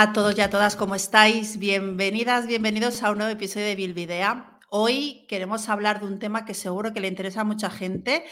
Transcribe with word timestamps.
A 0.00 0.12
todos 0.12 0.38
y 0.38 0.40
a 0.40 0.48
todas, 0.48 0.76
¿cómo 0.76 0.94
estáis? 0.94 1.58
Bienvenidas, 1.58 2.46
bienvenidos 2.46 3.02
a 3.02 3.10
un 3.10 3.18
nuevo 3.18 3.32
episodio 3.32 3.66
de 3.66 3.74
Bilvidea. 3.74 4.60
Hoy 4.70 5.26
queremos 5.28 5.68
hablar 5.68 5.98
de 5.98 6.06
un 6.06 6.20
tema 6.20 6.44
que 6.44 6.54
seguro 6.54 6.92
que 6.92 7.00
le 7.00 7.08
interesa 7.08 7.40
a 7.40 7.44
mucha 7.44 7.68
gente 7.68 8.24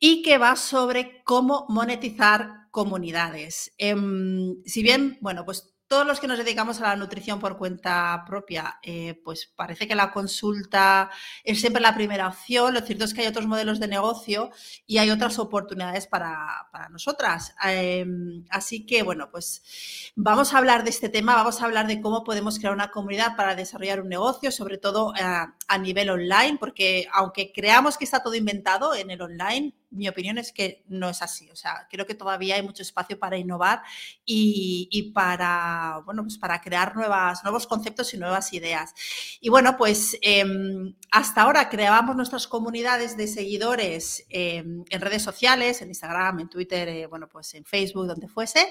y 0.00 0.22
que 0.22 0.38
va 0.38 0.56
sobre 0.56 1.22
cómo 1.24 1.66
monetizar 1.68 2.70
comunidades. 2.70 3.74
Em, 3.76 4.62
si 4.64 4.82
bien, 4.82 5.18
bueno, 5.20 5.44
pues 5.44 5.73
todos 5.86 6.06
los 6.06 6.18
que 6.18 6.26
nos 6.26 6.38
dedicamos 6.38 6.80
a 6.80 6.88
la 6.88 6.96
nutrición 6.96 7.40
por 7.40 7.58
cuenta 7.58 8.24
propia, 8.26 8.78
eh, 8.82 9.20
pues 9.22 9.52
parece 9.54 9.86
que 9.86 9.94
la 9.94 10.12
consulta 10.12 11.10
es 11.44 11.60
siempre 11.60 11.82
la 11.82 11.94
primera 11.94 12.28
opción. 12.28 12.74
Lo 12.74 12.80
cierto 12.80 13.04
es 13.04 13.14
que 13.14 13.20
hay 13.20 13.26
otros 13.26 13.46
modelos 13.46 13.80
de 13.80 13.88
negocio 13.88 14.50
y 14.86 14.98
hay 14.98 15.10
otras 15.10 15.38
oportunidades 15.38 16.06
para, 16.06 16.68
nosotras. 16.90 17.54
Em, 17.64 18.44
así 18.50 18.86
que, 18.86 19.02
bueno, 19.02 19.30
pues 19.30 20.12
vamos 20.16 20.54
a 20.54 20.58
hablar 20.58 20.84
de 20.84 20.90
este 20.90 21.08
tema, 21.08 21.34
vamos 21.34 21.60
a 21.60 21.64
hablar 21.64 21.86
de 21.86 22.00
cómo 22.00 22.24
podemos 22.24 22.58
crear 22.58 22.74
una 22.74 22.90
comunidad 22.90 23.36
para 23.36 23.54
desarrollar 23.54 24.00
un 24.00 24.08
negocio, 24.08 24.50
sobre 24.50 24.78
todo 24.78 25.14
eh, 25.14 25.22
a 25.22 25.78
nivel 25.78 26.10
online, 26.10 26.56
porque 26.58 27.06
aunque 27.12 27.52
creamos 27.52 27.96
que 27.98 28.04
está 28.04 28.22
todo 28.22 28.34
inventado 28.34 28.94
en 28.94 29.10
el 29.10 29.22
online, 29.22 29.74
mi 29.94 30.08
opinión 30.08 30.38
es 30.38 30.52
que 30.52 30.82
no 30.88 31.08
es 31.08 31.22
así. 31.22 31.50
O 31.50 31.56
sea, 31.56 31.86
creo 31.90 32.06
que 32.06 32.14
todavía 32.14 32.56
hay 32.56 32.62
mucho 32.62 32.82
espacio 32.82 33.18
para 33.18 33.38
innovar 33.38 33.82
y, 34.24 35.12
para, 35.14 36.02
bueno, 36.04 36.22
pues 36.22 36.36
para 36.38 36.60
crear 36.60 36.96
nuevas, 36.96 37.42
nuevos 37.44 37.66
conceptos 37.66 38.12
y 38.14 38.18
nuevas 38.18 38.52
ideas. 38.52 38.92
Y 39.40 39.48
bueno, 39.48 39.76
pues 39.76 40.18
em, 40.22 40.94
hasta 41.10 41.42
ahora 41.42 41.68
creábamos 41.68 42.16
nuestras 42.16 42.46
comunidades 42.46 43.16
de 43.16 43.28
seguidores 43.28 44.26
em, 44.30 44.84
en 44.90 45.00
redes 45.00 45.22
sociales, 45.22 45.80
en 45.80 45.88
Instagram, 45.88 46.40
en 46.40 46.48
Twitter, 46.48 46.88
eh, 46.88 47.06
bueno, 47.06 47.28
pues 47.28 47.54
en 47.54 47.64
Facebook, 47.64 48.06
donde 48.06 48.28
fuese. 48.28 48.66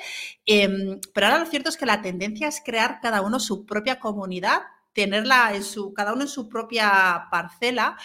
Em, 0.45 0.99
pero 1.13 1.27
ahora 1.27 1.39
lo 1.39 1.45
cierto 1.45 1.69
es 1.69 1.77
que 1.77 1.85
la 1.85 2.01
tendencia 2.01 2.47
es 2.47 2.61
crear 2.63 2.99
cada 3.01 3.21
uno 3.21 3.39
su 3.39 3.65
propia 3.65 3.99
comunidad 3.99 4.61
tenerla 4.93 5.53
en 5.55 5.63
su, 5.63 5.93
cada 5.93 6.13
uno 6.13 6.23
en 6.23 6.27
su 6.27 6.47
propia 6.47 7.27
parcela 7.31 7.97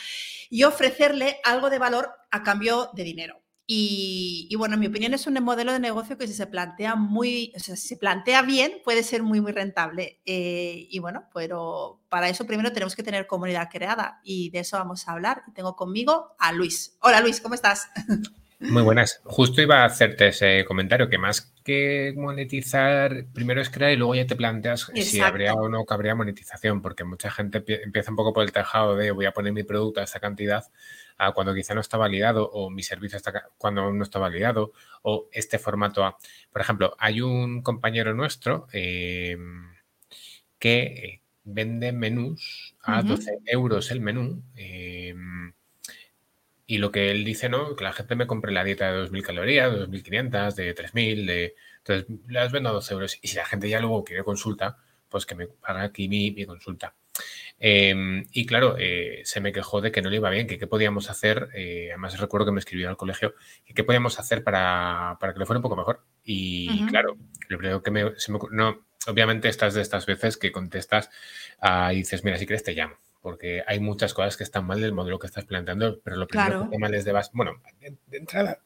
y 0.51 0.65
ofrecerle 0.65 1.41
algo 1.45 1.71
de 1.71 1.79
valor 1.79 2.11
a 2.31 2.43
cambio 2.43 2.91
de 2.95 3.05
dinero. 3.05 3.43
Y, 3.71 4.55
bueno, 4.57 4.75
en 4.75 4.81
mi 4.81 4.87
opinión 4.87 5.13
es 5.13 5.27
un 5.27 5.35
modelo 5.45 5.73
de 5.73 5.79
negocio 5.79 6.17
que 6.17 6.27
si 6.27 6.33
se 6.33 6.47
plantea 6.47 6.95
muy, 6.95 7.53
o 7.55 7.59
sea, 7.59 7.77
si 7.77 7.87
se 7.87 7.99
plantea 7.99 8.41
bien, 8.41 8.81
puede 8.83 9.03
ser 9.03 9.23
muy, 9.23 9.43
muy 9.43 9.53
rentable. 9.53 10.23
Eh, 10.25 10.87
y 10.89 10.99
bueno, 11.01 11.25
pero 11.35 12.01
para 12.09 12.31
eso 12.31 12.47
primero 12.47 12.73
tenemos 12.73 12.97
que 12.97 13.03
tener 13.03 13.27
comunidad 13.27 13.69
creada 13.71 14.21
y 14.25 14.49
de 14.49 14.61
eso 14.61 14.79
vamos 14.79 15.07
a 15.07 15.13
hablar. 15.13 15.43
Tengo 15.55 15.77
conmigo 15.77 16.35
a 16.39 16.51
Luis. 16.53 16.97
Hola 17.03 17.21
Luis, 17.21 17.43
¿cómo 17.43 17.55
estás? 17.55 17.91
Muy 18.61 18.83
buenas. 18.83 19.21
Justo 19.25 19.63
iba 19.63 19.83
a 19.83 19.85
hacerte 19.85 20.29
ese 20.29 20.65
comentario, 20.65 21.09
que 21.09 21.17
más 21.17 21.53
que 21.65 22.13
monetizar, 22.17 23.27
primero 23.33 23.61
es 23.61 23.71
crear 23.71 23.93
y 23.93 23.97
luego 23.97 24.17
ya 24.17 24.27
te 24.27 24.35
planteas 24.35 24.91
si 24.97 25.21
habría 25.21 25.55
o 25.55 25.69
no 25.69 25.85
cabría 25.85 26.17
monetización, 26.17 26.83
porque 26.83 27.05
mucha 27.05 27.31
gente 27.31 27.63
empieza 27.85 28.11
un 28.11 28.17
poco 28.17 28.33
por 28.33 28.43
el 28.43 28.51
tejado 28.51 28.97
de 28.97 29.13
voy 29.13 29.27
a 29.27 29.33
poner 29.33 29.53
mi 29.53 29.63
producto 29.63 30.01
a 30.01 30.05
esta 30.05 30.19
cantidad, 30.19 30.65
a 31.19 31.33
cuando 31.33 31.55
quizá 31.55 31.75
no 31.75 31.81
está 31.81 31.99
validado, 31.99 32.51
o 32.51 32.69
mi 32.69 32.83
servicio 32.83 33.17
está 33.17 33.49
cuando 33.59 33.93
no 33.93 34.03
está 34.03 34.19
validado, 34.19 34.73
o 35.03 35.29
este 35.31 35.61
formato 35.61 36.05
A. 36.05 36.17
Por 36.51 36.61
ejemplo, 36.61 36.97
hay 36.99 37.21
un 37.21 37.63
compañero 37.63 38.13
nuestro 38.13 38.67
em, 38.73 39.73
que 40.59 40.81
eh, 40.83 41.23
vende 41.45 41.93
menús 41.93 42.75
a 42.83 43.03
12 43.03 43.39
euros 43.47 43.93
el 43.93 44.01
menú. 44.01 44.43
Em, 44.57 45.53
y 46.71 46.77
lo 46.79 46.93
que 46.93 47.11
él 47.11 47.25
dice, 47.25 47.49
¿no? 47.49 47.75
Que 47.77 47.83
la 47.83 47.95
gente 47.95 48.15
me 48.15 48.27
compre 48.27 48.53
la 48.53 48.63
dieta 48.63 48.93
de 48.93 49.09
2.000 49.09 49.23
calorías, 49.23 49.73
de 49.73 49.89
2.500, 49.89 50.55
de 50.55 50.75
3.000, 50.75 51.25
de... 51.27 51.55
Entonces, 51.79 52.07
las 52.29 52.53
vendo 52.53 52.69
a 52.69 52.73
12 52.73 52.93
euros. 52.93 53.19
Y 53.23 53.29
si 53.29 53.37
la 53.37 53.47
gente 53.47 53.71
ya 53.71 53.81
luego 53.81 54.05
quiere 54.05 54.23
consulta, 54.23 54.77
pues 55.09 55.25
que 55.25 55.35
me 55.35 55.47
paga 55.47 55.83
aquí 55.83 56.11
mi, 56.11 56.45
consulta. 56.45 56.95
Em, 57.59 58.27
y 58.33 58.45
claro, 58.45 58.77
eh, 58.79 59.23
se 59.25 59.41
me 59.41 59.51
quejó 59.51 59.81
de 59.81 59.91
que 59.91 60.03
no 60.03 60.11
le 60.11 60.17
iba 60.17 60.29
bien, 60.29 60.47
que 60.47 60.59
qué 60.59 60.67
podíamos 60.67 61.09
hacer, 61.09 61.49
eh, 61.55 61.89
además 61.89 62.21
recuerdo 62.21 62.45
que 62.45 62.53
me 62.53 62.61
escribió 62.61 62.91
al 62.91 62.99
colegio, 62.99 63.35
que 63.65 63.73
qué 63.73 63.83
podíamos 63.83 64.19
hacer 64.21 64.45
para, 64.45 65.17
que 65.19 65.39
le 65.39 65.47
fuera 65.47 65.59
un 65.59 65.63
poco 65.63 65.75
mejor. 65.77 66.05
Y 66.23 66.85
claro, 66.89 67.17
lo 67.49 67.57
primero 67.57 67.83
que 67.83 67.91
me, 67.91 68.21
se 68.21 68.31
me, 68.31 68.39
No, 68.51 68.85
obviamente 69.07 69.49
estás 69.49 69.73
de 69.73 69.81
estas 69.81 70.05
veces 70.05 70.37
que 70.37 70.53
contestas 70.53 71.09
y 71.93 71.97
dices, 71.97 72.25
mira, 72.25 72.37
si 72.37 72.45
quieres 72.45 72.63
te 72.63 72.75
llamo 72.75 72.99
porque 73.21 73.63
hay 73.67 73.81
muchas 73.81 74.15
cosas 74.15 74.37
que 74.37 74.45
están 74.45 74.67
mal 74.67 74.81
del 74.81 74.93
modelo 74.93 75.19
que 75.19 75.27
estás 75.27 75.45
planteando, 75.45 76.01
pero 76.03 76.17
lo 76.17 76.27
primero 76.27 76.61
que 76.61 76.65
está 76.65 76.79
mal 76.79 76.95
es 76.95 77.05
de 77.05 77.13
base. 77.13 77.31
Bueno, 77.35 77.61
de, 77.81 78.17
entrada, 78.17 78.63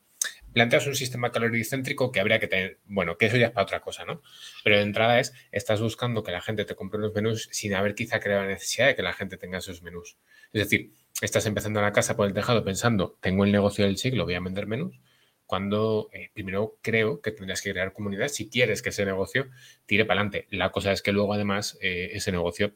planteas 0.53 0.87
un 0.87 0.95
sistema 0.95 1.33
caloricéntrico 1.33 2.13
que 2.13 2.21
habría 2.21 2.39
que 2.39 2.49
tener, 2.49 2.79
bueno, 2.85 3.17
que 3.17 3.27
eso 3.27 3.37
ya 3.37 3.47
es 3.47 3.53
para 3.53 3.65
otra 3.65 3.81
cosa, 3.81 4.05
¿no? 4.05 4.23
Pero 4.65 4.77
de 4.77 4.83
entrada 4.83 5.19
es, 5.21 5.33
estás 5.51 5.81
buscando 5.81 6.23
que 6.23 6.33
la 6.33 6.41
gente 6.41 6.65
te 6.65 6.75
compre 6.75 6.99
unos 6.99 7.15
menús 7.15 7.49
sin 7.53 7.75
haber 7.75 7.95
quizá 7.95 8.21
creado 8.21 8.43
la 8.43 8.49
necesidad 8.49 8.87
de 8.89 8.97
que 8.97 9.03
la 9.03 9.13
gente 9.13 9.37
tenga 9.37 9.59
esos 9.59 9.83
menús. 9.83 10.19
Es 10.53 10.65
decir, 10.65 10.93
estás 11.21 11.47
empezando 11.47 11.81
la 11.81 11.93
casa 11.93 12.17
por 12.17 12.27
el 12.27 12.35
tejado 12.35 12.65
pensando, 12.65 13.19
tengo 13.21 13.45
el 13.45 13.53
negocio 13.53 13.85
del 13.85 13.97
siglo, 13.97 14.25
voy 14.25 14.35
a 14.35 14.41
vender 14.41 14.67
menús, 14.67 15.01
cuando 15.47 16.09
eh, 16.13 16.31
primero 16.33 16.79
creo 16.81 17.21
que 17.21 17.31
tendrías 17.31 17.61
que 17.61 17.73
crear 17.73 17.93
comunidad 17.93 18.29
si 18.29 18.49
quieres 18.49 18.81
que 18.81 18.89
ese 18.89 19.05
negocio 19.05 19.51
tire 19.87 20.05
para 20.05 20.21
adelante. 20.21 20.47
La 20.51 20.71
cosa 20.71 20.93
es 20.93 21.03
que 21.03 21.13
luego 21.13 21.35
además 21.35 21.79
eh, 21.83 22.11
ese 22.15 22.33
negocio 22.33 22.75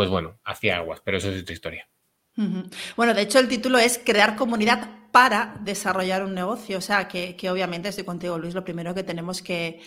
pues 0.00 0.08
bueno, 0.08 0.40
hacía 0.44 0.78
aguas, 0.78 1.02
pero 1.04 1.18
eso 1.18 1.28
es 1.30 1.42
otra 1.42 1.52
historia. 1.52 1.86
Bueno, 2.96 3.12
de 3.12 3.20
hecho 3.20 3.38
el 3.38 3.48
título 3.48 3.76
es 3.76 4.00
Crear 4.02 4.34
comunidad 4.34 5.10
para 5.12 5.58
desarrollar 5.60 6.24
un 6.24 6.34
negocio. 6.34 6.78
O 6.78 6.80
sea, 6.80 7.06
que, 7.06 7.36
obviamente 7.50 7.90
estoy 7.90 8.04
contigo, 8.04 8.38
Luis, 8.38 8.54
lo 8.54 8.64
primero 8.64 8.94
que 8.94 9.02
tenemos 9.02 9.42
que, 9.42 9.82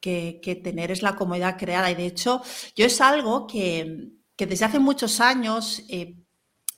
tener 0.00 0.90
es 0.90 1.02
la 1.02 1.16
comunidad 1.16 1.58
creada. 1.58 1.90
Y 1.90 1.96
de 1.96 2.06
hecho, 2.06 2.40
yo 2.74 2.86
es 2.86 2.98
algo 3.02 3.46
que, 3.46 4.08
desde 4.38 4.64
hace 4.64 4.78
muchos 4.78 5.20
años 5.20 5.82
eh, 5.90 6.16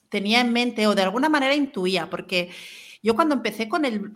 tenía 0.08 0.40
en 0.40 0.52
mente 0.52 0.88
o 0.88 0.96
de 0.96 1.02
alguna 1.02 1.28
manera 1.28 1.54
intuía, 1.54 2.10
porque 2.10 2.50
yo 3.04 3.14
cuando 3.14 3.36
empecé 3.36 3.68
con 3.68 3.84
el... 3.84 4.14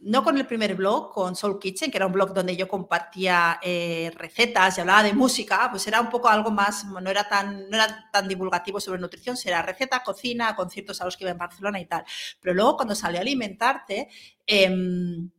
no 0.00 0.22
con 0.22 0.38
el 0.38 0.46
primer 0.46 0.74
blog, 0.74 1.12
con 1.12 1.34
Soul 1.34 1.58
Kitchen, 1.58 1.90
que 1.90 1.98
era 1.98 2.06
un 2.06 2.12
blog 2.12 2.32
donde 2.32 2.56
yo 2.56 2.68
compartía 2.68 3.58
eh, 3.62 4.12
recetas 4.14 4.78
y 4.78 4.80
hablaba 4.80 5.02
de 5.02 5.12
música, 5.12 5.68
pues 5.70 5.86
era 5.86 6.00
un 6.00 6.08
poco 6.08 6.28
algo 6.28 6.50
más, 6.50 6.84
no 6.84 7.10
era 7.10 7.28
tan, 7.28 7.68
no 7.68 7.76
era 7.76 8.08
tan 8.12 8.28
divulgativo 8.28 8.80
sobre 8.80 9.00
nutrición, 9.00 9.36
era 9.44 9.62
receta, 9.62 10.02
cocina, 10.02 10.54
conciertos 10.54 11.00
a 11.00 11.04
los 11.04 11.16
que 11.16 11.24
iba 11.24 11.30
en 11.30 11.38
Barcelona 11.38 11.80
y 11.80 11.86
tal. 11.86 12.04
Pero 12.40 12.54
luego 12.54 12.76
cuando 12.76 12.94
salí 12.94 13.16
a 13.18 13.20
alimentarte, 13.20 14.08
em, 14.46 15.30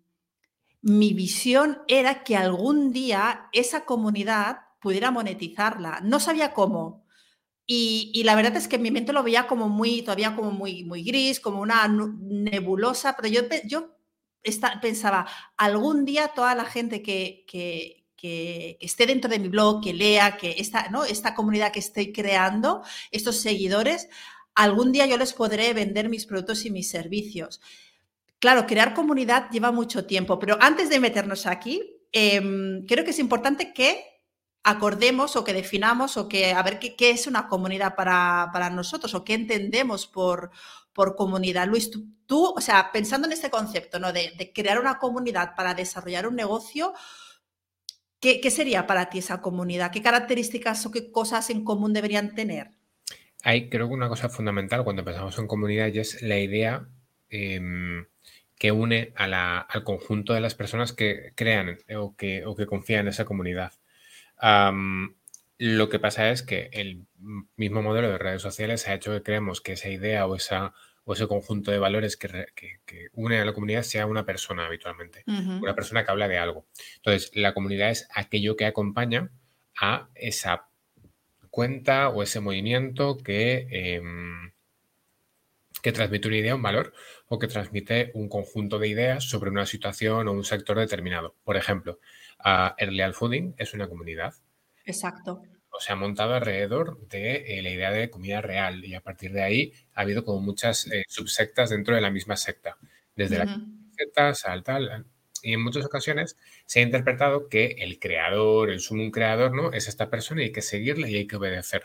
mi 0.81 1.13
visión 1.13 1.81
era 1.87 2.23
que 2.23 2.35
algún 2.37 2.91
día 2.93 3.49
esa 3.53 3.85
comunidad 3.85 4.61
pudiera 4.79 5.11
monetizarla. 5.11 5.99
No 6.03 6.19
sabía 6.19 6.53
cómo, 6.53 7.05
y, 7.71 8.23
la 8.23 8.33
verdad 8.35 8.55
es 8.57 8.67
que 8.67 8.79
mi 8.79 8.89
mente 8.89 9.13
lo 9.13 9.21
veía 9.21 9.45
como 9.45 9.69
muy, 9.69 10.01
todavía 10.01 10.35
como 10.35 10.49
muy, 10.49 10.83
muy 10.85 11.03
gris, 11.03 11.39
como 11.39 11.61
una 11.61 11.87
nebulosa, 11.87 13.15
pero 13.15 13.27
yo, 13.27 13.41
yo 13.65 13.98
pensaba, 14.81 15.27
algún 15.57 16.05
día 16.05 16.29
toda 16.29 16.55
la 16.55 16.65
gente 16.65 17.01
que, 17.01 17.45
esté 18.81 19.05
dentro 19.05 19.29
de 19.29 19.39
mi 19.39 19.47
blog, 19.47 19.81
que 19.83 19.93
lea, 19.93 20.37
que 20.37 20.55
esta, 20.57 20.89
¿no? 20.89 21.05
esta 21.05 21.33
comunidad 21.33 21.71
que 21.71 21.79
estoy 21.79 22.11
creando, 22.11 22.83
estos 23.11 23.37
seguidores, 23.37 24.09
algún 24.55 24.91
día 24.91 25.05
yo 25.05 25.17
les 25.17 25.33
podré 25.33 25.73
vender 25.73 26.09
mis 26.09 26.25
productos 26.25 26.65
y 26.65 26.71
mis 26.71 26.89
servicios. 26.89 27.61
Claro, 28.39 28.65
crear 28.65 28.93
comunidad 28.93 29.49
lleva 29.51 29.71
mucho 29.71 30.05
tiempo, 30.05 30.39
pero 30.39 30.57
antes 30.61 30.89
de 30.89 30.99
meternos 30.99 31.45
aquí, 31.45 31.81
em, 32.11 32.85
creo 32.85 33.03
que 33.03 33.11
es 33.11 33.19
importante 33.19 33.73
que 33.73 34.18
acordemos 34.63 35.35
o 35.35 35.43
que 35.43 35.53
definamos 35.53 36.17
o 36.17 36.27
que 36.27 36.51
a 36.53 36.61
ver 36.63 36.79
qué, 36.79 37.09
es 37.09 37.27
una 37.27 37.47
comunidad 37.47 37.95
para, 37.95 38.49
para, 38.51 38.69
nosotros 38.69 39.13
o 39.13 39.23
qué 39.23 39.33
entendemos 39.33 40.07
por, 40.07 40.51
por 40.93 41.15
comunidad. 41.15 41.67
Luis, 41.67 41.91
tú, 42.25 42.53
o 42.55 42.61
sea, 42.61 42.91
pensando 42.91 43.27
en 43.27 43.33
este 43.33 43.49
concepto, 43.49 43.99
¿no? 43.99 44.11
De, 44.11 44.51
crear 44.53 44.79
una 44.79 44.97
comunidad 44.97 45.55
para 45.55 45.73
desarrollar 45.73 46.27
un 46.27 46.35
negocio, 46.35 46.93
¿qué, 48.19 48.51
sería 48.51 48.85
para 48.85 49.09
ti 49.09 49.19
esa 49.19 49.41
comunidad? 49.41 49.91
¿Qué 49.91 50.01
características 50.01 50.85
o 50.85 50.91
qué 50.91 51.11
cosas 51.11 51.49
en 51.49 51.63
común 51.63 51.93
deberían 51.93 52.35
tener? 52.35 52.71
Hay, 53.43 53.69
creo 53.69 53.87
que 53.87 53.93
una 53.93 54.09
cosa 54.09 54.29
fundamental 54.29 54.83
cuando 54.83 55.05
pensamos 55.05 55.37
en 55.39 55.47
comunidad 55.47 55.87
es 55.87 56.21
la 56.21 56.37
idea 56.37 56.85
em, 57.29 58.05
que 58.57 58.73
une 58.73 59.13
al 59.15 59.83
conjunto 59.85 60.33
de 60.33 60.41
las 60.41 60.53
personas 60.53 60.91
que 60.91 61.31
crean 61.35 61.77
o 61.95 62.15
que, 62.17 62.45
o 62.45 62.55
que 62.55 62.65
confían 62.65 63.01
en 63.01 63.07
esa 63.07 63.23
comunidad. 63.23 63.71
Lo 64.41 65.89
que 65.89 65.99
pasa 65.99 66.31
es 66.31 66.43
que 66.43 66.69
el 66.73 67.05
mismo 67.55 67.81
modelo 67.81 68.09
de 68.09 68.17
redes 68.17 68.41
sociales 68.41 68.87
ha 68.87 68.93
hecho 68.93 69.11
que 69.11 69.23
creemos 69.23 69.61
que 69.61 69.73
esa 69.73 69.89
idea 69.89 70.25
o 70.25 70.35
esa 70.35 70.73
o 71.09 71.13
ese 71.13 71.27
conjunto 71.27 71.71
de 71.71 71.79
valores 71.79 72.17
que, 72.17 72.29
une 73.13 73.39
a 73.39 73.45
la 73.45 73.53
comunidad 73.53 73.81
sea 73.81 74.05
una 74.05 74.27
persona 74.27 74.67
habitualmente, 74.67 75.23
una 75.25 75.73
persona 75.73 76.05
que 76.05 76.11
habla 76.11 76.27
de 76.27 76.37
algo. 76.37 76.67
Entonces, 76.97 77.31
la 77.33 77.55
comunidad 77.55 77.89
es 77.89 78.07
aquello 78.13 78.55
que 78.55 78.67
acompaña 78.67 79.31
a 79.75 80.09
esa 80.13 80.67
cuenta 81.49 82.09
o 82.09 82.21
ese 82.21 82.41
movimiento 82.41 83.17
que, 83.17 83.67
em, 83.71 84.51
que 85.81 85.91
transmite 85.91 86.27
una 86.27 86.37
idea, 86.37 86.53
un 86.53 86.61
valor, 86.61 86.93
o 87.27 87.39
que 87.39 87.47
transmite 87.47 88.11
un 88.13 88.29
conjunto 88.29 88.77
de 88.77 88.89
ideas 88.89 89.23
sobre 89.23 89.49
una 89.49 89.65
situación 89.65 90.27
o 90.27 90.31
un 90.31 90.43
sector 90.43 90.77
determinado. 90.77 91.35
Por 91.43 91.57
ejemplo, 91.57 91.99
uh, 92.45 92.73
Real 92.77 93.13
Fooding 93.13 93.55
es 93.57 93.73
una 93.73 93.87
comunidad. 93.87 94.33
Exacto. 94.85 95.43
O 95.69 95.79
se 95.79 95.91
ha 95.91 95.95
montado 95.95 96.33
alrededor 96.33 97.07
de 97.07 97.59
eh, 97.59 97.61
la 97.61 97.69
idea 97.69 97.91
de 97.91 98.09
comida 98.09 98.41
real 98.41 98.83
y 98.83 98.95
a 98.95 99.01
partir 99.01 99.31
de 99.31 99.43
ahí 99.43 99.73
ha 99.93 100.01
habido 100.01 100.23
como 100.23 100.41
muchas 100.41 100.87
eh, 100.87 101.03
subsectas 101.07 101.69
dentro 101.69 101.95
de 101.95 102.01
la 102.01 102.09
misma 102.09 102.35
secta, 102.37 102.77
desde 103.15 103.37
la 103.37 103.61
secta 103.95 104.33
al 104.51 104.63
tal, 104.63 105.05
y 105.43 105.53
en 105.53 105.63
muchas 105.63 105.85
ocasiones 105.85 106.37
se 106.65 106.79
ha 106.79 106.83
interpretado 106.83 107.49
que 107.49 107.75
el 107.79 107.99
creador, 107.99 108.69
el 108.69 108.79
sumo 108.79 109.11
creador, 109.11 109.53
¿no? 109.53 109.71
Es 109.71 109.87
esta 109.87 110.09
persona 110.09 110.41
y 110.41 110.45
hay 110.45 110.51
que 110.51 110.61
seguirle 110.61 111.09
y 111.09 111.15
hay 111.15 111.27
que 111.27 111.37
obedecer. 111.37 111.83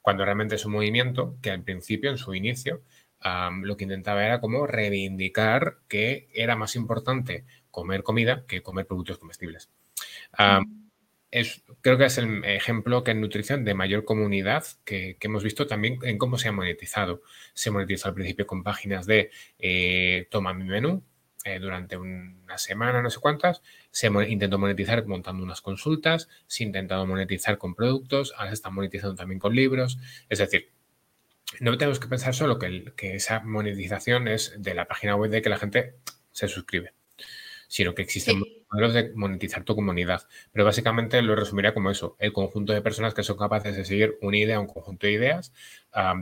Cuando 0.00 0.24
realmente 0.24 0.54
es 0.54 0.64
un 0.64 0.72
movimiento 0.72 1.36
que 1.42 1.50
al 1.50 1.62
principio, 1.62 2.10
en 2.10 2.18
su 2.18 2.34
inicio, 2.34 2.82
lo 3.62 3.76
que 3.76 3.84
intentaba 3.84 4.24
era 4.24 4.40
como 4.40 4.66
reivindicar 4.66 5.78
que 5.88 6.28
era 6.32 6.54
más 6.54 6.76
importante 6.76 7.44
comer 7.70 8.02
comida 8.02 8.44
que 8.46 8.62
comer 8.62 8.86
productos 8.86 9.18
comestibles. 9.18 9.70
Es, 11.30 11.62
creo 11.80 11.98
que 11.98 12.04
es 12.06 12.18
el 12.18 12.44
ejemplo 12.44 13.04
que 13.04 13.10
en 13.10 13.20
nutrición 13.20 13.64
de 13.64 13.74
mayor 13.74 14.04
comunidad 14.04 14.64
que, 14.84 15.16
hemos 15.20 15.42
visto 15.42 15.66
también 15.66 15.98
en 16.02 16.18
cómo 16.18 16.38
se 16.38 16.48
ha 16.48 16.52
monetizado. 16.52 17.22
Se 17.54 17.70
monetizó 17.70 18.08
al 18.08 18.14
principio 18.14 18.46
con 18.46 18.62
páginas 18.62 19.06
de 19.06 19.30
eh, 19.58 20.28
toma 20.30 20.54
mi 20.54 20.64
menú, 20.64 21.02
eh, 21.46 21.60
durante 21.60 21.96
una 21.96 22.58
semana, 22.58 23.00
no 23.02 23.08
sé 23.08 23.20
cuántas. 23.20 23.62
Se 23.92 24.08
intentó 24.08 24.58
monetizar 24.58 25.06
montando 25.06 25.44
unas 25.44 25.60
consultas, 25.60 26.28
se 26.48 26.64
ha 26.64 26.66
intentado 26.66 27.06
monetizar 27.06 27.56
con 27.56 27.76
productos, 27.76 28.34
ahora 28.36 28.50
se 28.50 28.54
está 28.54 28.70
monetizando 28.70 29.14
también 29.14 29.38
con 29.38 29.54
libros. 29.54 29.96
Es 30.28 30.40
decir, 30.40 30.72
no 31.60 31.78
tenemos 31.78 32.00
que 32.00 32.08
pensar 32.08 32.34
solo 32.34 32.58
que, 32.58 32.92
esa 32.98 33.40
monetización 33.44 34.26
es 34.26 34.54
de 34.58 34.74
la 34.74 34.86
página 34.86 35.14
web 35.14 35.30
de 35.30 35.40
que 35.40 35.48
la 35.48 35.58
gente 35.58 35.94
se 36.32 36.48
suscribe, 36.48 36.94
sino 37.68 37.94
que 37.94 38.02
existen 38.02 38.42
modelos 38.70 38.94
de 38.94 39.12
monetizar 39.14 39.64
tu 39.64 39.74
comunidad. 39.74 40.22
Pero 40.52 40.64
básicamente 40.64 41.20
lo 41.22 41.36
resumiría 41.36 41.74
como 41.74 41.90
eso, 41.90 42.16
el 42.18 42.32
conjunto 42.32 42.72
de 42.72 42.82
personas 42.82 43.14
que 43.14 43.22
son 43.22 43.36
capaces 43.36 43.76
de 43.76 43.84
seguir 43.84 44.16
una 44.22 44.36
idea, 44.36 44.60
un 44.60 44.66
conjunto 44.66 45.06
de 45.06 45.12
ideas 45.12 45.52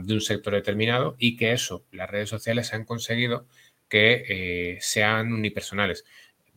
de 0.03 0.13
un 0.13 0.21
sector 0.21 0.53
determinado 0.53 1.15
y 1.17 1.35
que 1.35 1.51
eso, 1.51 1.85
las 1.91 2.09
redes 2.09 2.29
sociales 2.29 2.73
han 2.73 2.85
conseguido 2.85 3.45
que 3.89 4.23
eh, 4.27 4.77
sean 4.81 5.33
unipersonales. 5.33 6.05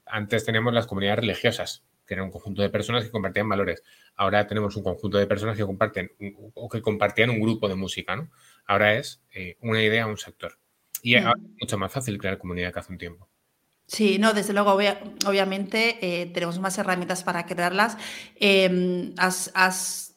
Antes 0.06 0.44
teníamos 0.44 0.72
las 0.72 0.86
comunidades 0.86 1.20
religiosas, 1.20 1.84
que 2.06 2.14
era 2.14 2.22
un 2.22 2.30
conjunto 2.30 2.62
de 2.62 2.70
personas 2.70 3.04
que 3.04 3.10
compartían 3.10 3.48
valores. 3.48 3.82
Ahora 4.16 4.46
tenemos 4.46 4.76
un 4.76 4.82
conjunto 4.82 5.18
de 5.18 5.26
personas 5.26 5.56
que 5.56 5.64
comparten 5.64 6.12
o 6.54 6.68
que 6.68 6.80
compartían 6.80 7.30
un 7.30 7.40
grupo 7.40 7.68
de 7.68 7.74
música, 7.74 8.16
¿no? 8.16 8.30
Ahora 8.66 8.96
es 8.96 9.22
eh, 9.32 9.56
una 9.60 9.82
idea, 9.82 10.06
un 10.06 10.16
sector. 10.16 10.58
Y 11.02 11.16
es 11.16 11.24
mm. 11.24 11.56
mucho 11.60 11.78
más 11.78 11.92
fácil 11.92 12.18
crear 12.18 12.38
comunidad 12.38 12.72
que 12.72 12.78
hace 12.78 12.92
un 12.92 12.98
tiempo. 12.98 13.28
Sí, 13.88 14.18
no, 14.18 14.34
desde 14.34 14.52
luego, 14.52 14.72
obviamente 14.72 15.98
eh, 16.22 16.26
tenemos 16.26 16.58
más 16.58 16.76
herramientas 16.76 17.24
para 17.24 17.46
crearlas. 17.46 17.96
Em, 18.36 19.14
has 19.16 19.50
Has 19.54 20.07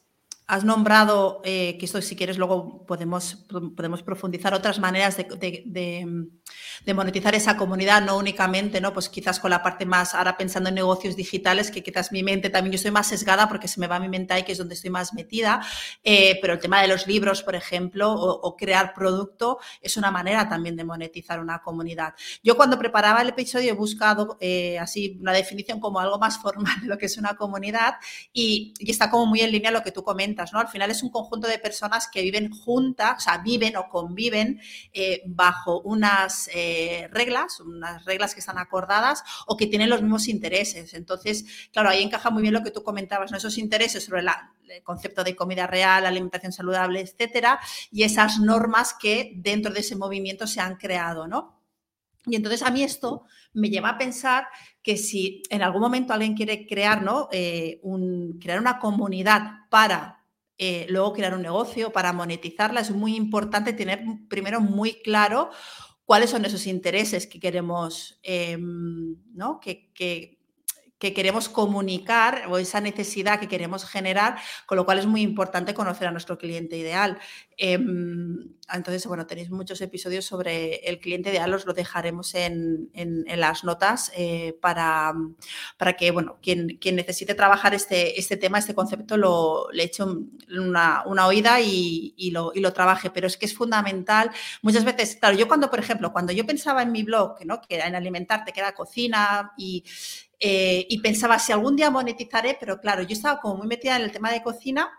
nombrado, 0.64 1.40
eh, 1.44 1.76
que 1.78 1.86
esto 1.86 2.02
si 2.02 2.16
quieres 2.16 2.36
luego 2.36 2.84
podemos, 2.84 3.46
podemos 3.76 4.02
profundizar, 4.02 4.52
otras 4.52 4.78
maneras 4.78 5.16
de, 5.16 6.94
monetizar 6.94 7.34
esa 7.34 7.56
comunidad, 7.56 8.02
no 8.02 8.18
únicamente, 8.18 8.80
¿no? 8.80 8.92
Pues 8.92 9.08
quizás 9.08 9.40
con 9.40 9.50
la 9.50 9.62
parte 9.62 9.86
más, 9.86 10.14
ahora 10.14 10.36
pensando 10.36 10.68
en 10.68 10.74
negocios 10.74 11.16
digitales, 11.16 11.70
que 11.70 11.82
quizás 11.82 12.12
mi 12.12 12.22
mente 12.22 12.50
también, 12.50 12.72
yo 12.72 12.76
estoy 12.76 12.90
más 12.90 13.06
sesgada 13.06 13.48
porque 13.48 13.68
se 13.68 13.80
me 13.80 13.86
va 13.86 13.98
mi 13.98 14.08
mente 14.08 14.34
ahí, 14.34 14.42
que 14.42 14.52
es 14.52 14.58
donde 14.58 14.74
estoy 14.74 14.90
más 14.90 15.14
metida, 15.14 15.64
eh, 16.02 16.38
pero 16.42 16.54
el 16.54 16.58
tema 16.58 16.82
de 16.82 16.88
los 16.88 17.06
libros, 17.06 17.42
por 17.42 17.54
ejemplo, 17.54 18.12
o, 18.12 18.56
crear 18.56 18.92
producto, 18.92 19.58
es 19.80 19.96
una 19.96 20.10
manera 20.10 20.48
también 20.48 20.76
de 20.76 20.84
monetizar 20.84 21.40
una 21.40 21.62
comunidad. 21.62 22.14
Yo 22.42 22.56
cuando 22.56 22.78
preparaba 22.78 23.22
el 23.22 23.30
episodio 23.30 23.70
he 23.70 23.74
buscado 23.74 24.36
eh, 24.40 24.78
así 24.78 25.18
una 25.20 25.32
definición 25.32 25.80
como 25.80 25.98
algo 25.98 26.18
más 26.18 26.38
formal 26.38 26.80
de 26.82 26.88
lo 26.88 26.98
que 26.98 27.06
es 27.06 27.16
una 27.16 27.36
comunidad 27.36 27.94
y, 28.32 28.74
y 28.78 28.90
está 28.90 29.08
como 29.08 29.26
muy 29.26 29.40
en 29.40 29.50
línea 29.50 29.70
lo 29.70 29.82
que 29.82 29.92
tú 29.92 30.02
comentas 30.02 30.31
¿no? 30.52 30.60
Al 30.60 30.68
final 30.68 30.90
es 30.90 31.02
un 31.02 31.10
conjunto 31.10 31.48
de 31.48 31.58
personas 31.58 32.08
que 32.08 32.22
viven 32.22 32.50
juntas, 32.50 33.16
o 33.18 33.20
sea, 33.20 33.38
viven 33.38 33.76
o 33.76 33.88
conviven 33.88 34.60
eh, 34.92 35.22
bajo 35.26 35.80
unas 35.82 36.48
eh, 36.54 37.08
reglas, 37.12 37.60
unas 37.60 38.04
reglas 38.04 38.34
que 38.34 38.40
están 38.40 38.58
acordadas 38.58 39.22
o 39.46 39.56
que 39.56 39.66
tienen 39.66 39.90
los 39.90 40.02
mismos 40.02 40.28
intereses. 40.28 40.94
Entonces, 40.94 41.44
claro, 41.72 41.90
ahí 41.90 42.02
encaja 42.02 42.30
muy 42.30 42.42
bien 42.42 42.54
lo 42.54 42.62
que 42.62 42.70
tú 42.70 42.82
comentabas. 42.82 43.32
Esos 43.32 43.58
intereses 43.58 44.04
sobre 44.04 44.22
el 44.22 44.82
concepto 44.82 45.24
de 45.24 45.36
comida 45.36 45.66
real, 45.66 46.06
alimentación 46.06 46.52
saludable, 46.52 47.00
etcétera, 47.00 47.60
y 47.90 48.04
esas 48.04 48.38
normas 48.38 48.94
que 48.94 49.32
dentro 49.36 49.72
de 49.72 49.80
ese 49.80 49.96
movimiento 49.96 50.46
se 50.46 50.60
han 50.60 50.76
creado, 50.76 51.26
¿no? 51.26 51.62
Y 52.26 52.36
entonces 52.36 52.62
a 52.62 52.70
mí 52.70 52.82
esto 52.82 53.24
me 53.52 53.68
lleva 53.68 53.90
a 53.90 53.98
pensar 53.98 54.46
que 54.82 54.96
si 54.96 55.42
en 55.50 55.62
algún 55.62 55.80
momento 55.80 56.12
alguien 56.12 56.34
quiere 56.34 56.66
crear, 56.66 57.02
¿no? 57.02 57.28
Eh, 57.32 57.80
crear 58.40 58.60
una 58.60 58.78
comunidad 58.78 59.68
para 59.70 60.21
eh, 60.64 60.86
luego 60.88 61.12
crear 61.12 61.34
un 61.34 61.42
negocio, 61.42 61.92
para 61.92 62.12
monetizarla, 62.12 62.82
es 62.82 62.92
muy 62.92 63.16
importante 63.16 63.72
tener 63.72 64.04
primero 64.28 64.60
muy 64.60 64.92
claro 65.02 65.50
cuáles 66.04 66.30
son 66.30 66.44
esos 66.44 66.68
intereses 66.68 67.26
que 67.26 67.40
queremos, 67.40 68.20
em, 68.22 69.16
¿no? 69.34 69.58
que, 69.58 69.90
que 69.92 70.38
queremos 71.12 71.48
comunicar 71.48 72.44
o 72.48 72.58
esa 72.58 72.80
necesidad 72.80 73.40
que 73.40 73.48
queremos 73.48 73.84
generar, 73.84 74.36
con 74.66 74.76
lo 74.76 74.84
cual 74.84 75.00
es 75.00 75.06
muy 75.06 75.22
importante 75.22 75.74
conocer 75.74 76.06
a 76.06 76.12
nuestro 76.12 76.38
cliente 76.38 76.76
ideal. 76.76 77.18
Em, 77.56 78.54
entonces, 78.72 79.06
bueno, 79.06 79.26
tenéis 79.26 79.50
muchos 79.50 79.80
episodios 79.80 80.24
sobre 80.24 80.76
el 80.88 80.98
cliente 80.98 81.30
ideal, 81.30 81.52
os 81.54 81.66
lo 81.66 81.74
dejaremos 81.74 82.34
en, 82.34 82.90
las 83.26 83.64
notas 83.64 84.12
eh, 84.16 84.56
para, 84.60 85.12
para 85.76 85.92
que, 85.94 86.10
bueno, 86.10 86.38
quien, 86.42 86.78
quien 86.80 86.96
necesite 86.96 87.34
trabajar 87.34 87.74
este, 87.74 88.18
este 88.18 88.36
tema, 88.36 88.58
este 88.58 88.74
concepto, 88.74 89.16
lo, 89.16 89.68
le 89.72 89.84
eche 89.84 90.04
una, 90.04 91.02
oída 91.04 91.60
y, 91.60 92.30
lo, 92.32 92.52
y, 92.54 92.60
lo, 92.60 92.72
trabaje. 92.72 93.10
Pero 93.10 93.26
es 93.26 93.36
que 93.36 93.46
es 93.46 93.54
fundamental. 93.54 94.30
Muchas 94.62 94.84
veces, 94.84 95.16
claro, 95.16 95.36
yo 95.36 95.48
cuando, 95.48 95.70
por 95.70 95.80
ejemplo, 95.80 96.12
cuando 96.12 96.32
yo 96.32 96.46
pensaba 96.46 96.82
en 96.82 96.92
mi 96.92 97.02
blog, 97.02 97.44
¿no? 97.44 97.60
que 97.60 97.78
en 97.78 97.94
alimentarte, 97.94 98.52
que 98.52 98.60
era 98.60 98.74
cocina 98.74 99.52
y 99.56 99.84
eh, 100.44 100.86
y 100.88 100.98
pensaba, 100.98 101.38
si 101.38 101.52
algún 101.52 101.76
día 101.76 101.88
monetizaré, 101.88 102.56
pero 102.58 102.80
claro, 102.80 103.04
yo 103.04 103.12
estaba 103.12 103.40
como 103.40 103.58
muy 103.58 103.68
metida 103.68 103.94
en 103.94 104.02
el 104.02 104.10
tema 104.10 104.32
de 104.32 104.42
cocina, 104.42 104.90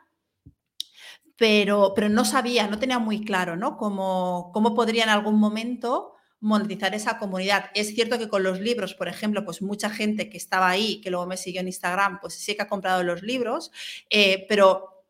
pero, 1.36 1.92
pero 1.94 2.08
no 2.08 2.24
sabía, 2.24 2.68
no 2.68 2.80
tenía 2.80 2.98
muy 2.98 3.26
claro, 3.26 3.58
¿no? 3.58 3.76
Cómo, 3.76 4.52
cómo 4.54 4.74
podría 4.74 5.04
en 5.04 5.10
algún 5.10 5.38
momento 5.38 6.14
monetizar 6.40 6.96
esa 6.96 7.18
comunidad. 7.18 7.72
Es 7.74 7.94
cierto 7.94 8.18
que 8.18 8.30
con 8.30 8.42
los 8.42 8.62
libros, 8.62 8.94
por 8.94 9.10
ejemplo, 9.10 9.44
pues 9.44 9.62
mucha 9.62 9.90
gente 9.90 10.30
que 10.30 10.38
estaba 10.38 10.70
ahí, 10.70 11.02
que 11.02 11.10
luego 11.10 11.26
me 11.26 11.36
siguió 11.36 11.60
en 11.60 11.68
Instagram, 11.68 12.22
pues 12.22 12.36
sí 12.36 12.56
que 12.56 12.62
ha 12.62 12.68
comprado 12.70 13.04
los 13.04 13.22
libros, 13.22 13.74
eh, 14.10 14.46
pero, 14.48 15.04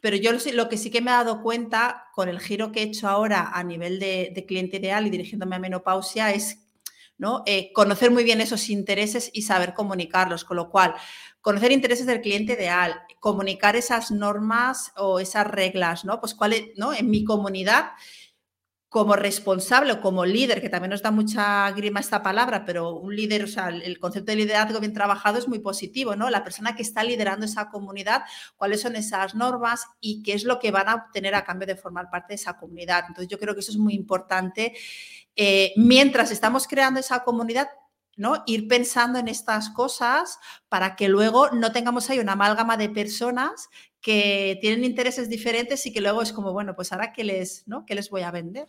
pero 0.00 0.16
yo 0.16 0.32
lo 0.52 0.68
que 0.68 0.78
sí 0.78 0.90
que 0.90 1.00
me 1.00 1.12
he 1.12 1.14
dado 1.14 1.42
cuenta 1.42 2.06
con 2.12 2.28
el 2.28 2.40
giro 2.40 2.72
que 2.72 2.80
he 2.80 2.86
hecho 2.86 3.08
ahora 3.08 3.52
a 3.54 3.62
nivel 3.62 4.00
de, 4.00 4.32
de 4.34 4.46
cliente 4.46 4.78
ideal 4.78 5.06
y 5.06 5.10
dirigiéndome 5.10 5.54
a 5.54 5.60
menopausia 5.60 6.32
es 6.32 6.63
¿no? 7.18 7.42
Eh, 7.46 7.72
conocer 7.72 8.10
muy 8.10 8.24
bien 8.24 8.40
esos 8.40 8.68
intereses 8.68 9.30
y 9.32 9.42
saber 9.42 9.74
comunicarlos, 9.74 10.44
con 10.44 10.56
lo 10.56 10.70
cual, 10.70 10.94
conocer 11.40 11.72
intereses 11.72 12.06
del 12.06 12.20
cliente 12.20 12.54
ideal, 12.54 13.02
comunicar 13.20 13.76
esas 13.76 14.10
normas 14.10 14.92
o 14.96 15.20
esas 15.20 15.46
reglas, 15.46 16.04
¿no? 16.04 16.20
Pues 16.20 16.34
cuál 16.34 16.54
¿no? 16.76 16.92
En 16.92 17.10
mi 17.10 17.24
comunidad, 17.24 17.92
como 18.94 19.16
responsable 19.16 19.90
o 19.94 20.00
como 20.00 20.24
líder, 20.24 20.60
que 20.60 20.68
también 20.68 20.90
nos 20.90 21.02
da 21.02 21.10
mucha 21.10 21.68
grima 21.72 21.98
esta 21.98 22.22
palabra, 22.22 22.64
pero 22.64 22.94
un 22.94 23.16
líder, 23.16 23.42
o 23.42 23.48
sea, 23.48 23.70
el 23.70 23.98
concepto 23.98 24.30
de 24.30 24.36
liderazgo 24.36 24.78
bien 24.78 24.92
trabajado 24.92 25.36
es 25.36 25.48
muy 25.48 25.58
positivo, 25.58 26.14
¿no? 26.14 26.30
La 26.30 26.44
persona 26.44 26.76
que 26.76 26.82
está 26.82 27.02
liderando 27.02 27.44
esa 27.44 27.70
comunidad, 27.70 28.22
cuáles 28.54 28.82
son 28.82 28.94
esas 28.94 29.34
normas 29.34 29.84
y 29.98 30.22
qué 30.22 30.34
es 30.34 30.44
lo 30.44 30.60
que 30.60 30.70
van 30.70 30.88
a 30.88 30.94
obtener 30.94 31.34
a 31.34 31.42
cambio 31.42 31.66
de 31.66 31.74
formar 31.74 32.08
parte 32.08 32.28
de 32.28 32.34
esa 32.36 32.56
comunidad. 32.56 33.06
Entonces, 33.08 33.26
yo 33.26 33.36
creo 33.36 33.52
que 33.54 33.62
eso 33.62 33.72
es 33.72 33.78
muy 33.78 33.94
importante 33.94 34.74
eh, 35.34 35.72
mientras 35.74 36.30
estamos 36.30 36.68
creando 36.68 37.00
esa 37.00 37.24
comunidad, 37.24 37.70
¿no? 38.16 38.44
Ir 38.46 38.68
pensando 38.68 39.18
en 39.18 39.26
estas 39.26 39.70
cosas 39.70 40.38
para 40.68 40.94
que 40.94 41.08
luego 41.08 41.50
no 41.50 41.72
tengamos 41.72 42.10
ahí 42.10 42.20
una 42.20 42.34
amálgama 42.34 42.76
de 42.76 42.90
personas 42.90 43.68
que 44.00 44.56
tienen 44.60 44.84
intereses 44.84 45.28
diferentes 45.28 45.84
y 45.84 45.92
que 45.92 46.00
luego 46.00 46.22
es 46.22 46.32
como, 46.32 46.52
bueno, 46.52 46.76
pues 46.76 46.92
ahora 46.92 47.12
qué 47.12 47.24
les, 47.24 47.66
¿no? 47.66 47.84
¿Qué 47.84 47.96
les 47.96 48.08
voy 48.08 48.22
a 48.22 48.30
vender? 48.30 48.68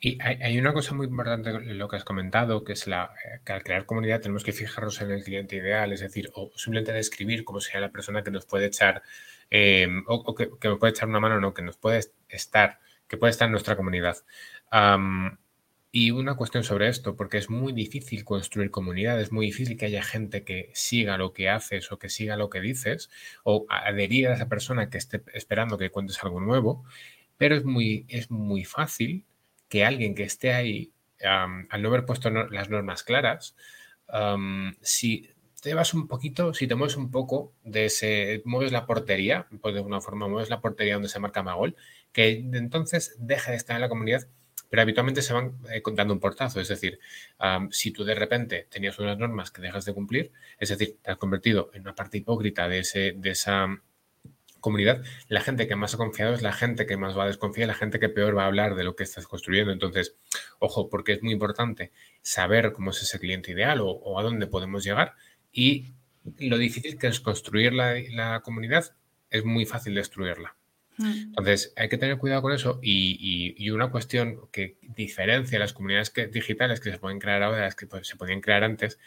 Y 0.00 0.18
hay, 0.20 0.58
una 0.58 0.72
cosa 0.72 0.94
muy 0.94 1.06
importante 1.06 1.50
en 1.50 1.78
lo 1.78 1.88
que 1.88 1.96
has 1.96 2.04
comentado, 2.04 2.64
que 2.64 2.72
es 2.72 2.86
la, 2.86 3.12
que 3.44 3.52
al 3.52 3.62
crear 3.62 3.86
comunidad 3.86 4.20
tenemos 4.20 4.44
que 4.44 4.52
fijarnos 4.52 5.00
en 5.00 5.10
el 5.10 5.24
cliente 5.24 5.56
ideal, 5.56 5.92
es 5.92 6.00
decir, 6.00 6.30
o 6.34 6.50
simplemente 6.56 6.92
describir 6.92 7.44
cómo 7.44 7.60
sea 7.60 7.80
la 7.80 7.90
persona 7.90 8.22
que 8.22 8.30
nos 8.30 8.44
puede 8.46 8.66
echar, 8.66 9.02
eh, 9.50 9.88
o, 10.06 10.34
que, 10.34 10.50
nos 10.64 10.78
puede 10.78 10.90
echar 10.90 11.08
una 11.08 11.20
mano, 11.20 11.40
no, 11.40 11.54
que 11.54 11.62
nos 11.62 11.76
puede 11.76 12.00
estar, 12.28 12.80
que 13.08 13.16
puede 13.16 13.30
estar 13.30 13.46
en 13.46 13.52
nuestra 13.52 13.76
comunidad. 13.76 14.16
Y 15.94 16.10
una 16.10 16.36
cuestión 16.36 16.64
sobre 16.64 16.88
esto, 16.88 17.16
porque 17.16 17.36
es 17.36 17.50
muy 17.50 17.74
difícil 17.74 18.24
construir 18.24 18.70
comunidad, 18.70 19.20
es 19.20 19.30
muy 19.30 19.46
difícil 19.46 19.76
que 19.76 19.84
haya 19.84 20.02
gente 20.02 20.42
que 20.42 20.70
siga 20.72 21.18
lo 21.18 21.34
que 21.34 21.50
haces 21.50 21.92
o 21.92 21.98
que 21.98 22.08
siga 22.08 22.38
lo 22.38 22.48
que 22.48 22.62
dices, 22.62 23.10
o 23.44 23.66
adherir 23.68 24.28
a 24.28 24.34
esa 24.34 24.48
persona 24.48 24.88
que 24.88 24.96
esté 24.96 25.22
esperando 25.34 25.76
que 25.76 25.90
cuentes 25.90 26.24
algo 26.24 26.40
nuevo, 26.40 26.82
pero 27.36 27.56
es 27.56 27.64
muy, 27.64 28.06
es 28.08 28.30
muy 28.30 28.64
fácil 28.64 29.26
que 29.72 29.86
alguien 29.86 30.14
que 30.14 30.24
esté 30.24 30.52
ahí, 30.52 30.92
al 31.24 31.80
no 31.80 31.88
haber 31.88 32.04
puesto 32.04 32.28
las 32.28 32.68
normas 32.68 33.02
claras, 33.04 33.56
si 34.82 35.30
te 35.62 35.72
vas 35.72 35.94
un 35.94 36.08
poquito, 36.08 36.52
si 36.52 36.66
te 36.66 36.74
mueves 36.74 36.98
un 36.98 37.10
poco 37.10 37.54
de 37.64 37.86
ese, 37.86 38.42
mueves 38.44 38.70
la 38.70 38.84
portería, 38.84 39.46
pues 39.62 39.72
de 39.72 39.80
alguna 39.80 40.02
forma 40.02 40.28
mueves 40.28 40.50
la 40.50 40.60
portería 40.60 40.92
donde 40.92 41.08
se 41.08 41.20
marca 41.20 41.42
Magol, 41.42 41.74
que 42.12 42.32
entonces 42.52 43.16
deja 43.18 43.52
de 43.52 43.56
estar 43.56 43.74
en 43.74 43.80
la 43.80 43.88
comunidad, 43.88 44.28
pero 44.68 44.82
habitualmente 44.82 45.22
se 45.22 45.32
van 45.32 45.56
eh, 45.70 45.82
dando 45.94 46.12
un 46.12 46.20
portazo. 46.20 46.60
Es 46.60 46.68
decir, 46.68 46.98
si 47.70 47.92
tú 47.92 48.04
de 48.04 48.14
repente 48.14 48.66
tenías 48.68 48.98
unas 48.98 49.16
normas 49.16 49.50
que 49.50 49.62
dejas 49.62 49.86
de 49.86 49.94
cumplir, 49.94 50.32
es 50.58 50.68
decir, 50.68 50.98
te 51.00 51.12
has 51.12 51.16
convertido 51.16 51.70
en 51.72 51.80
una 51.80 51.94
parte 51.94 52.18
hipócrita 52.18 52.68
de, 52.68 52.80
ese, 52.80 53.14
de 53.16 53.30
esa 53.30 53.68
comunidad, 54.62 55.04
la 55.28 55.42
gente 55.42 55.68
que 55.68 55.76
más 55.76 55.92
ha 55.92 55.98
confiado 55.98 56.32
es 56.32 56.40
la 56.40 56.54
gente 56.54 56.86
que 56.86 56.96
más 56.96 57.16
va 57.16 57.24
a 57.24 57.26
desconfiar, 57.26 57.68
la 57.68 57.74
gente 57.74 58.00
que 58.00 58.08
peor 58.08 58.34
va 58.34 58.44
a 58.44 58.46
hablar 58.46 58.74
de 58.74 58.84
lo 58.84 58.96
que 58.96 59.02
estás 59.02 59.26
construyendo. 59.26 59.70
Entonces, 59.72 60.16
ojo, 60.58 60.88
porque 60.88 61.12
es 61.12 61.22
muy 61.22 61.34
importante 61.34 61.92
saber 62.22 62.72
cómo 62.72 62.92
es 62.92 63.02
ese 63.02 63.18
cliente 63.18 63.52
ideal 63.52 63.80
o 63.82 64.18
a 64.18 64.22
dónde 64.22 64.46
podemos 64.46 64.82
llegar 64.82 65.14
y 65.52 65.92
lo 66.38 66.58
difícil 66.58 66.98
que 66.98 67.08
es 67.08 67.20
construir 67.20 67.72
la, 67.72 68.40
comunidad 68.44 68.94
es 69.30 69.44
muy 69.44 69.66
fácil 69.66 69.94
destruirla. 69.94 70.56
Mm. 70.98 71.28
Entonces, 71.28 71.72
hay 71.76 71.88
que 71.88 71.98
tener 71.98 72.18
cuidado 72.18 72.42
con 72.42 72.52
eso 72.52 72.78
y, 72.82 73.70
una 73.70 73.90
cuestión 73.90 74.48
que 74.52 74.76
diferencia 74.82 75.58
las 75.58 75.72
comunidades 75.72 76.12
digitales 76.30 76.80
que 76.80 76.90
se 76.90 76.98
pueden 76.98 77.18
crear 77.18 77.42
ahora 77.42 77.58
de 77.58 77.64
las 77.64 77.74
que 77.74 77.86
pues, 77.86 78.06
se 78.06 78.16
podían 78.16 78.40
crear 78.40 78.64
antes 78.64 78.98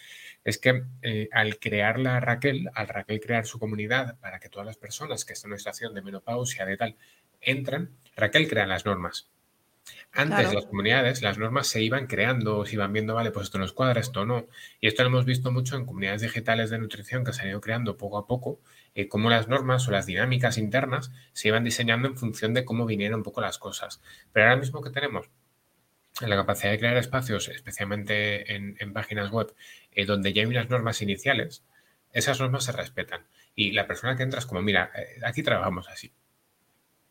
es 0.45 0.59
que 0.59 0.83
eh, 1.01 1.27
al 1.31 1.57
crearla 1.59 2.19
Raquel, 2.19 2.69
al 2.75 2.87
Raquel 2.87 3.19
crear 3.19 3.45
su 3.45 3.59
comunidad 3.59 4.17
para 4.19 4.39
que 4.39 4.47
todas 4.47 4.65
las 4.65 4.77
personas 4.77 5.25
que 5.25 5.33
están 5.33 5.49
en 5.49 5.53
una 5.53 5.57
situación 5.57 5.93
de 5.95 6.03
menopausia, 6.03 6.65
de 6.65 6.77
tal, 6.77 6.95
entran, 7.41 7.89
Raquel 8.15 8.47
crea 8.47 8.67
las 8.67 8.85
normas. 8.85 9.31
Antes 10.11 10.53
las 10.53 10.65
comunidades, 10.65 11.21
las 11.21 11.37
normas 11.37 11.67
se 11.67 11.81
iban 11.81 12.07
creando, 12.07 12.65
se 12.65 12.75
iban 12.75 12.93
viendo, 12.93 13.13
vale, 13.13 13.31
pues 13.31 13.45
esto 13.45 13.59
nos 13.59 13.73
cuadra, 13.73 13.99
esto 13.99 14.25
no. 14.25 14.47
Y 14.79 14.87
esto 14.87 15.03
lo 15.03 15.09
hemos 15.09 15.25
visto 15.25 15.51
mucho 15.51 15.75
en 15.75 15.85
comunidades 15.85 16.21
digitales 16.21 16.69
de 16.69 16.79
nutrición 16.79 17.23
que 17.23 17.33
se 17.33 17.41
han 17.41 17.49
ido 17.49 17.61
creando 17.61 17.97
poco 17.97 18.17
a 18.17 18.25
poco, 18.25 18.61
eh, 18.95 19.07
cómo 19.07 19.29
las 19.29 19.47
normas 19.47 19.87
o 19.87 19.91
las 19.91 20.05
dinámicas 20.05 20.57
internas 20.57 21.11
se 21.33 21.49
iban 21.49 21.63
diseñando 21.63 22.07
en 22.07 22.17
función 22.17 22.53
de 22.53 22.65
cómo 22.65 22.85
vinieron 22.85 23.19
un 23.19 23.23
poco 23.23 23.41
las 23.41 23.57
cosas. 23.57 24.01
Pero 24.31 24.45
ahora 24.45 24.59
mismo 24.59 24.81
que 24.81 24.89
tenemos 24.89 25.29
la 26.21 26.35
capacidad 26.35 26.71
de 26.71 26.79
crear 26.79 26.97
espacios, 26.97 27.49
especialmente 27.49 28.55
en, 28.55 28.93
páginas 28.93 29.31
web, 29.31 29.53
eh, 29.91 30.05
donde 30.05 30.33
ya 30.33 30.41
hay 30.41 30.47
unas 30.47 30.69
normas 30.69 31.01
iniciales, 31.01 31.63
esas 32.13 32.39
normas 32.39 32.63
se 32.63 32.71
respetan. 32.71 33.25
Y 33.55 33.71
la 33.71 33.87
persona 33.87 34.15
que 34.15 34.23
entra 34.23 34.39
es 34.39 34.45
como, 34.45 34.61
mira, 34.61 34.91
eh, 34.95 35.19
aquí 35.25 35.43
trabajamos 35.43 35.89
así. 35.89 36.13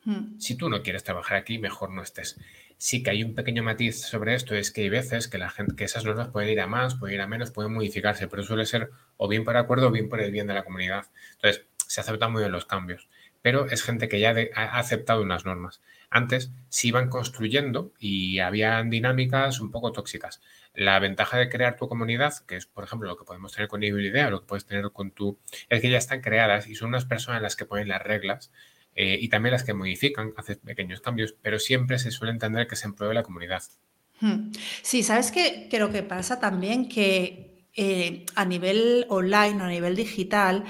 Hmm. 0.05 0.39
Si 0.39 0.57
tú 0.57 0.69
no 0.69 0.83
quieres 0.83 1.05
trabajar 1.05 1.37
aquí, 1.37 1.59
mejor 1.59 1.91
no 1.91 2.03
estés. 2.03 2.39
Sí 2.77 3.03
que 3.03 3.11
hay 3.11 3.23
un 3.23 3.35
pequeño 3.35 3.63
matiz 3.63 4.01
sobre 4.01 4.35
esto, 4.35 4.55
es 4.55 4.71
que 4.71 4.83
hay 4.83 4.89
veces 4.89 5.29
que, 5.29 5.39
la 5.39 5.51
gente, 5.51 5.77
que 5.77 5.85
esas 5.85 6.05
normas 6.05 6.29
pueden 6.29 6.51
ir 6.51 6.61
a 6.61 6.67
más, 6.67 6.95
pueden 6.95 7.15
ir 7.15 7.21
a 7.21 7.27
menos, 7.27 7.51
pueden 7.51 7.73
modificarse, 7.73 8.27
pero 8.29 8.43
suele 8.43 8.67
ser 8.67 8.91
o 9.17 9.29
bien 9.29 9.45
por 9.45 9.57
acuerdo 9.57 9.89
o 9.89 9.91
bien 9.91 10.09
por 10.09 10.21
el 10.21 10.31
bien 10.31 10.47
de 10.47 10.55
la 10.55 10.65
comunidad. 10.65 11.07
Entonces, 11.35 11.67
se 11.87 12.01
aceptan 12.01 12.33
muy 12.33 12.41
bien 12.41 12.53
los 12.53 12.67
cambios, 12.67 13.09
pero 13.43 13.67
es 13.67 13.83
gente 13.83 14.09
que 14.09 14.21
ya 14.21 14.35
ha 14.55 14.79
aceptado 14.79 15.23
unas 15.23 15.45
normas. 15.45 15.81
Antes 16.15 16.53
se 16.69 16.87
iban 16.87 17.09
construyendo 17.09 17.93
y 17.99 18.39
habían 18.39 18.89
dinámicas 18.89 19.59
un 19.59 19.73
poco 19.73 19.91
tóxicas. 19.91 20.41
La 20.73 21.01
ventaja 21.01 21.39
de 21.39 21.49
crear 21.49 21.75
tu 21.75 21.89
comunidad, 21.89 22.33
que 22.47 22.55
es, 22.55 22.67
por 22.67 22.85
ejemplo, 22.85 23.09
lo 23.09 23.17
que 23.17 23.25
podemos 23.25 23.53
tener 23.53 23.69
con 23.69 23.83
Idea, 23.83 24.31
lo 24.31 24.43
que 24.43 24.47
puedes 24.47 24.65
tener 24.65 24.93
con 24.93 25.11
tu, 25.11 25.41
es 25.69 25.81
que 25.81 25.91
ya 25.91 25.99
están 25.99 26.21
creadas 26.21 26.69
y 26.69 26.77
son 26.77 26.91
unas 26.91 27.05
personas 27.05 27.43
las 27.43 27.57
que 27.57 27.65
ponen 27.65 27.89
las 27.89 28.01
reglas 28.01 28.53
eh, 28.95 29.19
y 29.21 29.29
también 29.29 29.55
las 29.55 29.65
que 29.65 29.75
modifican, 29.75 30.33
hacen 30.37 30.61
pequeños 30.65 31.01
cambios, 31.01 31.35
pero 31.43 31.59
siempre 31.59 31.99
se 31.99 32.13
suele 32.13 32.31
entender 32.31 32.69
que 32.69 32.77
se 32.77 32.87
empruebe 32.87 33.13
la 33.13 33.25
comunidad. 33.25 33.65
Hmm. 34.21 34.53
Sí, 34.83 35.03
¿sabes 35.03 35.33
qué? 35.33 35.67
Creo 35.69 35.91
que 35.91 36.05
pasa 36.05 36.39
también 36.39 36.89
que 36.89 37.67
eh, 37.75 38.25
a 38.37 38.45
nivel 38.45 39.07
online 39.09 39.61
o 39.61 39.65
a 39.65 39.69
nivel 39.69 39.97
digital, 39.97 40.63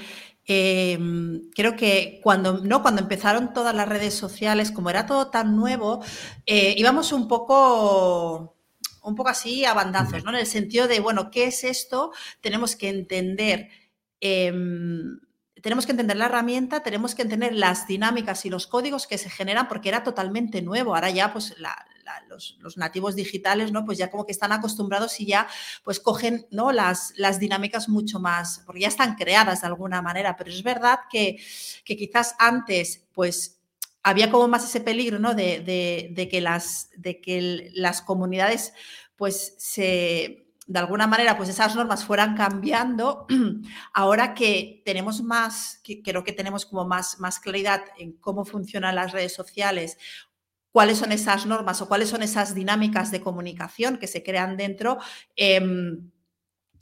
em, 0.45 1.49
creo 1.55 1.75
que 1.75 2.19
cuando, 2.23 2.59
¿no? 2.59 2.81
cuando 2.81 3.01
empezaron 3.01 3.53
todas 3.53 3.75
las 3.75 3.87
redes 3.87 4.13
sociales, 4.13 4.71
como 4.71 4.89
era 4.89 5.05
todo 5.05 5.29
tan 5.29 5.55
nuevo, 5.55 6.03
eh, 6.45 6.75
íbamos 6.77 7.11
un 7.11 7.27
poco, 7.27 8.57
un 9.03 9.15
poco 9.15 9.29
así 9.29 9.65
a 9.65 9.73
bandazos, 9.73 10.23
¿no? 10.23 10.31
En 10.31 10.37
el 10.37 10.47
sentido 10.47 10.87
de, 10.87 10.99
bueno, 10.99 11.31
¿qué 11.31 11.45
es 11.45 11.63
esto? 11.63 12.11
Tenemos 12.41 12.75
que 12.75 12.89
entender 12.89 13.69
em, 14.21 15.19
tenemos 15.65 15.87
que 15.87 15.93
entender 15.93 16.17
la 16.17 16.27
herramienta, 16.27 16.83
tenemos 16.83 17.15
que 17.15 17.23
entender 17.23 17.51
las 17.55 17.87
dinámicas 17.87 18.45
y 18.45 18.51
los 18.51 18.67
códigos 18.67 19.07
que 19.07 19.17
se 19.17 19.31
generan 19.31 19.67
porque 19.67 19.89
era 19.89 20.03
totalmente 20.03 20.61
nuevo. 20.61 20.93
Ahora 20.93 21.09
ya 21.09 21.33
pues 21.33 21.55
los, 22.27 22.77
nativos 22.77 23.15
digitales, 23.15 23.71
¿no? 23.71 23.85
Pues 23.85 23.97
ya 23.97 24.09
como 24.09 24.25
que 24.25 24.31
están 24.31 24.51
acostumbrados 24.51 25.19
y 25.19 25.25
ya 25.25 25.47
pues 25.83 25.99
cogen, 25.99 26.47
¿no? 26.51 26.71
Las, 26.71 27.13
las 27.17 27.39
dinámicas 27.39 27.89
mucho 27.89 28.19
más, 28.19 28.61
porque 28.65 28.81
ya 28.81 28.87
están 28.87 29.15
creadas 29.15 29.61
de 29.61 29.67
alguna 29.67 30.01
manera, 30.01 30.35
pero 30.35 30.49
es 30.49 30.63
verdad 30.63 30.99
que, 31.09 31.37
que 31.83 31.97
quizás 31.97 32.35
antes 32.39 33.05
pues 33.13 33.59
había 34.03 34.29
como 34.29 34.47
más 34.47 34.63
ese 34.63 34.81
peligro, 34.81 35.19
¿no? 35.19 35.33
De, 35.33 35.59
de, 36.15 36.29
que, 36.29 36.41
las, 36.41 36.89
de 36.95 37.21
que 37.21 37.71
las 37.73 38.01
comunidades 38.01 38.73
pues 39.15 39.55
se 39.57 40.45
de 40.67 40.79
alguna 40.79 41.05
manera, 41.05 41.37
pues 41.37 41.49
esas 41.49 41.75
normas 41.75 42.05
fueran 42.05 42.35
cambiando, 42.35 43.27
ahora 43.93 44.33
que 44.33 44.81
tenemos 44.83 45.21
más, 45.21 45.79
que 45.83 46.01
creo 46.01 46.23
que 46.23 46.33
tenemos 46.33 46.65
como 46.65 46.85
más, 46.85 47.19
más 47.19 47.39
claridad 47.39 47.83
en 47.97 48.13
cómo 48.13 48.45
funcionan 48.45 48.95
las 48.95 49.11
redes 49.11 49.33
sociales, 49.33 49.97
cuáles 50.75 50.97
son 50.97 51.13
esas 51.13 51.45
normas 51.45 51.81
o 51.81 51.87
cuáles 51.87 52.09
son 52.09 52.21
esas 52.21 52.53
dinámicas 52.53 53.09
de 53.09 53.21
comunicación 53.21 53.95
que 53.97 54.07
se 54.07 54.23
crean 54.23 54.57
dentro, 54.57 54.97
em, 55.37 56.11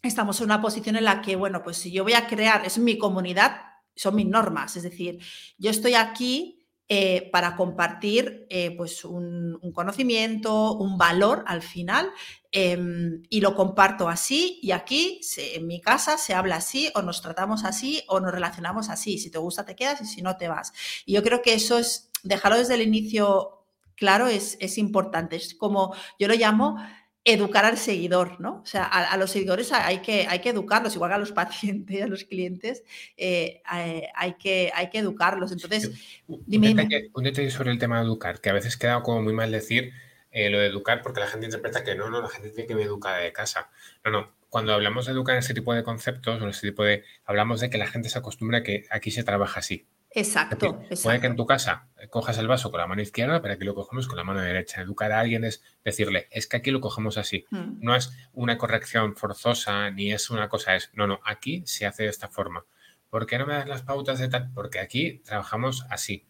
estamos 0.02 0.40
en 0.40 0.46
una 0.46 0.64
posición 0.64 0.96
en 0.96 1.04
la 1.04 1.22
que, 1.22 1.36
bueno, 1.36 1.62
pues 1.62 1.78
si 1.78 1.92
yo 1.92 2.02
voy 2.02 2.14
a 2.14 2.26
crear, 2.26 2.66
es 2.66 2.80
mi 2.80 2.98
comunidad, 2.98 3.56
son 3.96 4.16
mis 4.16 4.26
normas, 4.26 4.76
es 4.78 4.82
decir, 4.82 5.20
yo 5.60 5.70
estoy 5.70 5.94
aquí 5.94 6.66
eh, 6.90 7.30
para 7.32 7.56
compartir 7.56 8.48
eh, 8.50 8.76
pues 8.76 9.06
un, 9.06 9.60
conocimiento, 9.76 10.74
un 10.74 10.98
valor 10.98 11.44
al 11.46 11.62
final, 11.62 12.10
em, 12.52 13.22
y 13.30 13.42
lo 13.42 13.54
comparto 13.54 14.10
así 14.10 14.58
y 14.64 14.72
aquí, 14.72 15.22
en 15.38 15.68
mi 15.68 15.82
casa, 15.82 16.18
se 16.18 16.34
habla 16.34 16.56
así 16.56 16.90
o 16.96 17.04
nos 17.04 17.22
tratamos 17.22 17.64
así 17.64 18.02
o 18.08 18.20
nos 18.20 18.32
relacionamos 18.32 18.90
así. 18.90 19.20
Si 19.20 19.30
te 19.30 19.38
gusta, 19.38 19.66
te 19.66 19.76
quedas 19.76 20.02
y 20.02 20.06
si 20.08 20.24
no, 20.24 20.36
te 20.36 20.48
vas. 20.48 20.74
Y 21.06 21.14
yo 21.14 21.22
creo 21.22 21.44
que 21.44 21.54
eso 21.54 21.78
es, 21.78 22.10
dejarlo 22.24 22.58
desde 22.58 22.74
el 22.74 22.82
inicio 22.82 23.62
claro, 23.96 24.28
es, 24.28 24.58
es 24.60 24.78
importante. 24.78 25.36
Es 25.36 25.54
como, 25.56 25.96
yo 26.20 26.28
lo 26.28 26.36
llamo 26.36 26.78
educar 27.26 27.64
al 27.64 27.78
seguidor, 27.78 28.40
¿no? 28.42 28.62
O 28.62 28.66
sea, 28.66 28.84
a, 28.84 29.16
los 29.18 29.32
seguidores 29.32 29.72
hay 29.72 30.00
que, 30.00 30.28
hay 30.28 30.40
que 30.40 30.50
educarlos, 30.50 30.96
igual 30.96 31.12
que 31.12 31.16
a 31.16 31.20
los 31.20 31.32
pacientes, 31.34 32.02
a 32.02 32.08
los 32.08 32.26
clientes, 32.26 32.84
eh, 33.18 33.62
eh, 33.76 34.08
hay, 34.14 34.34
que, 34.34 34.72
hay 34.76 34.90
que 34.90 35.00
educarlos. 35.00 35.52
Entonces, 35.52 35.92
dime 36.28 36.72
un, 37.14 37.24
detalle, 37.24 37.50
sobre 37.50 37.72
el 37.72 37.80
tema 37.80 38.00
de 38.00 38.06
educar, 38.06 38.42
que 38.42 38.50
a 38.50 38.54
veces 38.54 38.78
queda 38.78 39.02
como 39.04 39.22
muy 39.22 39.34
mal 39.34 39.52
decir 39.52 39.94
eh, 40.32 40.50
lo 40.50 40.60
de 40.60 40.68
educar 40.68 41.02
porque 41.02 41.20
la 41.20 41.28
gente 41.28 41.46
interpreta 41.46 41.84
que 41.84 41.96
no, 41.96 42.10
no, 42.10 42.22
la 42.22 42.30
gente 42.30 42.50
tiene 42.50 42.68
que 42.68 42.76
me 42.76 42.84
educar 42.84 43.22
de 43.22 43.32
casa. 43.32 43.70
No, 44.04 44.12
no. 44.12 44.34
Cuando 44.50 44.74
hablamos 44.74 45.08
de 45.08 45.14
educar 45.14 45.34
en 45.34 45.40
ese 45.40 45.54
tipo 45.54 45.74
de 45.74 45.84
conceptos 45.84 46.40
o 46.40 46.44
en 46.44 46.50
ese 46.52 46.68
tipo 46.68 46.84
de... 46.84 47.04
Hablamos 47.26 47.60
de 47.60 47.72
que 47.72 47.80
la 47.80 47.88
gente 47.88 48.10
se 48.10 48.20
acostumbra 48.20 48.60
a 48.60 48.64
que 48.64 48.86
aquí 48.92 49.10
se 49.10 49.24
trabaja 49.24 49.62
así. 49.62 49.88
Exacto, 50.15 50.79
Puede 51.01 51.20
que 51.20 51.25
en 51.25 51.36
tu 51.36 51.48
casa 51.48 51.88
cojas 52.12 52.38
el 52.38 52.48
vaso 52.48 52.70
con 52.70 52.79
la 52.79 52.86
mano 52.86 53.01
izquierda, 53.01 53.41
pero 53.41 53.55
aquí 53.55 53.63
lo 53.63 53.74
cogemos 53.74 54.08
con 54.08 54.15
la 54.15 54.24
mano 54.24 54.41
derecha. 54.41 54.82
Educar 54.82 55.12
a 55.12 55.20
alguien 55.20 55.43
es 55.43 55.63
decirle, 55.84 56.27
es 56.29 56.46
que 56.46 56.58
aquí 56.58 56.70
lo 56.70 56.82
cogemos 56.82 57.17
así. 57.17 57.46
Hmm. 57.50 57.79
No 57.79 57.96
es 57.96 58.12
una 58.32 58.60
corrección 58.60 59.15
forzosa, 59.15 59.89
ni 59.89 60.13
es 60.13 60.29
una 60.29 60.50
cosa, 60.50 60.75
es, 60.75 60.91
no, 60.93 61.08
no, 61.08 61.20
aquí 61.25 61.63
se 61.65 61.88
hace 61.88 62.03
de 62.03 62.10
esta 62.10 62.29
forma. 62.29 62.65
¿Por 63.10 63.25
qué 63.25 63.39
no 63.39 63.48
me 63.48 63.53
das 63.53 63.67
las 63.67 63.82
pautas 63.82 64.20
de 64.20 64.27
tal? 64.27 64.51
Porque 64.53 64.79
aquí 64.79 65.22
trabajamos 65.25 65.86
así. 65.89 66.27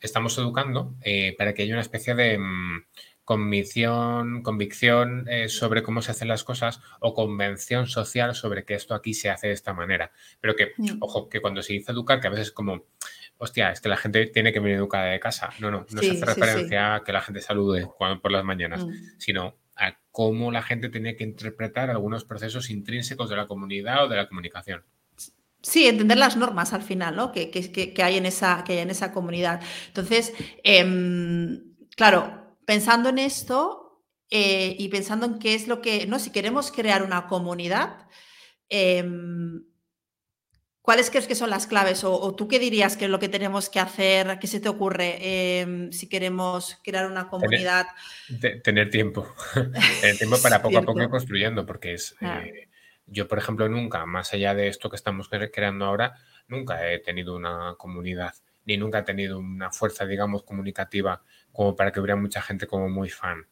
Estamos 0.00 0.36
educando 0.38 0.94
eh, 1.02 1.34
para 1.36 1.52
que 1.52 1.62
haya 1.62 1.74
una 1.74 1.82
especie 1.82 2.14
de 2.14 2.38
mm, 2.38 2.86
convicción, 3.24 4.42
convicción 4.42 5.26
eh, 5.28 5.48
sobre 5.48 5.82
cómo 5.82 6.00
se 6.00 6.12
hacen 6.12 6.28
las 6.28 6.44
cosas 6.44 6.80
o 7.00 7.12
convención 7.12 7.86
social 7.86 8.34
sobre 8.34 8.64
que 8.64 8.74
esto 8.74 8.94
aquí 8.94 9.14
se 9.14 9.28
hace 9.28 9.48
de 9.48 9.52
esta 9.52 9.74
manera. 9.74 10.12
Pero 10.40 10.54
que, 10.56 10.72
hmm. 10.76 10.98
ojo, 11.00 11.28
que 11.28 11.40
cuando 11.40 11.62
se 11.62 11.74
dice 11.74 11.92
educar, 11.92 12.20
que 12.20 12.28
a 12.28 12.30
veces 12.30 12.48
es 12.48 12.52
como 12.52 12.84
hostia, 13.38 13.70
es 13.70 13.80
que 13.80 13.88
la 13.88 13.96
gente 13.96 14.26
tiene 14.26 14.52
que 14.52 14.60
venir 14.60 14.76
educada 14.76 15.06
de 15.06 15.20
casa. 15.20 15.50
No, 15.58 15.70
no, 15.70 15.86
no 15.90 16.02
se 16.02 16.10
hace 16.12 16.24
referencia 16.24 16.96
a 16.96 17.04
que 17.04 17.12
la 17.12 17.20
gente 17.20 17.40
salude 17.40 17.88
por 17.98 18.32
las 18.32 18.44
mañanas, 18.44 18.84
mm. 18.84 18.92
sino 19.18 19.56
a 19.76 19.98
cómo 20.10 20.50
la 20.50 20.62
gente 20.62 20.88
tiene 20.88 21.16
que 21.16 21.24
interpretar 21.24 21.90
algunos 21.90 22.24
procesos 22.24 22.70
intrínsecos 22.70 23.28
de 23.28 23.36
la 23.36 23.46
comunidad 23.46 24.04
o 24.04 24.08
de 24.08 24.16
la 24.16 24.28
comunicación. 24.28 24.84
Sí, 25.62 25.86
entender 25.86 26.16
las 26.16 26.36
normas 26.36 26.72
al 26.72 26.82
final, 26.82 27.16
¿no? 27.16 27.32
Que, 27.32 27.50
hay, 28.02 28.16
en 28.16 28.26
esa, 28.26 28.62
que 28.64 28.74
hay 28.74 28.78
en 28.78 28.90
esa 28.90 29.12
comunidad. 29.12 29.60
Entonces, 29.88 30.32
em, 30.62 31.74
claro, 31.96 32.56
pensando 32.64 33.08
en 33.08 33.18
esto 33.18 34.04
eh, 34.30 34.76
y 34.78 34.88
pensando 34.88 35.26
en 35.26 35.38
qué 35.38 35.54
es 35.54 35.66
lo 35.66 35.82
que, 35.82 36.06
¿no? 36.06 36.18
Si 36.18 36.30
queremos 36.30 36.70
crear 36.70 37.02
una 37.02 37.26
comunidad, 37.26 38.06
em, 38.68 39.64
¿Cuáles 40.86 41.10
crees 41.10 41.26
que 41.26 41.34
son 41.34 41.50
las 41.50 41.66
claves? 41.66 42.04
O, 42.04 42.32
tú 42.36 42.46
qué 42.46 42.60
dirías 42.60 42.96
que 42.96 43.06
es 43.06 43.10
lo 43.10 43.18
que 43.18 43.28
tenemos 43.28 43.68
que 43.68 43.80
hacer? 43.80 44.38
¿Qué 44.38 44.46
se 44.46 44.60
te 44.60 44.68
ocurre 44.68 45.18
em, 45.58 45.90
si 45.90 46.08
queremos 46.08 46.78
crear 46.84 47.10
una 47.10 47.26
comunidad? 47.26 47.88
Tener, 48.62 48.88
tiempo. 48.88 49.34
tener 50.00 50.16
tiempo 50.16 50.36
para 50.40 50.62
poco 50.62 50.78
a 50.78 50.82
poco 50.82 51.02
ir 51.02 51.08
construyendo, 51.08 51.66
porque 51.66 51.94
es. 51.94 52.14
Ah. 52.20 52.40
Eh, 52.46 52.68
yo, 53.04 53.26
por 53.26 53.38
ejemplo, 53.38 53.68
nunca, 53.68 54.06
más 54.06 54.32
allá 54.32 54.54
de 54.54 54.68
esto 54.68 54.88
que 54.88 54.94
estamos 54.94 55.28
creando 55.28 55.86
ahora, 55.86 56.14
nunca 56.46 56.88
he 56.88 57.00
tenido 57.00 57.34
una 57.34 57.74
comunidad, 57.76 58.34
ni 58.64 58.76
nunca 58.76 59.00
he 59.00 59.02
tenido 59.02 59.40
una 59.40 59.72
fuerza, 59.72 60.06
digamos, 60.06 60.44
comunicativa 60.44 61.20
como 61.50 61.74
para 61.74 61.90
que 61.90 61.98
hubiera 61.98 62.14
mucha 62.14 62.40
gente 62.40 62.68
como 62.68 62.88
muy 62.88 63.08
fan. 63.08 63.40
Mm. 63.40 63.44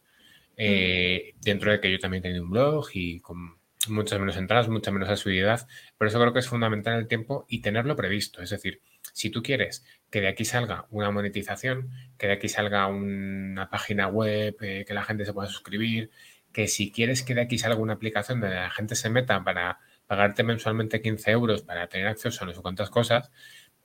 Eh, 0.56 1.34
dentro 1.40 1.72
de 1.72 1.80
que 1.80 1.90
yo 1.90 1.98
también 1.98 2.20
he 2.20 2.28
tenido 2.28 2.44
un 2.44 2.50
blog 2.50 2.86
y 2.92 3.18
con 3.18 3.58
muchas 3.88 4.18
menos 4.18 4.36
entradas, 4.36 4.68
mucha 4.68 4.90
menos 4.90 5.08
asiduidad. 5.08 5.66
Por 5.98 6.06
eso 6.06 6.20
creo 6.20 6.32
que 6.32 6.38
es 6.38 6.48
fundamental 6.48 6.98
el 6.98 7.06
tiempo 7.06 7.44
y 7.48 7.60
tenerlo 7.60 7.96
previsto. 7.96 8.42
Es 8.42 8.50
decir, 8.50 8.80
si 9.12 9.30
tú 9.30 9.42
quieres 9.42 9.84
que 10.10 10.20
de 10.20 10.28
aquí 10.28 10.44
salga 10.44 10.86
una 10.90 11.10
monetización, 11.10 11.90
que 12.18 12.28
de 12.28 12.34
aquí 12.34 12.48
salga 12.48 12.86
una 12.86 13.68
página 13.70 14.08
web, 14.08 14.56
eh, 14.60 14.84
que 14.86 14.94
la 14.94 15.04
gente 15.04 15.24
se 15.24 15.32
pueda 15.32 15.48
suscribir, 15.48 16.10
que 16.52 16.68
si 16.68 16.90
quieres 16.90 17.22
que 17.22 17.34
de 17.34 17.42
aquí 17.42 17.58
salga 17.58 17.78
una 17.78 17.94
aplicación 17.94 18.40
donde 18.40 18.56
la 18.56 18.70
gente 18.70 18.94
se 18.94 19.10
meta 19.10 19.42
para 19.42 19.80
pagarte 20.06 20.42
mensualmente 20.42 21.00
15 21.00 21.30
euros 21.30 21.62
para 21.62 21.88
tener 21.88 22.06
acceso 22.06 22.44
a 22.44 22.46
no 22.46 22.54
sé 22.54 22.60
cuántas 22.60 22.90
cosas, 22.90 23.30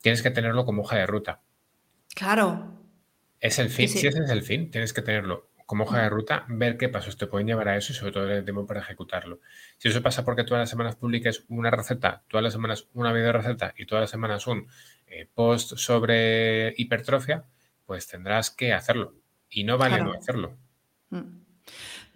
tienes 0.01 0.22
que 0.22 0.31
tenerlo 0.31 0.65
como 0.65 0.84
hoja 0.84 0.98
de 0.98 1.05
ruta. 1.05 1.41
Claro. 2.15 2.75
Es 3.39 3.60
el 3.60 3.69
fin. 3.69 3.88
Si 3.88 4.05
ese 4.05 4.19
es 4.19 4.29
el 4.29 4.43
fin, 4.43 4.69
tienes 4.69 4.93
que 4.93 5.01
tenerlo 5.01 5.48
como 5.69 5.83
hoja 5.83 6.01
de 6.01 6.09
ruta, 6.09 6.45
ver 6.47 6.77
qué 6.77 6.89
pasos 6.89 7.15
te 7.15 7.27
pueden 7.27 7.45
llevar 7.45 7.67
a 7.67 7.77
eso 7.77 7.93
y 7.93 7.95
sobre 7.95 8.11
todo 8.11 8.27
el 8.27 8.43
tiempo 8.43 8.65
para 8.65 8.79
ejecutarlo. 8.79 9.39
Si 9.77 9.88
eso 9.88 10.01
pasa 10.01 10.25
porque 10.25 10.43
todas 10.43 10.61
las 10.61 10.69
semanas 10.71 10.95
publiques 10.95 11.45
una 11.47 11.69
receta, 11.69 12.23
todas 12.27 12.43
las 12.43 12.53
semanas 12.53 12.88
una 12.93 13.13
video 13.13 13.31
receta 13.33 13.75
y 13.77 13.85
todas 13.85 14.01
las 14.01 14.09
semanas 14.09 14.47
un 14.47 14.67
eh, 15.05 15.29
post 15.31 15.77
sobre 15.77 16.73
hipertrofia, 16.75 17.45
pues 17.85 18.07
tendrás 18.07 18.49
que 18.49 18.73
hacerlo. 18.73 19.13
Y 19.47 19.63
no 19.63 19.77
vale 19.77 20.01
no 20.01 20.11
hacerlo. 20.13 20.57
Mm. 21.11 21.38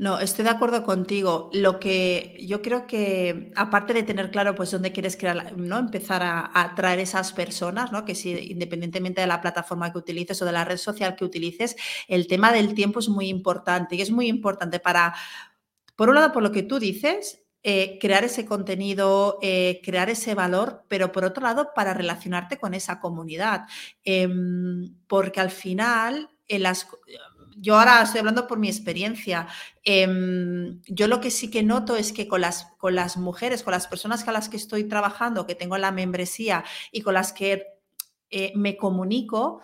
No, 0.03 0.19
estoy 0.19 0.43
de 0.43 0.51
acuerdo 0.51 0.83
contigo. 0.83 1.49
Lo 1.53 1.79
que 1.79 2.35
yo 2.45 2.61
creo 2.61 2.87
que, 2.87 3.53
aparte 3.55 3.93
de 3.93 4.03
tener 4.03 4.31
claro 4.31 4.53
pues 4.53 4.69
dónde 4.69 4.91
quieres 4.91 5.15
crear, 5.15 5.57
¿no? 5.57 5.79
Empezar 5.79 6.21
a, 6.23 6.51
atraer 6.53 6.99
esas 6.99 7.31
personas, 7.31 7.93
¿no? 7.93 8.03
Que 8.03 8.13
si 8.13 8.31
independientemente 8.51 9.21
de 9.21 9.27
la 9.27 9.39
plataforma 9.39 9.93
que 9.93 9.99
utilices 9.99 10.41
o 10.41 10.45
de 10.45 10.51
la 10.51 10.65
red 10.65 10.75
social 10.75 11.15
que 11.15 11.23
utilices, 11.23 11.77
el 12.09 12.27
tema 12.27 12.51
del 12.51 12.73
tiempo 12.73 12.99
es 12.99 13.07
muy 13.07 13.29
importante 13.29 13.95
y 13.95 14.01
es 14.01 14.11
muy 14.11 14.27
importante 14.27 14.81
para, 14.81 15.15
por 15.95 16.09
un 16.09 16.15
lado, 16.15 16.33
por 16.33 16.43
lo 16.43 16.51
que 16.51 16.63
tú 16.63 16.79
dices, 16.79 17.45
eh, 17.63 17.97
crear 18.01 18.25
ese 18.25 18.45
contenido, 18.45 19.39
eh, 19.41 19.79
crear 19.85 20.09
ese 20.09 20.35
valor, 20.35 20.83
pero 20.89 21.13
por 21.13 21.23
otro 21.23 21.43
lado, 21.43 21.69
para 21.73 21.93
relacionarte 21.93 22.57
con 22.57 22.73
esa 22.73 22.99
comunidad. 22.99 23.67
Em, 24.03 24.97
porque 25.07 25.39
al 25.39 25.49
final, 25.49 26.29
en 26.49 26.63
las, 26.63 26.87
yo 27.57 27.77
ahora 27.77 28.01
estoy 28.01 28.19
hablando 28.19 28.47
por 28.47 28.59
mi 28.59 28.67
experiencia. 28.67 29.47
Em, 29.83 30.81
yo 30.87 31.07
lo 31.07 31.19
que 31.21 31.31
sí 31.31 31.49
que 31.49 31.63
noto 31.63 31.95
es 31.95 32.13
que 32.13 32.27
con 32.27 32.41
las, 32.41 32.65
con 32.77 32.95
las 32.95 33.17
mujeres, 33.17 33.63
con 33.63 33.71
las 33.71 33.87
personas 33.87 34.23
con 34.23 34.33
las 34.33 34.49
que 34.49 34.57
estoy 34.57 34.85
trabajando, 34.85 35.45
que 35.45 35.55
tengo 35.55 35.77
la 35.77 35.91
membresía 35.91 36.63
y 36.91 37.01
con 37.01 37.13
las 37.13 37.33
que 37.33 37.67
eh, 38.29 38.51
me 38.55 38.77
comunico, 38.77 39.61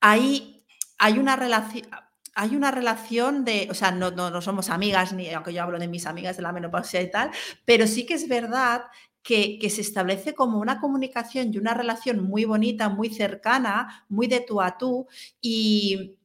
hay, 0.00 0.64
hay 0.98 1.18
una 1.18 1.36
relación 1.36 1.88
hay 2.34 2.56
una 2.56 2.70
relación 2.70 3.44
de, 3.44 3.68
o 3.70 3.74
sea, 3.74 3.90
no, 3.90 4.12
no, 4.12 4.40
somos 4.40 4.70
amigas, 4.70 5.12
ni 5.12 5.28
aunque 5.30 5.52
yo 5.52 5.62
hablo 5.62 5.78
de 5.78 5.88
mis 5.88 6.06
amigas 6.06 6.36
de 6.36 6.42
la 6.42 6.52
menopausia 6.52 7.02
y 7.02 7.10
tal, 7.10 7.30
pero 7.64 7.86
sí 7.86 8.06
que 8.06 8.14
es 8.14 8.28
verdad 8.28 8.84
que, 9.22 9.58
que, 9.58 9.68
se 9.68 9.80
establece 9.80 10.32
como 10.34 10.58
una 10.58 10.80
comunicación 10.80 11.52
y 11.52 11.58
una 11.58 11.74
relación 11.74 12.22
muy 12.22 12.44
bonita, 12.44 12.88
muy 12.88 13.10
cercana, 13.10 14.06
muy 14.08 14.26
de 14.28 14.40
tú 14.40 14.62
a 14.62 14.78
tú, 14.78 15.06
y, 15.40 16.16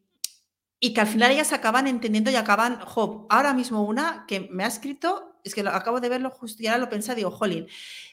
y 0.86 0.94
que 0.94 1.02
al 1.02 1.08
final 1.08 1.32
ellas 1.32 1.52
acaban 1.52 1.88
entendiendo 1.88 2.30
y 2.30 2.36
acaban, 2.36 2.80
jo, 2.80 3.26
ahora 3.32 3.56
mismo 3.56 3.84
una 3.84 4.24
que 4.28 4.42
me 4.52 4.64
ha 4.64 4.68
escrito, 4.68 5.40
es 5.44 5.56
que 5.56 5.64
lo, 5.64 5.72
acabo 5.72 6.00
de 6.00 6.10
verlo 6.10 6.30
justo 6.30 6.62
y 6.62 6.68
ahora 6.68 6.78
lo 6.78 6.90
pensé, 6.90 7.16
digo, 7.16 7.32
jolín, 7.32 7.66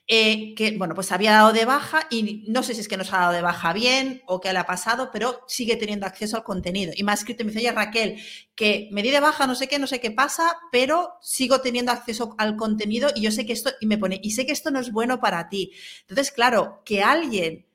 eh, 0.09 0.55
que 0.55 0.79
bueno, 0.79 0.95
pues 0.95 1.13
había 1.13 1.33
dado 1.33 1.53
de 1.53 1.67
baja 1.67 2.07
y 2.09 2.47
no 2.49 2.63
sé 2.63 2.73
si 2.73 2.81
es 2.81 2.89
que 2.89 2.97
nos 2.97 3.13
ha 3.13 3.19
dado 3.19 3.33
de 3.35 3.43
baja 3.43 3.75
bien 3.75 4.23
o 4.25 4.41
qué 4.41 4.55
le 4.55 4.59
ha 4.59 4.65
pasado, 4.65 5.11
pero 5.13 5.45
sigue 5.49 5.77
teniendo 5.77 6.07
acceso 6.07 6.39
al 6.39 6.45
contenido. 6.45 6.95
Y 6.97 7.05
me 7.05 7.13
ha 7.13 7.15
escrito 7.15 7.43
y 7.43 7.45
me 7.45 7.53
dice, 7.53 7.61
oye 7.61 7.73
Raquel, 7.73 8.23
que 8.55 8.89
me 8.91 9.03
di 9.03 9.11
de 9.11 9.21
baja, 9.21 9.47
no 9.47 9.55
sé 9.55 9.69
qué, 9.69 9.79
no 9.79 9.87
sé 9.87 10.01
qué 10.01 10.11
pasa, 10.11 10.57
pero 10.71 11.19
sigo 11.21 11.61
teniendo 11.61 11.93
acceso 11.93 12.35
al 12.39 12.57
contenido 12.57 13.11
y 13.15 13.21
yo 13.21 13.31
sé 13.33 13.45
que 13.45 13.53
esto, 13.53 13.71
y 13.83 13.87
me 13.87 13.99
pone, 13.99 14.19
y 14.23 14.31
sé 14.31 14.47
que 14.47 14.53
esto 14.53 14.71
no 14.71 14.81
es 14.81 14.93
bueno 14.93 15.21
para 15.21 15.51
ti. 15.51 15.73
Entonces, 16.09 16.33
claro, 16.33 16.81
que 16.87 17.03
alguien 17.03 17.67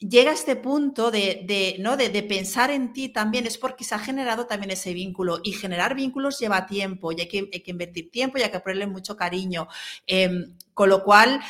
llega 0.00 0.30
a 0.30 0.34
este 0.34 0.56
punto 0.56 1.10
de, 1.10 1.76
¿no? 1.78 1.96
De, 1.96 2.22
pensar 2.22 2.70
en 2.70 2.92
ti 2.92 3.10
también 3.10 3.46
es 3.46 3.58
porque 3.58 3.84
se 3.84 3.94
ha 3.94 3.98
generado 3.98 4.46
también 4.46 4.70
ese 4.70 4.94
vínculo 4.94 5.40
y 5.44 5.52
generar 5.52 5.94
vínculos 5.94 6.38
lleva 6.38 6.66
tiempo 6.66 7.12
y 7.12 7.20
hay 7.20 7.28
que, 7.28 7.62
invertir 7.66 8.10
tiempo 8.10 8.38
y 8.38 8.42
hay 8.42 8.50
que 8.50 8.60
ponerle 8.60 8.86
mucho 8.86 9.16
cariño. 9.16 9.68
Em, 10.06 10.56
con 10.74 10.88
lo 10.88 11.04
cual, 11.04 11.40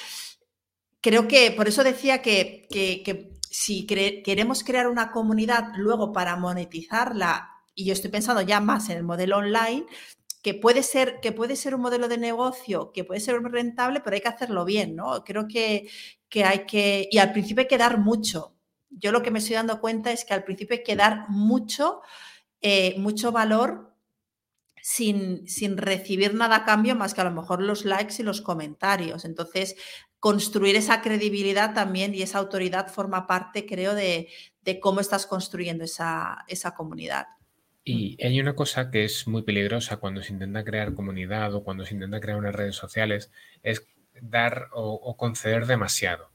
creo 1.01 1.29
que 1.29 1.53
por 1.53 1.69
eso 1.69 1.85
decía 1.85 2.21
que, 2.23 2.67
si 3.51 3.87
queremos 3.87 4.65
crear 4.65 4.89
una 4.89 5.11
comunidad 5.11 5.73
luego 5.77 6.13
para 6.13 6.37
monetizarla, 6.37 7.49
y 7.75 7.85
yo 7.87 7.93
estoy 7.93 8.11
pensando 8.11 8.43
ya 8.43 8.61
más 8.61 8.91
en 8.91 8.99
el 8.99 9.05
modelo 9.05 9.39
online, 9.39 9.87
que 10.43 10.55
puede 10.55 10.83
ser, 10.83 11.21
que 11.21 11.33
puede 11.33 11.57
ser 11.57 11.75
un 11.75 11.83
modelo 11.83 12.09
de 12.09 12.19
negocio, 12.19 12.93
que 12.93 13.05
puede 13.05 13.21
ser 13.21 13.41
rentable, 13.43 14.01
pero 14.01 14.15
hay 14.15 14.23
que 14.23 14.29
hacerlo 14.29 14.65
bien, 14.65 14.97
¿no? 14.97 15.23
Creo 15.25 15.47
que, 15.49 15.89
que 16.29 16.45
hay 16.45 16.67
que, 16.67 17.09
y 17.11 17.19
al 17.19 17.33
principio 17.33 17.63
hay 17.63 17.69
que 17.69 17.79
dar 17.79 17.99
mucho. 17.99 18.55
Yo 18.91 19.13
lo 19.13 19.23
que 19.23 19.31
me 19.31 19.39
estoy 19.41 19.57
dando 19.57 19.81
cuenta 19.81 20.13
es 20.13 20.25
que 20.25 20.35
al 20.35 20.45
principio 20.45 20.77
hay 20.77 20.83
que 20.83 20.97
dar 20.97 21.29
mucho, 21.29 22.01
eh, 22.63 22.95
mucho 22.99 23.33
valor 23.33 23.95
sin, 24.83 25.47
sin, 25.47 25.77
recibir 25.77 26.35
nada 26.35 26.57
a 26.57 26.65
cambio 26.65 26.97
más 26.97 27.13
que 27.13 27.21
a 27.21 27.25
lo 27.25 27.33
mejor 27.33 27.63
los 27.63 27.85
likes 27.85 28.15
y 28.19 28.23
los 28.23 28.41
comentarios. 28.41 29.25
Entonces, 29.27 29.77
construir 30.19 30.77
esa 30.77 31.03
credibilidad 31.03 31.75
también 31.75 32.15
y 32.15 32.23
esa 32.23 32.39
autoridad 32.39 32.89
forma 32.93 33.27
parte, 33.27 33.67
creo, 33.67 33.95
de, 33.95 34.29
de 34.63 34.81
cómo 34.81 35.01
estás 35.01 35.27
construyendo 35.27 35.85
esa, 35.85 36.45
esa 36.49 36.75
comunidad. 36.75 37.27
Y 37.91 38.17
mm. 38.21 38.27
hay 38.27 38.41
una 38.41 38.55
cosa 38.55 38.91
que 38.91 39.05
es 39.05 39.27
muy 39.27 39.43
peligrosa 39.43 39.97
cuando 39.97 40.23
se 40.23 40.33
intenta 40.33 40.65
crear 40.65 40.95
comunidad 40.95 41.55
o 41.55 41.65
cuando 41.65 41.85
se 41.85 41.95
intenta 41.95 42.21
crear 42.21 42.39
unas 42.39 42.55
redes 42.55 42.77
sociales, 42.77 43.33
es 43.63 43.87
dar 44.21 44.69
o, 44.73 45.17
conceder 45.17 45.67
demasiado. 45.67 46.31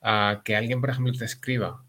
a 0.00 0.42
que 0.44 0.56
alguien, 0.56 0.80
por 0.80 0.90
ejemplo, 0.90 1.12
te 1.12 1.24
escriba, 1.24 1.82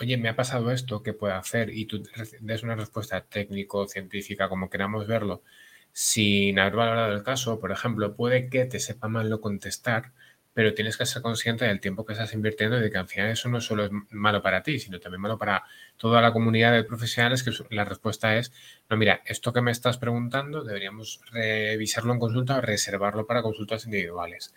oye, 0.00 0.16
me 0.16 0.28
ha 0.28 0.36
pasado 0.36 0.70
esto, 0.70 1.02
¿qué 1.02 1.12
puedo 1.12 1.34
hacer? 1.34 1.70
Y 1.70 1.86
tú 1.86 2.02
des 2.40 2.62
una 2.62 2.76
respuesta 2.76 3.20
técnico, 3.22 3.86
científica, 3.88 4.48
como 4.48 4.70
queramos 4.70 5.06
verlo, 5.06 5.42
sin 5.92 6.58
haber 6.58 6.76
valorado 6.76 7.12
el 7.14 7.22
caso, 7.22 7.60
por 7.60 7.72
ejemplo, 7.72 8.14
puede 8.16 8.48
que 8.50 8.64
te 8.66 8.80
sepa 8.80 9.08
mal 9.08 9.28
lo 9.30 9.40
contestar, 9.40 10.12
pero 10.54 10.74
tienes 10.74 10.96
que 10.96 11.06
ser 11.06 11.22
consciente 11.22 11.64
del 11.64 11.80
tiempo 11.80 12.04
que 12.04 12.14
estás 12.14 12.32
invirtiendo 12.34 12.78
y 12.78 12.80
de 12.80 12.90
que 12.90 12.98
al 12.98 13.06
final 13.06 13.30
eso 13.30 13.48
no 13.48 13.60
solo 13.60 13.84
es 13.84 13.90
malo 14.10 14.42
para 14.42 14.62
ti, 14.62 14.78
sino 14.78 14.98
también 14.98 15.20
malo 15.20 15.38
para 15.38 15.64
toda 15.96 16.20
la 16.20 16.32
comunidad 16.32 16.72
de 16.72 16.84
profesionales, 16.84 17.42
que 17.42 17.52
la 17.74 17.84
respuesta 17.84 18.36
es, 18.36 18.52
no, 18.90 18.96
mira, 18.96 19.22
esto 19.24 19.52
que 19.52 19.62
me 19.62 19.70
estás 19.70 19.98
preguntando 19.98 20.64
deberíamos 20.64 21.20
revisarlo 21.30 22.12
en 22.12 22.18
consulta 22.18 22.58
o 22.58 22.60
reservarlo 22.60 23.26
para 23.26 23.42
consultas 23.42 23.84
individuales. 23.84 24.54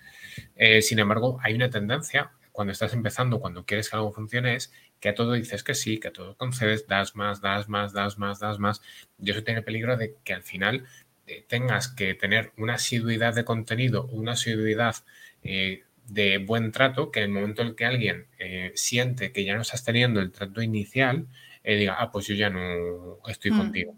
Eh, 0.56 0.82
sin 0.82 1.00
embargo, 1.00 1.40
hay 1.44 1.54
una 1.54 1.70
tendencia 1.70 2.32
cuando 2.52 2.74
estás 2.74 2.94
empezando, 2.94 3.40
cuando 3.40 3.66
quieres 3.66 3.90
que 3.90 3.96
algo 3.96 4.12
funcione, 4.12 4.56
es 4.56 4.72
que 5.00 5.10
a 5.10 5.16
todo 5.16 5.34
dices 5.34 5.64
que 5.64 5.74
sí, 5.74 6.00
que 6.00 6.10
a 6.10 6.14
todo 6.14 6.36
concedes, 6.36 6.88
das 6.88 7.16
más, 7.16 7.42
das 7.42 7.70
más, 7.70 7.94
das 7.94 8.18
más, 8.18 8.40
das 8.40 8.60
más. 8.60 8.82
Y 9.20 9.32
eso 9.32 9.44
tiene 9.44 9.62
peligro 9.62 9.98
de 9.98 10.16
que 10.24 10.34
al 10.34 10.44
final 10.44 10.86
eh, 11.28 11.46
tengas 11.48 11.88
que 11.88 12.14
tener 12.14 12.52
una 12.58 12.76
asiduidad 12.76 13.34
de 13.34 13.46
contenido, 13.46 14.06
una 14.08 14.34
asiduidad 14.34 14.96
eh, 15.44 15.84
de 16.08 16.40
buen 16.40 16.72
trato, 16.72 17.12
que 17.12 17.20
en 17.20 17.26
el 17.26 17.32
momento 17.32 17.62
en 17.62 17.76
que 17.76 17.86
alguien 17.86 18.28
eh, 18.38 18.72
siente 18.76 19.32
que 19.32 19.46
ya 19.46 19.56
no 19.56 19.62
estás 19.62 19.84
teniendo 19.84 20.20
el 20.20 20.32
trato 20.32 20.62
inicial, 20.62 21.28
eh, 21.64 21.78
diga, 21.78 21.98
ah, 22.00 22.12
pues 22.12 22.28
yo 22.28 22.36
ya 22.36 22.50
no 22.50 23.20
estoy 23.28 23.52
mm. 23.52 23.58
contigo. 23.58 23.96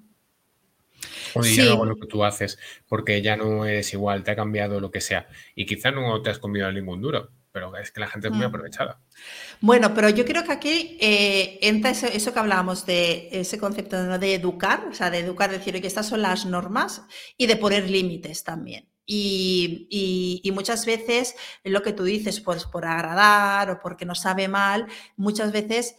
O 1.34 1.44
ya 1.44 1.66
no 1.66 1.72
hago 1.74 1.86
lo 1.86 1.96
que 1.98 2.08
tú 2.08 2.24
haces 2.24 2.58
porque 2.88 3.22
ya 3.22 3.36
no 3.36 3.66
eres 3.66 3.92
igual, 3.94 4.24
te 4.24 4.32
ha 4.32 4.36
cambiado 4.36 4.80
lo 4.80 4.92
que 4.92 5.02
sea. 5.02 5.28
Y 5.56 5.66
quizá 5.66 5.92
no 5.92 6.22
te 6.22 6.30
has 6.30 6.40
comido 6.40 6.72
ningún 6.72 7.02
duro, 7.02 7.32
pero 7.52 7.76
es 7.76 7.92
que 7.92 8.00
la 8.00 8.08
gente 8.08 8.28
es 8.28 8.34
muy 8.34 8.46
mm. 8.46 8.50
aprovechada. 8.50 9.02
Bueno, 9.60 9.94
pero 9.94 10.10
yo 10.10 10.24
creo 10.26 10.44
que 10.44 10.52
aquí 10.52 10.98
eh, 11.02 11.60
entra 11.62 11.92
eso, 11.92 12.34
que 12.34 12.40
hablábamos 12.40 12.86
de 12.86 13.30
ese 13.32 13.58
concepto 13.58 14.18
de 14.18 14.36
educar, 14.36 14.86
o 14.90 14.94
sea, 14.94 15.10
de 15.10 15.20
educar, 15.20 15.50
decir 15.50 15.80
que 15.82 15.88
estas 15.88 16.08
son 16.08 16.22
las 16.22 16.46
normas 16.46 17.04
y 17.38 17.48
de 17.48 17.56
poner 17.56 17.90
límites 17.90 18.44
también. 18.44 18.93
Y, 19.06 20.50
muchas 20.54 20.86
veces 20.86 21.36
lo 21.64 21.82
que 21.82 21.94
tú 21.94 22.04
dices, 22.04 22.40
pues 22.40 22.66
por 22.66 22.86
agradar 22.86 23.70
o 23.70 23.80
porque 23.80 24.06
no 24.06 24.16
sabe 24.16 24.48
mal, 24.48 24.88
muchas 25.18 25.52
veces 25.52 25.96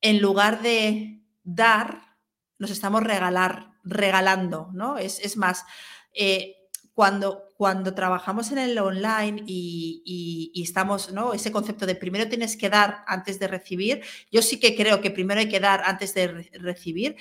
en 0.00 0.20
lugar 0.20 0.62
de 0.62 1.22
dar, 1.42 2.16
nos 2.58 2.70
estamos 2.70 3.02
regalar, 3.02 3.72
regalando, 3.84 4.70
¿no? 4.72 4.98
Es, 4.98 5.36
más, 5.36 5.64
eh, 6.12 6.56
cuando, 6.92 7.48
cuando 7.56 7.94
trabajamos 7.94 8.52
en 8.52 8.58
el 8.58 8.78
online 8.78 9.42
y, 9.46 10.52
estamos, 10.62 11.12
¿no? 11.12 11.34
Ese 11.34 11.52
concepto 11.52 11.86
de 11.86 11.94
primero 11.94 12.28
tienes 12.28 12.56
que 12.56 12.70
dar 12.70 13.04
antes 13.06 13.38
de 13.38 13.48
recibir, 13.48 14.02
yo 14.30 14.42
sí 14.42 14.60
que 14.60 14.76
creo 14.76 15.00
que 15.00 15.10
primero 15.10 15.40
hay 15.40 15.48
que 15.48 15.60
dar 15.60 15.82
antes 15.84 16.14
de 16.14 16.28
recibir, 16.54 17.16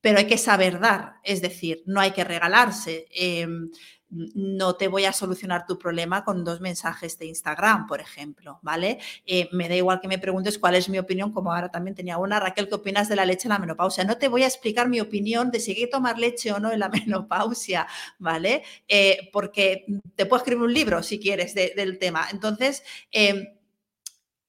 pero 0.00 0.18
hay 0.18 0.26
que 0.26 0.38
saber 0.38 0.80
dar, 0.80 1.16
es 1.24 1.42
decir, 1.42 1.82
no 1.86 2.00
hay 2.00 2.12
que 2.12 2.24
regalarse. 2.24 3.06
Em, 3.10 3.70
no 4.10 4.76
te 4.76 4.88
voy 4.88 5.04
a 5.04 5.12
solucionar 5.12 5.66
tu 5.66 5.78
problema 5.78 6.24
con 6.24 6.44
dos 6.44 6.60
mensajes 6.60 7.18
de 7.18 7.26
Instagram, 7.26 7.86
por 7.86 8.00
ejemplo, 8.00 8.58
¿vale? 8.62 8.98
Eh, 9.26 9.48
me 9.52 9.68
da 9.68 9.74
igual 9.74 10.00
que 10.00 10.08
me 10.08 10.18
preguntes 10.18 10.58
cuál 10.58 10.76
es 10.76 10.88
mi 10.88 10.98
opinión, 10.98 11.32
como 11.32 11.52
ahora 11.52 11.70
también 11.70 11.94
tenía 11.94 12.16
una, 12.16 12.40
Raquel, 12.40 12.68
¿qué 12.68 12.74
opinas 12.74 13.08
de 13.08 13.16
la 13.16 13.26
leche 13.26 13.48
en 13.48 13.50
la 13.50 13.58
menopausia? 13.58 14.04
No 14.04 14.16
te 14.16 14.28
voy 14.28 14.44
a 14.44 14.46
explicar 14.46 14.88
mi 14.88 15.00
opinión 15.00 15.50
de 15.50 15.60
si 15.60 15.72
hay 15.72 15.76
que 15.76 15.86
tomar 15.88 16.18
leche 16.18 16.52
o 16.52 16.58
no 16.58 16.72
en 16.72 16.80
la 16.80 16.88
menopausia, 17.06 17.86
¿vale? 18.18 18.62
Eh, 18.86 19.28
porque 19.32 19.84
te 20.14 20.24
puedo 20.24 20.40
escribir 20.42 20.64
un 20.64 20.72
libro 20.72 21.02
si 21.02 21.18
quieres 21.18 21.54
del 21.54 21.98
tema. 21.98 22.28
Entonces, 22.32 22.82
em, 23.10 23.46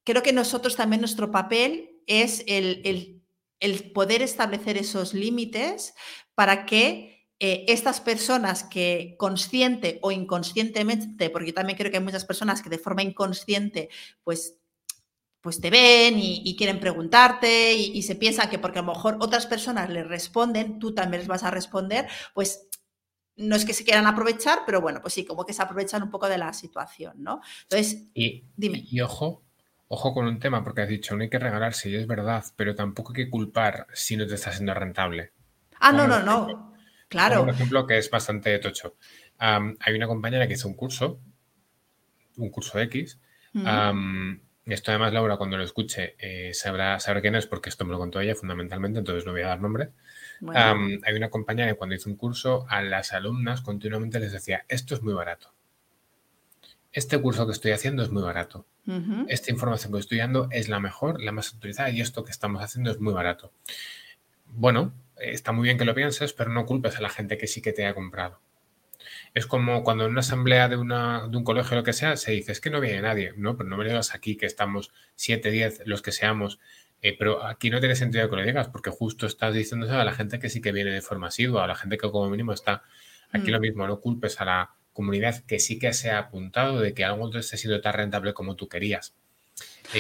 creo 0.06 0.24
que 0.24 0.34
nosotros 0.34 0.76
también 0.76 1.02
nuestro 1.02 1.32
papel 1.32 2.02
es 2.08 2.44
el 2.48 3.22
poder 3.94 4.22
establecer 4.22 4.78
esos 4.78 5.14
límites 5.14 5.94
para 6.34 6.66
que 6.66 7.19
eh, 7.40 7.66
estas 7.68 8.02
personas 8.02 8.64
que 8.64 9.16
consciente 9.18 10.00
o 10.02 10.12
inconscientemente, 10.12 11.30
porque 11.30 11.48
yo 11.48 11.54
también 11.54 11.78
creo 11.78 11.90
que 11.90 11.98
hay 11.98 12.04
muchas 12.04 12.26
personas 12.26 12.62
que 12.62 12.70
de 12.70 12.78
forma 12.78 13.02
inconsciente, 13.02 13.90
pues 14.24 14.56
pues 15.42 15.62
te 15.62 15.70
ven 15.70 16.16
y, 16.18 16.56
quieren 16.58 16.82
preguntarte 16.82 17.74
y, 17.74 18.02
se 18.04 18.16
piensa 18.16 18.50
que 18.50 18.60
porque 18.60 18.80
a 18.80 18.82
lo 18.82 18.94
mejor 18.94 19.18
otras 19.22 19.46
personas 19.46 19.90
les 19.90 20.06
responden, 20.06 20.80
tú 20.80 20.94
también 20.94 21.22
les 21.22 21.30
vas 21.30 21.44
a 21.44 21.50
responder, 21.50 22.08
pues 22.34 22.68
no 23.38 23.56
es 23.56 23.64
que 23.64 23.74
se 23.74 23.86
quieran 23.86 24.06
aprovechar, 24.06 24.60
pero 24.66 24.82
bueno, 24.82 25.00
pues 25.02 25.14
sí, 25.14 25.24
como 25.24 25.46
que 25.46 25.54
se 25.54 25.62
aprovechan 25.62 26.04
un 26.04 26.12
poco 26.12 26.28
de 26.28 26.38
la 26.38 26.52
situación, 26.52 27.24
¿no? 27.24 27.40
Entonces, 27.64 28.10
y, 28.14 28.44
dime. 28.58 28.84
Y 28.92 29.00
ojo, 29.00 29.44
ojo 29.88 30.14
con 30.14 30.26
un 30.26 30.40
tema, 30.40 30.62
porque 30.62 30.82
has 30.82 30.90
dicho, 30.90 31.16
no 31.16 31.24
hay 31.24 31.30
que 31.30 31.40
regalarse, 31.40 31.90
y 31.90 31.96
es 31.96 32.06
verdad, 32.06 32.44
pero 32.58 32.76
tampoco 32.76 33.14
hay 33.14 33.24
que 33.24 33.30
culpar 33.30 33.88
si 33.94 34.18
no 34.18 34.28
te 34.28 34.36
está 34.36 34.52
siendo 34.52 34.74
rentable. 34.74 35.32
Ah, 35.80 35.94
no, 35.94 36.06
no, 36.06 36.20
no. 36.20 36.69
Claro. 37.10 37.44
Un 37.44 37.50
ejemplo 37.50 37.86
que 37.86 37.98
es 37.98 38.10
bastante 38.10 38.58
tocho. 38.60 38.96
hay 39.40 39.94
una 39.96 40.08
compañera 40.08 40.48
que 40.48 40.54
hizo 40.54 40.68
un 40.68 40.76
curso, 40.76 41.20
un 42.38 42.50
curso 42.50 42.80
X. 42.80 43.20
esto 44.66 44.92
además, 44.92 45.12
Laura, 45.12 45.38
cuando 45.38 45.58
lo 45.58 45.64
escuche, 45.64 46.16
eh, 46.20 46.54
sabrá, 46.54 47.00
sabrá 47.00 47.22
quién 47.22 47.36
es 47.36 47.48
porque 47.48 47.70
esto 47.70 47.84
me 47.84 47.92
lo 47.92 47.98
contó 47.98 48.20
ella 48.22 48.36
fundamentalmente, 48.36 49.00
entonces 49.00 49.26
no 49.26 49.32
voy 49.32 49.42
a 49.42 49.48
dar 49.48 49.60
nombre. 49.60 49.90
hay 50.56 51.14
una 51.16 51.30
compañera 51.30 51.68
que 51.70 51.78
cuando 51.78 51.96
hizo 51.96 52.10
un 52.10 52.16
curso 52.16 52.66
a 52.70 52.82
las 52.82 53.12
alumnas 53.12 53.62
continuamente 53.62 54.20
les 54.20 54.32
decía, 54.32 54.66
esto 54.70 54.94
es 54.94 55.02
muy 55.02 55.14
barato. 55.14 55.52
Este 56.92 57.20
curso 57.20 57.46
que 57.46 57.52
estoy 57.52 57.72
haciendo 57.72 58.04
es 58.04 58.10
muy 58.10 58.24
barato. 58.24 58.66
Esta 59.28 59.52
información 59.52 59.94
que 59.94 60.00
estoy 60.00 60.18
dando 60.18 60.48
es 60.52 60.70
la 60.70 60.80
mejor, 60.80 61.22
la 61.22 61.32
más 61.32 61.54
autorizada 61.54 61.92
y 61.92 62.02
esto 62.02 62.24
que 62.24 62.32
estamos 62.32 62.64
haciendo 62.64 62.90
es 62.90 63.00
muy 63.00 63.14
barato. 63.14 63.52
Bueno, 64.48 64.94
está 65.20 65.52
muy 65.52 65.66
bien 65.66 65.78
que 65.78 65.86
lo 65.86 65.96
pienses, 65.96 66.34
pero 66.34 66.52
no 66.52 66.66
culpes 66.66 66.98
a 66.98 67.02
la 67.02 67.10
gente 67.10 67.38
que 67.38 67.48
sí 67.48 67.62
que 67.62 67.74
te 67.74 67.86
ha 67.86 67.94
comprado. 67.94 68.40
Es 69.34 69.46
como 69.46 69.84
cuando 69.84 70.06
en 70.06 70.12
una 70.12 70.22
asamblea 70.22 70.68
de, 70.68 70.78
una, 70.78 71.28
de 71.28 71.38
un 71.38 71.44
colegio 71.44 71.74
o 71.74 71.80
lo 71.80 71.84
que 71.84 71.94
sea 71.94 72.18
se 72.18 72.32
dice, 72.32 72.52
es 72.52 72.62
que 72.62 72.70
no 72.70 72.80
viene 72.80 73.02
nadie, 73.02 73.34
¿no? 73.38 73.56
Pero 73.56 73.70
no 73.70 73.78
me 73.78 73.86
digas 73.86 74.16
aquí 74.16 74.36
que 74.36 74.46
estamos 74.46 74.92
7, 75.16 75.52
10, 75.52 75.84
los 75.86 76.02
que 76.02 76.12
seamos, 76.12 76.60
eh, 77.02 77.16
pero 77.18 77.46
aquí 77.46 77.70
no 77.70 77.80
tiene 77.80 77.96
sentido 77.96 78.30
que 78.30 78.36
lo 78.36 78.44
digas 78.44 78.68
porque 78.68 78.90
justo 78.90 79.26
estás 79.26 79.54
diciéndose 79.54 79.94
a 79.94 80.04
la 80.04 80.14
gente 80.14 80.40
que 80.40 80.50
sí 80.50 80.62
que 80.62 80.72
viene 80.72 80.92
de 80.92 81.02
forma 81.02 81.28
asidua, 81.28 81.64
a 81.64 81.68
la 81.68 81.76
gente 81.76 81.98
que 81.98 82.10
como 82.10 82.30
mínimo 82.30 82.52
está 82.52 82.84
aquí 83.32 83.52
lo 83.52 83.60
mm. 83.60 83.62
mismo, 83.62 83.88
no 83.88 84.00
culpes 84.00 84.42
a 84.42 84.46
la 84.46 84.72
comunidad 84.94 85.44
que 85.46 85.60
sí 85.60 85.80
que 85.80 85.94
se 85.94 86.12
ha 86.12 86.18
apuntado 86.18 86.80
de 86.80 86.94
que 86.94 87.06
algo 87.06 87.30
no 87.30 87.40
esté 87.40 87.58
siendo 87.58 87.80
tan 87.80 87.94
rentable 87.94 88.34
como 88.34 88.56
tú 88.56 88.68
querías. 88.68 89.16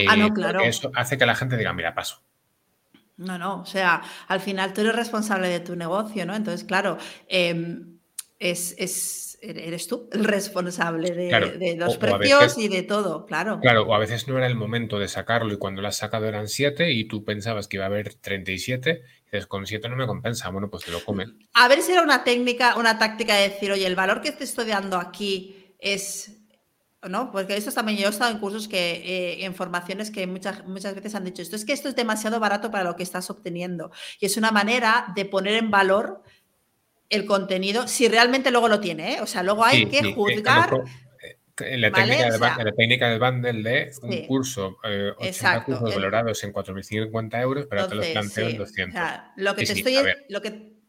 ah, 0.07 0.15
no, 0.17 0.27
eh, 0.27 0.33
claro. 0.33 0.61
Eso 0.61 0.91
hace 0.95 1.17
que 1.17 1.25
la 1.25 1.35
gente 1.35 1.55
diga, 1.55 1.71
mira, 1.73 1.93
paso. 1.93 2.21
No, 3.19 3.37
no, 3.37 3.61
o 3.61 3.65
sea, 3.65 4.01
al 4.29 4.39
final 4.39 4.71
tú 4.71 4.79
eres 4.79 4.95
responsable 4.95 5.49
de 5.49 5.59
tu 5.59 5.75
negocio, 5.75 6.25
¿no? 6.25 6.33
Entonces, 6.33 6.63
claro, 6.63 6.97
em, 7.27 7.99
es, 8.39 9.37
eres 9.41 9.87
tú 9.87 10.09
el 10.13 10.23
responsable 10.23 11.11
de, 11.11 11.75
los 11.77 11.97
precios 11.97 12.57
y 12.57 12.69
de 12.69 12.83
todo, 12.83 13.25
claro. 13.25 13.59
Claro, 13.59 13.83
o 13.83 13.93
a 13.93 13.99
veces 13.99 14.29
no 14.29 14.37
era 14.37 14.47
el 14.47 14.55
momento 14.55 14.99
de 14.99 15.09
sacarlo 15.09 15.53
y 15.53 15.57
cuando 15.57 15.81
lo 15.81 15.89
has 15.89 15.97
sacado 15.97 16.27
eran 16.27 16.47
7 16.47 16.93
y 16.93 17.09
tú 17.09 17.25
pensabas 17.25 17.67
que 17.67 17.75
iba 17.75 17.83
a 17.83 17.87
haber 17.87 18.13
37 18.13 19.01
y 19.01 19.25
dices, 19.25 19.47
con 19.47 19.67
7 19.67 19.89
no 19.89 19.97
me 19.97 20.07
compensa, 20.07 20.49
bueno, 20.49 20.69
pues 20.69 20.85
te 20.85 20.91
lo 20.91 21.03
comen. 21.03 21.37
A 21.53 21.67
ver 21.67 21.81
si 21.81 21.91
era 21.91 22.01
una 22.01 22.23
técnica, 22.23 22.77
una 22.77 22.97
táctica 22.97 23.35
de 23.35 23.49
decir, 23.49 23.69
oye, 23.73 23.85
el 23.85 23.95
valor 23.95 24.21
que 24.21 24.31
te 24.31 24.45
estoy 24.45 24.67
dando 24.67 24.97
aquí 24.97 25.75
es 25.77 26.38
¿no? 27.07 27.31
Porque 27.31 27.55
esto 27.55 27.71
también 27.71 27.97
yo 27.97 28.07
he 28.07 28.09
estado 28.09 28.31
en 28.31 28.39
cursos 28.39 28.67
que, 28.67 28.91
eh, 28.91 29.45
en 29.45 29.55
formaciones 29.55 30.11
que 30.11 30.27
muchas, 30.27 30.65
muchas 30.65 30.95
veces 30.95 31.15
han 31.15 31.23
dicho, 31.23 31.41
esto 31.41 31.55
es 31.55 31.63
que 31.63 31.73
esto 31.73 31.87
es 31.89 31.95
demasiado 31.95 32.39
barato 32.39 32.71
para 32.71 32.83
lo 32.83 32.95
que 32.95 33.03
estás 33.03 33.29
obteniendo. 33.29 33.91
Y 34.19 34.25
es 34.25 34.35
una 34.37 34.51
manera 34.51 35.07
de 35.15 35.25
poner 35.25 35.55
en 35.55 35.71
valor 35.71 36.23
el 37.09 37.25
contenido, 37.25 37.87
si 37.87 38.07
realmente 38.07 38.51
luego 38.51 38.67
lo 38.67 38.79
tiene, 38.79 39.13
¿eh? 39.13 39.21
O 39.21 39.25
sea, 39.27 39.43
luego 39.43 39.63
hay 39.63 39.85
que 39.87 40.13
juzgar. 40.13 40.83
En 41.61 41.81
la, 41.81 41.91
técnica 41.91 42.31
de, 42.31 42.39
la 42.39 42.71
técnica 42.71 43.09
del 43.09 43.19
bundle 43.19 43.63
de 43.63 43.91
un 44.01 44.27
curso, 44.27 44.77
eh, 44.85 45.11
80 45.17 45.65
cursos 45.65 45.93
valorados 45.93 46.41
en 46.45 46.53
4.050 46.53 47.41
euros, 47.41 47.67
pero 47.69 47.85
te 47.85 47.95
los 47.95 48.07
planteo 48.07 48.47
en 48.47 48.57
200. 48.57 49.01
lo 49.35 49.55
que 49.55 49.65
te 49.65 49.73
estoy, 49.73 49.97
lo 50.29 50.41
que, 50.41 50.79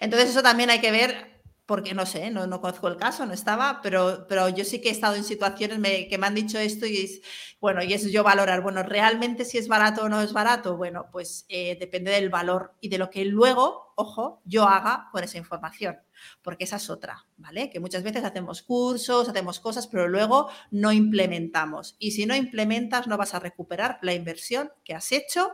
entonces 0.00 0.28
eso 0.30 0.42
también 0.42 0.68
hay 0.68 0.80
que 0.80 0.90
ver 0.90 1.37
porque 1.68 1.92
no 1.92 2.06
sé, 2.06 2.30
no, 2.30 2.46
no 2.46 2.62
conozco 2.62 2.88
el 2.88 2.96
caso, 2.96 3.26
no 3.26 3.34
estaba, 3.34 3.82
pero, 3.82 4.24
pero 4.26 4.48
yo 4.48 4.64
sí 4.64 4.80
que 4.80 4.88
he 4.88 4.92
estado 4.92 5.16
en 5.16 5.22
situaciones 5.22 5.78
que 6.08 6.16
me 6.16 6.26
han 6.26 6.34
dicho 6.34 6.58
esto 6.58 6.86
y 6.86 6.96
es, 6.96 7.20
bueno, 7.60 7.82
y 7.82 7.92
es 7.92 8.10
yo 8.10 8.24
valorar, 8.24 8.62
bueno, 8.62 8.82
realmente 8.82 9.44
si 9.44 9.58
es 9.58 9.68
barato 9.68 10.04
o 10.04 10.08
no 10.08 10.22
es 10.22 10.32
barato, 10.32 10.78
bueno, 10.78 11.10
pues 11.12 11.44
eh, 11.50 11.76
depende 11.78 12.10
del 12.10 12.30
valor 12.30 12.72
y 12.80 12.88
de 12.88 12.96
lo 12.96 13.10
que 13.10 13.26
luego, 13.26 13.92
ojo, 13.96 14.40
yo 14.46 14.66
haga 14.66 15.10
con 15.12 15.22
esa 15.22 15.36
información, 15.36 15.98
porque 16.40 16.64
esa 16.64 16.76
es 16.76 16.88
otra, 16.88 17.26
¿vale? 17.36 17.68
Que 17.68 17.80
muchas 17.80 18.02
veces 18.02 18.24
hacemos 18.24 18.62
cursos, 18.62 19.28
hacemos 19.28 19.60
cosas, 19.60 19.88
pero 19.88 20.08
luego 20.08 20.48
no 20.70 20.90
implementamos. 20.90 21.96
Y 21.98 22.12
si 22.12 22.24
no 22.24 22.34
implementas, 22.34 23.06
no 23.06 23.18
vas 23.18 23.34
a 23.34 23.40
recuperar 23.40 23.98
la 24.00 24.14
inversión 24.14 24.72
que 24.84 24.94
has 24.94 25.12
hecho 25.12 25.50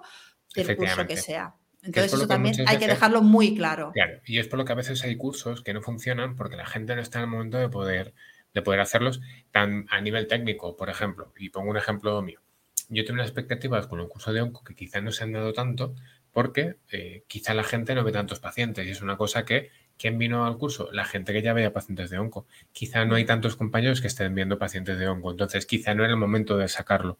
del 0.54 0.76
curso 0.76 1.08
que 1.08 1.16
sea. 1.16 1.56
Entonces 1.84 2.12
eso 2.12 2.26
también 2.26 2.54
hay 2.66 2.78
que 2.78 2.86
dejarlo 2.86 3.22
muy 3.22 3.54
claro. 3.54 3.92
Claro, 3.92 4.20
y 4.24 4.38
es 4.38 4.48
por 4.48 4.58
lo 4.58 4.64
que 4.64 4.72
a 4.72 4.76
veces 4.76 5.02
hay 5.04 5.16
cursos 5.16 5.62
que 5.62 5.74
no 5.74 5.82
funcionan 5.82 6.36
porque 6.36 6.56
la 6.56 6.66
gente 6.66 6.94
no 6.96 7.02
está 7.02 7.18
en 7.18 7.24
el 7.24 7.30
momento 7.30 7.58
de 7.58 7.68
poder, 7.68 8.14
de 8.52 8.62
poder 8.62 8.80
hacerlos 8.80 9.20
tan 9.50 9.86
a 9.90 10.00
nivel 10.00 10.26
técnico, 10.26 10.76
por 10.76 10.90
ejemplo. 10.90 11.32
Y 11.36 11.50
pongo 11.50 11.70
un 11.70 11.76
ejemplo 11.76 12.20
mío. 12.22 12.40
Yo 12.88 13.04
tengo 13.04 13.14
unas 13.14 13.28
expectativas 13.28 13.86
con 13.86 14.00
un 14.00 14.08
curso 14.08 14.32
de 14.32 14.40
onco 14.40 14.64
que 14.64 14.74
quizá 14.74 15.00
no 15.00 15.12
se 15.12 15.24
han 15.24 15.32
dado 15.32 15.52
tanto 15.52 15.94
porque 16.32 16.76
eh, 16.90 17.24
quizá 17.28 17.54
la 17.54 17.64
gente 17.64 17.94
no 17.94 18.02
ve 18.02 18.12
tantos 18.12 18.40
pacientes 18.40 18.86
y 18.86 18.90
es 18.90 19.00
una 19.02 19.16
cosa 19.16 19.44
que 19.44 19.70
¿Quién 19.96 20.18
vino 20.18 20.44
al 20.44 20.58
curso? 20.58 20.90
La 20.92 21.04
gente 21.04 21.32
que 21.32 21.42
ya 21.42 21.52
veía 21.52 21.72
pacientes 21.72 22.10
de 22.10 22.18
onco. 22.18 22.46
Quizá 22.72 23.04
no 23.04 23.14
hay 23.14 23.24
tantos 23.24 23.56
compañeros 23.56 24.00
que 24.00 24.08
estén 24.08 24.34
viendo 24.34 24.58
pacientes 24.58 24.98
de 24.98 25.08
onco, 25.08 25.30
entonces 25.30 25.66
quizá 25.66 25.94
no 25.94 26.04
era 26.04 26.12
el 26.12 26.18
momento 26.18 26.56
de 26.56 26.68
sacarlo. 26.68 27.18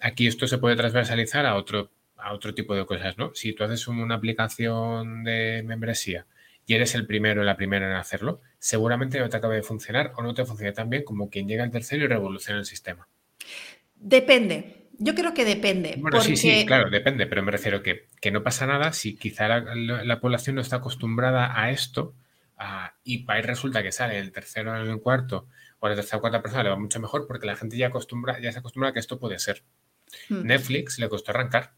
Aquí 0.00 0.26
esto 0.26 0.46
se 0.46 0.58
puede 0.58 0.76
transversalizar 0.76 1.46
a 1.46 1.54
otro 1.54 1.90
a 2.22 2.32
otro 2.32 2.54
tipo 2.54 2.74
de 2.74 2.86
cosas, 2.86 3.18
¿no? 3.18 3.32
Si 3.34 3.52
tú 3.52 3.64
haces 3.64 3.86
una 3.88 4.14
aplicación 4.14 5.24
de 5.24 5.62
membresía 5.64 6.26
y 6.66 6.74
eres 6.74 6.94
el 6.94 7.06
primero 7.06 7.42
o 7.42 7.44
la 7.44 7.56
primera 7.56 7.86
en 7.86 7.96
hacerlo, 7.96 8.40
seguramente 8.58 9.18
no 9.18 9.28
te 9.28 9.36
acabe 9.36 9.56
de 9.56 9.62
funcionar 9.62 10.12
o 10.16 10.22
no 10.22 10.34
te 10.34 10.44
funciona 10.44 10.72
tan 10.72 10.90
bien 10.90 11.04
como 11.04 11.28
quien 11.28 11.48
llega 11.48 11.64
al 11.64 11.70
tercero 11.70 12.04
y 12.04 12.08
revoluciona 12.08 12.60
el 12.60 12.66
sistema. 12.66 13.08
Depende. 13.96 14.80
Yo 15.02 15.14
creo 15.14 15.32
que 15.32 15.46
depende. 15.46 15.96
Bueno, 15.98 16.20
sí, 16.20 16.36
sí, 16.36 16.66
claro, 16.66 16.90
depende, 16.90 17.26
pero 17.26 17.42
me 17.42 17.50
refiero 17.50 17.82
que, 17.82 18.08
que 18.20 18.30
no 18.30 18.42
pasa 18.42 18.66
nada 18.66 18.92
si 18.92 19.16
quizá 19.16 19.48
la, 19.48 20.20
población 20.20 20.56
no 20.56 20.60
está 20.60 20.76
acostumbrada 20.76 21.58
a 21.58 21.70
esto 21.70 22.14
y 23.02 23.24
para 23.24 23.40
resulta 23.40 23.82
que 23.82 23.92
sale 23.92 24.18
el 24.18 24.30
tercero 24.30 24.76
en 24.76 24.90
el 24.90 25.00
cuarto 25.00 25.48
o 25.78 25.88
la 25.88 25.94
tercera 25.94 26.18
o 26.18 26.20
cuarta 26.20 26.42
persona 26.42 26.64
le 26.64 26.70
va 26.70 26.76
mucho 26.76 27.00
mejor 27.00 27.26
porque 27.26 27.46
la 27.46 27.56
gente 27.56 27.78
ya, 27.78 27.86
acostumbra, 27.86 28.38
ya 28.40 28.52
se 28.52 28.58
acostumbra 28.58 28.90
a 28.90 28.92
que 28.92 28.98
esto 28.98 29.18
puede 29.18 29.38
ser. 29.38 29.64
Hmm. 30.28 30.46
Netflix 30.46 30.98
le 30.98 31.08
costó 31.08 31.30
arrancar 31.30 31.72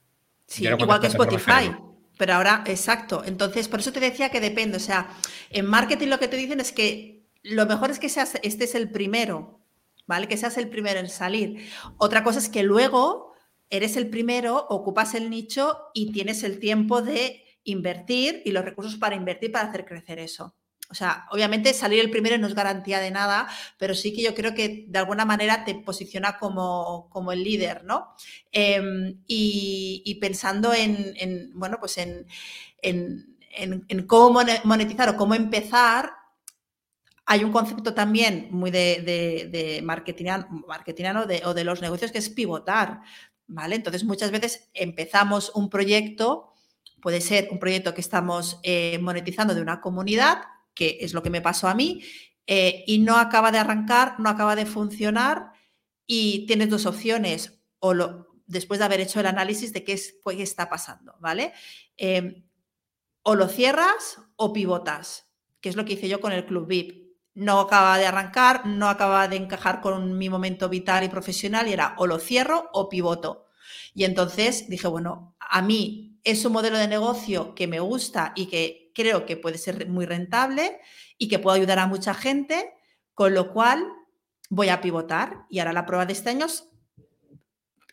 Sí, 0.53 0.67
igual 0.67 1.01
que 1.01 1.07
Spotify. 1.07 1.75
Pero 2.19 2.35
ahora, 2.35 2.63
exacto. 2.67 3.23
Entonces, 3.25 3.69
por 3.69 3.81
eso 3.81 3.91
te 3.91 4.01
decía 4.01 4.29
que 4.29 4.39
depende. 4.39 4.77
O 4.77 4.81
sea, 4.81 5.09
en 5.49 5.65
marketing 5.65 6.09
lo 6.09 6.19
que 6.19 6.29
te 6.29 6.37
dicen 6.37 6.61
es 6.61 6.73
que 6.73 7.27
lo 7.43 7.65
mejor 7.65 7.91
es 7.91 7.99
que 7.99 8.11
seas, 8.11 8.39
este 8.43 8.65
es 8.65 8.75
el 8.75 8.91
primero, 8.91 9.61
¿vale? 10.07 10.29
Que 10.29 10.37
seas 10.37 10.59
el 10.59 10.69
primero 10.69 11.01
en 11.01 11.09
salir. 11.09 11.67
Otra 11.97 12.23
cosa 12.23 12.39
es 12.39 12.51
que 12.51 12.63
luego 12.63 13.33
eres 13.71 13.97
el 13.97 14.11
primero, 14.11 14.67
ocupas 14.69 15.15
el 15.15 15.31
nicho 15.31 15.79
y 15.95 16.13
tienes 16.13 16.43
el 16.43 16.59
tiempo 16.59 17.01
de 17.01 17.43
invertir 17.65 18.43
y 18.45 18.51
los 18.51 18.63
recursos 18.63 18.97
para 18.97 19.17
invertir 19.17 19.53
para 19.53 19.71
hacer 19.71 19.87
crecer 19.87 20.19
eso. 20.19 20.55
O 20.93 20.95
sea, 20.95 21.27
obviamente 21.31 21.73
salir 21.73 22.01
el 22.01 22.11
primero 22.11 22.37
no 22.37 22.47
es 22.47 22.55
garantía 22.55 23.01
de 23.01 23.11
nada, 23.11 23.49
pero 23.79 23.95
sí 23.95 24.13
que 24.13 24.21
yo 24.23 24.35
creo 24.35 24.55
que 24.55 24.85
de 24.89 24.99
alguna 24.99 25.25
manera 25.25 25.65
te 25.65 25.75
posiciona 25.75 26.39
como, 26.39 27.33
el 27.33 27.43
líder, 27.43 27.83
¿no? 27.85 28.15
Em, 28.53 29.23
y, 29.27 30.19
pensando 30.21 30.75
en, 30.75 31.51
bueno, 31.55 31.79
pues 31.81 31.97
en, 31.97 32.27
cómo 34.07 34.43
monetizar 34.65 35.09
o 35.09 35.17
cómo 35.17 35.35
empezar, 35.35 36.13
hay 37.25 37.43
un 37.43 37.53
concepto 37.53 37.95
también 37.95 38.49
muy 38.51 38.71
de, 38.71 39.01
de, 39.01 39.49
de 39.51 39.81
de, 41.27 41.43
o 41.47 41.55
de 41.55 41.65
los 41.65 41.81
negocios 41.81 42.13
que 42.13 42.19
es 42.19 42.29
pivotar, 42.29 43.01
¿vale? 43.47 43.77
Entonces, 43.77 44.05
muchas 44.05 44.31
veces 44.31 44.69
empezamos 44.75 45.53
un 45.55 45.71
proyecto, 45.71 46.53
puede 47.01 47.23
ser 47.23 47.49
un 47.51 47.59
proyecto 47.59 47.95
que 47.95 48.03
estamos 48.03 48.61
eh, 48.63 48.99
monetizando 49.01 49.55
de 49.55 49.63
una 49.63 49.81
comunidad, 49.81 50.43
que 50.75 50.99
es 51.01 51.15
lo 51.15 51.23
que 51.23 51.31
me 51.31 51.41
pasó 51.41 51.69
a 51.69 51.75
mí, 51.75 52.03
eh, 52.47 52.85
y 52.87 52.99
no 52.99 53.17
acaba 53.17 53.53
de 53.53 53.59
arrancar, 53.59 54.19
no 54.19 54.29
acaba 54.29 54.57
de 54.57 54.67
funcionar 54.67 55.53
y 56.07 56.47
tienes 56.47 56.71
dos 56.71 56.87
opciones, 56.87 57.61
o 57.79 57.95
lo, 57.95 58.33
después 58.47 58.79
de 58.79 58.85
haber 58.85 59.01
hecho 59.01 59.21
el 59.21 59.27
análisis 59.27 59.73
de 59.73 59.85
qué, 59.85 59.95
es, 59.95 60.17
qué 60.25 60.43
está 60.43 60.69
pasando, 60.69 61.15
¿vale? 61.21 61.53
Em, 61.97 62.45
o 63.23 63.35
lo 63.35 63.49
cierras 63.49 64.19
o 64.37 64.53
pivotas, 64.53 65.29
que 65.61 65.69
es 65.69 65.77
lo 65.77 65.85
que 65.85 65.95
hice 65.95 66.09
yo 66.09 66.21
con 66.21 66.33
el 66.33 66.45
Club 66.45 66.67
VIP. 66.67 67.03
No 67.35 67.61
acaba 67.61 67.97
de 67.99 68.07
arrancar, 68.07 68.67
no 68.67 68.89
acaba 68.89 69.27
de 69.29 69.37
encajar 69.37 69.81
con 69.81 70.19
mi 70.19 70.29
momento 70.29 70.69
vital 70.69 71.05
y 71.05 71.09
profesional 71.09 71.69
y 71.69 71.73
era 71.73 71.95
o 71.99 72.07
lo 72.07 72.19
cierro 72.19 72.69
o 72.73 72.89
pivoto. 72.89 73.47
Y 73.95 74.05
entonces 74.05 74.69
dije, 74.69 74.89
bueno, 74.89 75.37
a 75.39 75.63
mí 75.63 76.19
es 76.25 76.45
un 76.45 76.53
modelo 76.53 76.79
de 76.79 76.89
negocio 76.89 77.55
que 77.55 77.67
me 77.67 77.81
gusta 77.81 78.33
y 78.37 78.47
que 78.47 78.82
creo 78.95 79.27
que 79.27 79.37
puede 79.37 79.59
ser 79.59 79.89
muy 79.89 80.07
rentable 80.07 80.81
y 81.19 81.29
que 81.29 81.39
puedo 81.39 81.57
ayudar 81.57 81.79
a 81.79 81.87
mucha 81.87 82.15
gente, 82.15 82.73
con 83.15 83.35
lo 83.35 83.53
cual 83.53 83.87
voy 84.51 84.69
a 84.69 84.81
pivotar 84.81 85.47
y 85.49 85.59
ahora 85.59 85.73
la 85.73 85.87
prueba 85.87 86.07
de 86.07 86.13
este 86.13 86.31
año 86.31 86.47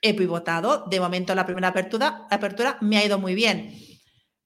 he 0.01 0.13
pivotado. 0.13 0.85
De 0.89 0.99
momento 0.99 1.35
la 1.35 1.45
primera 1.45 1.69
apertura, 1.69 2.27
apertura 2.29 2.77
me 2.81 2.97
ha 2.97 3.05
ido 3.05 3.19
muy 3.19 3.35
bien. 3.35 3.73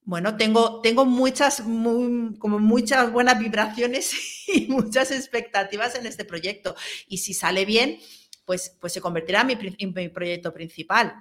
Bueno, 0.06 0.36
tengo, 0.36 0.82
tengo 0.82 1.06
muchas, 1.06 1.62
como 1.62 2.60
muchas 2.60 3.12
buenas 3.12 3.39
vibraciones 3.39 4.13
y 4.48 4.68
muchas 4.68 5.12
expectativas 5.12 5.96
en 5.96 6.06
este 6.06 6.26
proyecto. 6.26 6.76
Y 7.08 7.20
si 7.20 7.34
sale 7.34 7.66
bien, 7.66 8.00
pues, 8.46 8.78
pues 8.82 8.94
se 8.94 9.02
convertirá 9.02 9.42
en 9.42 9.94
mi, 9.96 10.10
proyecto 10.10 10.54
principal. 10.54 11.16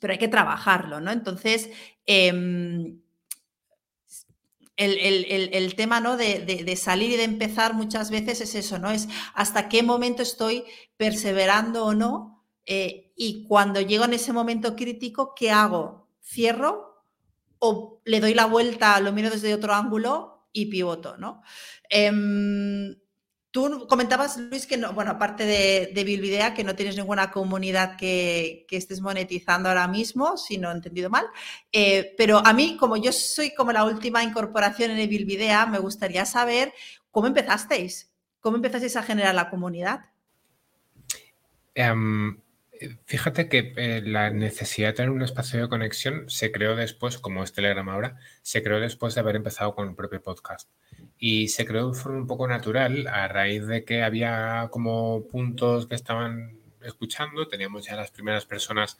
Pero 0.00 0.12
hay 0.12 0.18
que 0.18 0.28
trabajarlo, 0.28 1.00
¿no? 1.00 1.10
Entonces, 1.10 1.70
em, 2.04 3.00
el, 4.76 5.74
tema 5.76 6.00
¿no? 6.00 6.16
De, 6.16 6.76
salir 6.76 7.12
y 7.12 7.16
de 7.16 7.24
empezar 7.24 7.74
muchas 7.74 8.10
veces 8.10 8.40
es 8.40 8.54
eso, 8.54 8.78
¿no? 8.78 8.90
Es 8.90 9.08
hasta 9.34 9.68
qué 9.68 9.82
momento 9.82 10.22
estoy 10.22 10.64
perseverando 10.96 11.84
o 11.84 11.94
no. 11.94 12.44
Eh, 12.66 13.12
y 13.16 13.44
cuando 13.46 13.80
llego 13.80 14.04
en 14.04 14.14
ese 14.14 14.32
momento 14.32 14.76
crítico, 14.76 15.34
¿qué 15.34 15.50
hago? 15.50 16.08
¿Cierro 16.20 17.04
o 17.58 18.00
le 18.04 18.20
doy 18.20 18.34
la 18.34 18.46
vuelta, 18.46 19.00
lo 19.00 19.12
miro 19.12 19.30
desde 19.30 19.54
otro 19.54 19.72
ángulo 19.72 20.48
y 20.52 20.66
pivoto, 20.66 21.16
¿no? 21.16 21.42
Em, 21.88 22.96
tú 23.56 23.86
comentabas, 23.88 24.36
Luis, 24.36 24.66
que 24.66 24.76
no, 24.76 24.92
bueno, 24.92 25.12
aparte 25.12 25.46
de, 25.46 25.90
de 25.94 26.04
Bilvidea, 26.04 26.52
que 26.52 26.62
no 26.62 26.74
tienes 26.74 26.94
ninguna 26.94 27.30
comunidad 27.30 27.96
que, 27.96 28.66
estés 28.70 29.00
monetizando 29.00 29.70
ahora 29.70 29.88
mismo, 29.88 30.36
si 30.36 30.58
no 30.58 30.70
he 30.70 30.74
entendido 30.74 31.08
mal. 31.08 31.24
Eh, 31.72 32.14
pero 32.18 32.46
a 32.46 32.52
mí, 32.52 32.76
como 32.78 32.98
yo 32.98 33.12
soy 33.12 33.54
como 33.54 33.72
la 33.72 33.86
última 33.86 34.22
incorporación 34.22 34.90
en 34.90 35.08
Bilvidea, 35.08 35.64
me 35.64 35.78
gustaría 35.78 36.26
saber 36.26 36.74
cómo 37.10 37.28
empezasteis, 37.28 38.12
cómo 38.40 38.56
empezasteis 38.56 38.94
a 38.96 39.02
generar 39.02 39.34
la 39.34 39.48
comunidad. 39.48 40.04
Em, 41.74 42.38
Fíjate 43.06 43.48
que 43.48 43.72
eh, 43.76 44.02
la 44.04 44.28
necesidad 44.28 44.88
de 44.88 44.92
tener 44.92 45.10
un 45.10 45.22
espacio 45.22 45.60
de 45.60 45.68
conexión 45.68 46.28
se 46.28 46.52
creó 46.52 46.76
después, 46.76 47.16
como 47.16 47.42
es 47.42 47.54
Telegram 47.54 47.88
ahora, 47.88 48.18
se 48.42 48.62
creó 48.62 48.80
después 48.80 49.14
de 49.14 49.22
haber 49.22 49.36
empezado 49.36 49.74
con 49.74 49.88
el 49.88 49.94
propio 49.94 50.22
podcast. 50.22 50.68
Y 51.18 51.48
se 51.48 51.64
creó 51.64 51.90
de 51.90 51.98
forma 51.98 52.18
un 52.18 52.26
poco 52.26 52.46
natural 52.46 53.06
a 53.08 53.28
raíz 53.28 53.66
de 53.66 53.84
que 53.84 54.02
había 54.02 54.68
como 54.70 55.26
puntos 55.28 55.86
que 55.86 55.94
estaban 55.94 56.58
escuchando, 56.82 57.48
teníamos 57.48 57.86
ya 57.86 57.96
las 57.96 58.10
primeras 58.10 58.46
personas 58.46 58.98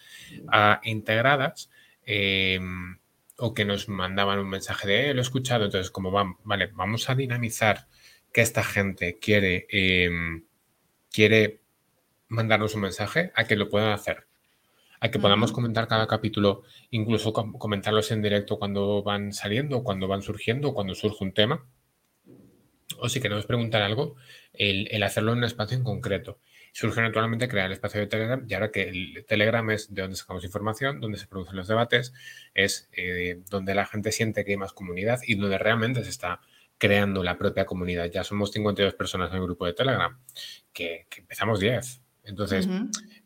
ah, 0.48 0.80
integradas 0.84 1.70
em, 2.04 2.98
o 3.38 3.54
que 3.54 3.64
nos 3.64 3.88
mandaban 3.88 4.38
un 4.38 4.48
mensaje 4.48 4.88
de, 4.88 5.10
eh, 5.10 5.14
lo 5.14 5.20
he 5.20 5.22
escuchado, 5.22 5.66
entonces 5.66 5.90
como 5.90 6.10
van, 6.10 6.36
vale, 6.44 6.70
vamos 6.74 7.08
a 7.10 7.14
dinamizar 7.14 7.86
que 8.32 8.40
esta 8.40 8.64
gente 8.64 9.18
quiere, 9.18 9.66
em, 9.70 10.44
quiere 11.12 11.60
mandarnos 12.28 12.74
un 12.74 12.82
mensaje, 12.82 13.32
a 13.34 13.44
que 13.44 13.56
lo 13.56 13.68
puedan 13.68 13.92
hacer. 13.92 14.26
A 15.00 15.10
que 15.10 15.18
podamos 15.18 15.52
comentar 15.52 15.86
cada 15.88 16.06
capítulo, 16.06 16.62
incluso 16.90 17.32
comentarlos 17.32 18.10
en 18.10 18.22
directo 18.22 18.58
cuando 18.58 19.02
van 19.02 19.32
saliendo, 19.32 19.84
cuando 19.84 20.08
van 20.08 20.22
surgiendo, 20.22 20.74
cuando 20.74 20.94
surge 20.94 21.22
un 21.22 21.32
tema. 21.32 21.64
O 22.98 23.08
si 23.08 23.20
queremos 23.20 23.46
preguntar 23.46 23.82
algo, 23.82 24.16
el, 24.52 25.02
hacerlo 25.02 25.32
en 25.32 25.38
un 25.38 25.44
espacio 25.44 25.76
en 25.76 25.84
concreto. 25.84 26.40
Surge 26.72 27.00
naturalmente 27.00 27.48
crear 27.48 27.66
el 27.66 27.72
espacio 27.72 28.00
de 28.00 28.06
Telegram 28.06 28.44
y 28.46 28.54
ahora 28.54 28.70
que 28.70 28.82
el 28.82 29.24
Telegram 29.26 29.68
es 29.70 29.92
de 29.92 30.02
donde 30.02 30.16
sacamos 30.16 30.44
información, 30.44 31.00
donde 31.00 31.18
se 31.18 31.26
producen 31.26 31.56
los 31.56 31.68
debates, 31.68 32.12
es 32.54 32.88
eh, 32.92 33.40
donde 33.50 33.74
la 33.74 33.86
gente 33.86 34.12
siente 34.12 34.44
que 34.44 34.52
hay 34.52 34.56
más 34.56 34.72
comunidad 34.72 35.20
y 35.26 35.36
donde 35.36 35.58
realmente 35.58 36.04
se 36.04 36.10
está 36.10 36.40
creando 36.78 37.22
la 37.22 37.38
propia 37.38 37.64
comunidad. 37.64 38.10
Ya 38.10 38.24
somos 38.24 38.52
52 38.52 38.94
personas 38.94 39.30
en 39.30 39.36
el 39.36 39.42
grupo 39.42 39.64
de 39.66 39.72
Telegram, 39.72 40.18
que, 40.72 41.06
que 41.08 41.20
empezamos 41.20 41.60
10. 41.60 42.02
Entonces, 42.26 42.68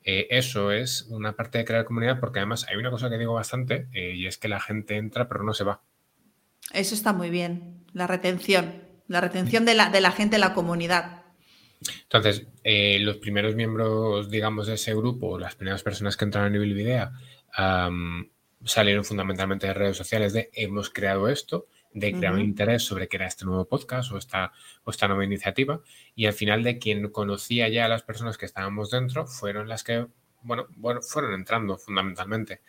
eh, 0.02 0.26
eso 0.30 0.70
es 0.72 1.06
una 1.08 1.34
parte 1.34 1.58
de 1.58 1.64
crear 1.64 1.84
comunidad 1.84 2.20
porque 2.20 2.38
además 2.38 2.66
hay 2.68 2.76
una 2.76 2.90
cosa 2.90 3.08
que 3.08 3.16
digo 3.16 3.32
bastante 3.32 3.88
eh, 3.92 4.12
y 4.14 4.26
es 4.26 4.36
que 4.36 4.48
la 4.48 4.60
gente 4.60 4.96
entra 4.96 5.26
pero 5.28 5.42
no 5.42 5.54
se 5.54 5.64
va. 5.64 5.82
Eso 6.72 6.94
está 6.94 7.12
muy 7.12 7.30
bien, 7.30 7.84
la 7.92 8.06
retención, 8.06 8.82
la 9.10 9.20
retención 9.20 9.64
de 9.64 9.74
la, 9.74 9.90
de 9.90 10.00
la 10.00 10.12
gente 10.12 10.36
en 10.36 10.40
la 10.40 10.54
comunidad. 10.54 11.24
Entonces, 12.02 12.46
eh, 12.62 12.98
los 13.00 13.16
primeros 13.16 13.56
miembros, 13.56 14.30
digamos, 14.30 14.68
de 14.68 14.74
ese 14.74 14.94
grupo, 14.94 15.36
las 15.36 15.56
primeras 15.56 15.82
personas 15.82 16.16
que 16.16 16.24
entraron 16.24 16.48
a 16.48 16.52
nivel 16.52 16.74
video, 16.74 17.10
salieron 18.64 19.04
fundamentalmente 19.04 19.66
de 19.66 19.74
redes 19.74 19.96
sociales 19.96 20.32
de 20.32 20.50
hemos 20.52 20.90
creado 20.90 21.28
esto 21.28 21.66
de 21.92 22.12
crear 22.12 22.34
un 22.34 22.40
interés 22.40 22.84
sobre 22.84 23.08
qué 23.08 23.16
era 23.16 23.26
este 23.26 23.44
nuevo 23.44 23.64
podcast 23.66 24.12
o 24.12 24.18
esta, 24.18 24.52
o 24.84 24.92
esta 24.92 25.08
nueva 25.08 25.24
iniciativa. 25.24 25.80
Y 26.14 26.26
al 26.26 26.32
final 26.32 26.62
de 26.62 26.78
quien 26.78 27.08
conocía 27.10 27.68
ya 27.68 27.86
a 27.86 27.88
las 27.88 28.04
personas 28.04 28.38
que 28.38 28.46
estábamos 28.46 28.92
dentro 28.92 29.26
fueron 29.26 29.68
las 29.68 29.82
que, 29.82 30.06
bueno, 30.42 30.68
bueno 30.76 31.02
fueron 31.02 31.34
entrando 31.34 31.78
fundamentalmente. 31.78 32.60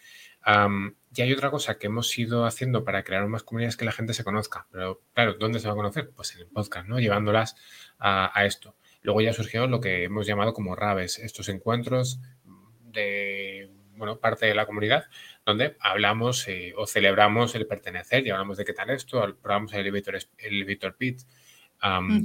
Y 0.45 1.21
hay 1.21 1.33
otra 1.33 1.51
cosa 1.51 1.77
que 1.77 1.87
hemos 1.87 2.17
ido 2.17 2.45
haciendo 2.45 2.83
para 2.83 3.03
crear 3.03 3.27
más 3.27 3.43
comunidades 3.43 3.77
que 3.77 3.85
la 3.85 3.91
gente 3.91 4.13
se 4.13 4.23
conozca. 4.23 4.67
Pero 4.71 5.01
claro, 5.13 5.35
¿dónde 5.35 5.59
se 5.59 5.67
va 5.67 5.73
a 5.73 5.77
conocer? 5.77 6.11
Pues 6.15 6.33
en 6.35 6.41
el 6.41 6.47
podcast, 6.47 6.87
¿no? 6.87 6.99
Llevándolas 6.99 7.55
a, 7.99 8.31
a 8.37 8.45
esto. 8.45 8.75
Luego 9.01 9.21
ya 9.21 9.33
surgió 9.33 9.67
lo 9.67 9.81
que 9.81 10.03
hemos 10.03 10.27
llamado 10.27 10.53
como 10.53 10.75
rabes, 10.75 11.19
estos 11.19 11.49
encuentros 11.49 12.19
de 12.91 13.71
bueno, 14.01 14.19
parte 14.19 14.47
de 14.47 14.55
la 14.55 14.65
comunidad, 14.65 15.05
donde 15.45 15.77
hablamos 15.79 16.47
eh, 16.47 16.73
o 16.75 16.87
celebramos 16.87 17.53
el 17.53 17.67
pertenecer 17.67 18.25
y 18.25 18.31
hablamos 18.31 18.57
de 18.57 18.65
qué 18.65 18.73
tal 18.73 18.89
esto, 18.89 19.37
probamos 19.39 19.73
el 19.73 19.81
elevator, 19.81 20.15
el 20.15 20.53
elevator 20.53 20.97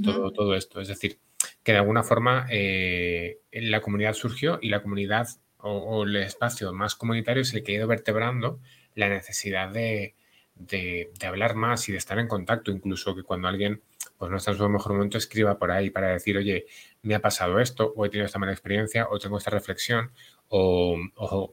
todo, 0.03 0.33
todo 0.33 0.55
esto. 0.55 0.81
Es 0.81 0.87
decir, 0.87 1.19
que 1.61 1.73
de 1.73 1.77
alguna 1.77 2.01
forma 2.01 2.47
eh, 2.49 3.41
la 3.51 3.81
comunidad 3.81 4.13
surgió 4.13 4.57
y 4.59 4.69
la 4.69 4.81
comunidad 4.81 5.27
o, 5.59 6.03
el 6.03 6.15
espacio 6.17 6.71
más 6.73 6.95
comunitario 6.95 7.41
es 7.41 7.53
el 7.53 7.63
que 7.63 7.73
ha 7.73 7.75
ido 7.75 7.87
vertebrando 7.87 8.59
la 8.95 9.09
necesidad 9.09 9.69
de, 9.69 10.15
de, 10.55 11.09
hablar 11.25 11.55
más 11.55 11.87
y 11.89 11.91
de 11.91 11.97
estar 11.97 12.19
en 12.19 12.27
contacto, 12.27 12.71
incluso 12.71 13.15
que 13.15 13.23
cuando 13.23 13.47
alguien 13.47 13.81
pues 14.17 14.31
no 14.31 14.37
está 14.37 14.51
en 14.51 14.57
su 14.57 14.69
mejor 14.69 14.93
momento, 14.93 15.17
escriba 15.17 15.59
por 15.59 15.71
ahí 15.71 15.91
para 15.91 16.07
decir, 16.07 16.37
oye, 16.37 16.65
me 17.03 17.13
ha 17.13 17.21
pasado 17.21 17.59
esto, 17.59 17.93
o 17.95 18.05
he 18.05 18.09
tenido 18.09 18.25
esta 18.25 18.39
mala 18.39 18.51
experiencia, 18.51 19.07
o 19.09 19.19
tengo 19.19 19.37
esta 19.37 19.51
reflexión, 19.51 20.11
o, 20.47 20.97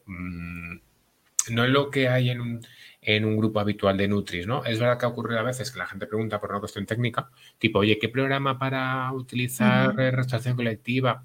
mm, 0.05 0.77
no 1.51 1.63
es 1.63 1.69
lo 1.69 1.91
que 1.91 2.09
hay 2.09 2.31
en 2.31 2.41
un, 2.41 2.65
en 3.01 3.25
un 3.25 3.37
grupo 3.37 3.59
habitual 3.59 3.97
de 3.97 4.07
Nutris, 4.07 4.47
¿no? 4.47 4.65
Es 4.65 4.79
verdad 4.79 4.97
que 4.97 5.05
ocurre 5.05 5.37
a 5.37 5.43
veces 5.43 5.71
que 5.71 5.77
la 5.77 5.85
gente 5.85 6.07
pregunta 6.07 6.39
por 6.39 6.49
una 6.49 6.59
cuestión 6.59 6.87
técnica, 6.87 7.29
tipo, 7.59 7.79
oye, 7.79 7.99
¿qué 7.99 8.09
programa 8.09 8.57
para 8.57 9.11
utilizar 9.13 9.91
uh 9.91 10.55
colectiva? 10.55 11.23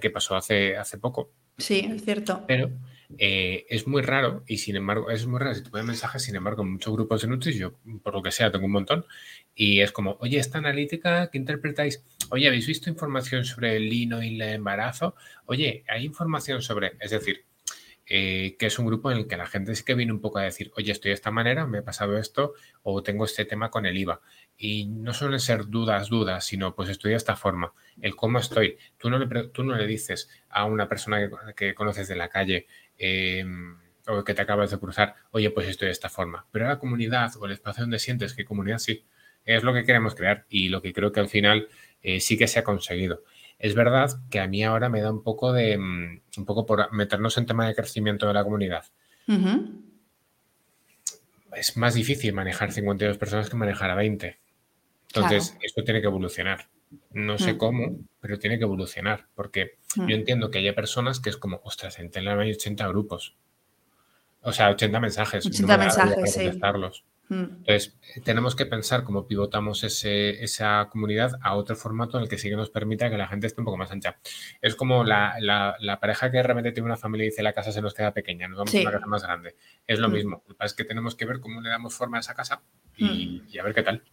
¿Qué 0.00 0.10
pasó 0.10 0.34
hace, 0.36 0.76
hace 0.76 0.98
poco? 0.98 1.30
Sí, 1.58 1.88
es 1.90 2.04
cierto. 2.04 2.44
Pero 2.46 2.70
eh, 3.18 3.66
es 3.68 3.86
muy 3.86 4.02
raro 4.02 4.42
y 4.46 4.58
sin 4.58 4.76
embargo, 4.76 5.10
es 5.10 5.26
muy 5.26 5.38
raro 5.38 5.54
si 5.54 5.62
te 5.62 5.70
ponen 5.70 5.86
mensajes, 5.86 6.22
sin 6.22 6.36
embargo, 6.36 6.62
en 6.62 6.72
muchos 6.72 6.92
grupos 6.92 7.22
de 7.22 7.28
Nutris, 7.28 7.56
yo 7.56 7.74
por 8.02 8.14
lo 8.14 8.22
que 8.22 8.30
sea 8.30 8.50
tengo 8.50 8.66
un 8.66 8.72
montón, 8.72 9.06
y 9.54 9.80
es 9.80 9.92
como, 9.92 10.16
oye, 10.20 10.38
esta 10.38 10.58
analítica 10.58 11.30
que 11.30 11.38
interpretáis, 11.38 12.04
oye, 12.30 12.48
¿habéis 12.48 12.66
visto 12.66 12.90
información 12.90 13.44
sobre 13.44 13.76
el 13.76 13.88
lino 13.88 14.22
y 14.22 14.34
el 14.34 14.42
embarazo? 14.42 15.14
Oye, 15.46 15.84
hay 15.88 16.04
información 16.04 16.62
sobre, 16.62 16.92
es 17.00 17.10
decir, 17.10 17.44
eh, 18.08 18.56
que 18.58 18.66
es 18.66 18.78
un 18.78 18.86
grupo 18.86 19.10
en 19.10 19.18
el 19.18 19.26
que 19.26 19.36
la 19.36 19.46
gente 19.46 19.74
sí 19.74 19.82
que 19.84 19.94
viene 19.94 20.12
un 20.12 20.20
poco 20.20 20.38
a 20.38 20.42
decir, 20.42 20.70
oye, 20.76 20.92
estoy 20.92 21.10
de 21.10 21.14
esta 21.14 21.30
manera, 21.30 21.66
me 21.66 21.78
ha 21.78 21.84
pasado 21.84 22.18
esto, 22.18 22.54
o 22.82 23.02
tengo 23.02 23.24
este 23.24 23.44
tema 23.44 23.70
con 23.70 23.84
el 23.86 23.96
IVA. 23.96 24.20
Y 24.58 24.86
no 24.86 25.12
suelen 25.12 25.40
ser 25.40 25.66
dudas, 25.66 26.08
dudas, 26.08 26.44
sino 26.44 26.74
pues 26.74 26.88
estoy 26.88 27.10
de 27.10 27.16
esta 27.16 27.36
forma, 27.36 27.72
el 28.00 28.16
cómo 28.16 28.38
estoy. 28.38 28.78
Tú 28.96 29.10
no 29.10 29.18
le, 29.18 29.48
tú 29.48 29.64
no 29.64 29.76
le 29.76 29.86
dices 29.86 30.30
a 30.48 30.64
una 30.64 30.88
persona 30.88 31.28
que, 31.54 31.74
conoces 31.74 32.08
de 32.08 32.16
la 32.16 32.28
calle 32.28 32.66
em, 32.96 33.76
o 34.08 34.24
que 34.24 34.34
te 34.34 34.42
acabas 34.42 34.70
de 34.70 34.78
cruzar, 34.78 35.14
oye, 35.32 35.50
pues 35.50 35.68
estoy 35.68 35.86
de 35.86 35.92
esta 35.92 36.08
forma. 36.08 36.46
Pero 36.52 36.66
la 36.66 36.78
comunidad 36.78 37.32
o 37.38 37.46
el 37.46 37.52
espacio 37.52 37.82
donde 37.82 37.98
sientes 37.98 38.34
que 38.34 38.44
comunidad 38.44 38.78
sí, 38.78 39.04
es 39.44 39.62
lo 39.62 39.72
que 39.72 39.84
queremos 39.84 40.14
crear 40.14 40.44
y 40.48 40.68
lo 40.68 40.82
que 40.82 40.92
creo 40.92 41.12
que 41.12 41.20
al 41.20 41.28
final 41.28 41.68
eh, 42.02 42.20
sí 42.20 42.36
que 42.36 42.48
se 42.48 42.58
ha 42.58 42.64
conseguido. 42.64 43.22
Es 43.58 43.74
verdad 43.74 44.10
que 44.30 44.40
a 44.40 44.46
mí 44.46 44.62
ahora 44.64 44.88
me 44.88 45.00
da 45.00 45.10
un 45.10 45.22
poco 45.22 45.52
de, 45.52 45.78
mm, 45.78 46.20
un 46.38 46.44
poco 46.44 46.66
por 46.66 46.92
meternos 46.92 47.38
en 47.38 47.46
tema 47.46 47.66
de 47.66 47.74
crecimiento 47.74 48.26
de 48.26 48.34
la 48.34 48.44
comunidad. 48.44 48.84
Es 51.54 51.76
más 51.76 51.94
difícil 51.94 52.32
manejar 52.34 52.70
52 52.70 53.16
personas 53.16 53.48
que 53.48 53.56
manejar 53.56 53.90
a 53.90 53.94
20. 53.94 54.38
Entonces, 55.16 55.56
esto 55.60 55.84
tiene 55.84 56.00
que 56.00 56.06
evolucionar. 56.06 56.68
No 57.12 57.38
sé 57.38 57.54
mm. 57.54 57.58
cómo, 57.58 57.98
pero 58.20 58.38
tiene 58.38 58.58
que 58.58 58.64
evolucionar, 58.64 59.26
porque 59.34 59.78
mm. 59.96 60.06
yo 60.06 60.16
entiendo 60.16 60.50
que 60.50 60.58
hay 60.58 60.72
personas 60.72 61.20
que 61.20 61.30
es 61.30 61.36
como, 61.36 61.60
ostras, 61.64 61.98
en 61.98 62.10
Telegram 62.10 62.40
hay 62.40 62.52
80 62.52 62.86
grupos. 62.88 63.36
O 64.42 64.52
sea, 64.52 64.70
80 64.70 65.00
mensajes. 65.00 65.46
80 65.46 65.78
mensajes, 65.78 66.32
sí. 66.32 66.50
Mm. 67.28 67.42
Entonces, 67.58 67.98
tenemos 68.22 68.54
que 68.54 68.66
pensar 68.66 69.02
cómo 69.02 69.26
pivotamos 69.26 69.82
esa 69.82 70.88
comunidad 70.90 71.32
a 71.42 71.56
otro 71.56 71.74
formato 71.74 72.16
en 72.16 72.22
el 72.22 72.28
que 72.28 72.38
sí 72.38 72.48
que 72.48 72.54
nos 72.54 72.70
permita 72.70 73.10
que 73.10 73.16
la 73.16 73.26
gente 73.26 73.48
esté 73.48 73.60
un 73.60 73.64
poco 73.64 73.76
más 73.76 73.90
ancha. 73.90 74.18
Es 74.62 74.76
como 74.76 75.02
la, 75.02 75.36
pareja 76.00 76.30
que 76.30 76.36
de 76.36 76.42
repente 76.44 76.70
tiene 76.70 76.86
una 76.86 76.96
familia 76.96 77.24
y 77.24 77.30
dice 77.30 77.42
la 77.42 77.52
casa 77.52 77.72
se 77.72 77.82
nos 77.82 77.94
queda 77.94 78.12
pequeña, 78.12 78.46
nos 78.46 78.58
vamos 78.58 78.74
a 78.74 78.80
una 78.80 78.92
casa 78.92 79.06
más 79.06 79.22
grande. 79.24 79.56
Es 79.86 79.98
lo 79.98 80.08
mismo. 80.08 80.42
Lo 80.46 80.54
que 80.54 80.58
pasa 80.58 80.66
es 80.66 80.74
que 80.74 80.84
tenemos 80.84 81.16
que 81.16 81.24
ver 81.24 81.40
cómo 81.40 81.60
le 81.60 81.68
damos 81.68 81.94
forma 81.94 82.18
a 82.18 82.20
esa 82.20 82.34
casa 82.34 82.62
y 82.96 83.58
a 83.58 83.64
ver 83.64 83.74
qué 83.74 83.82
tal. 83.82 84.04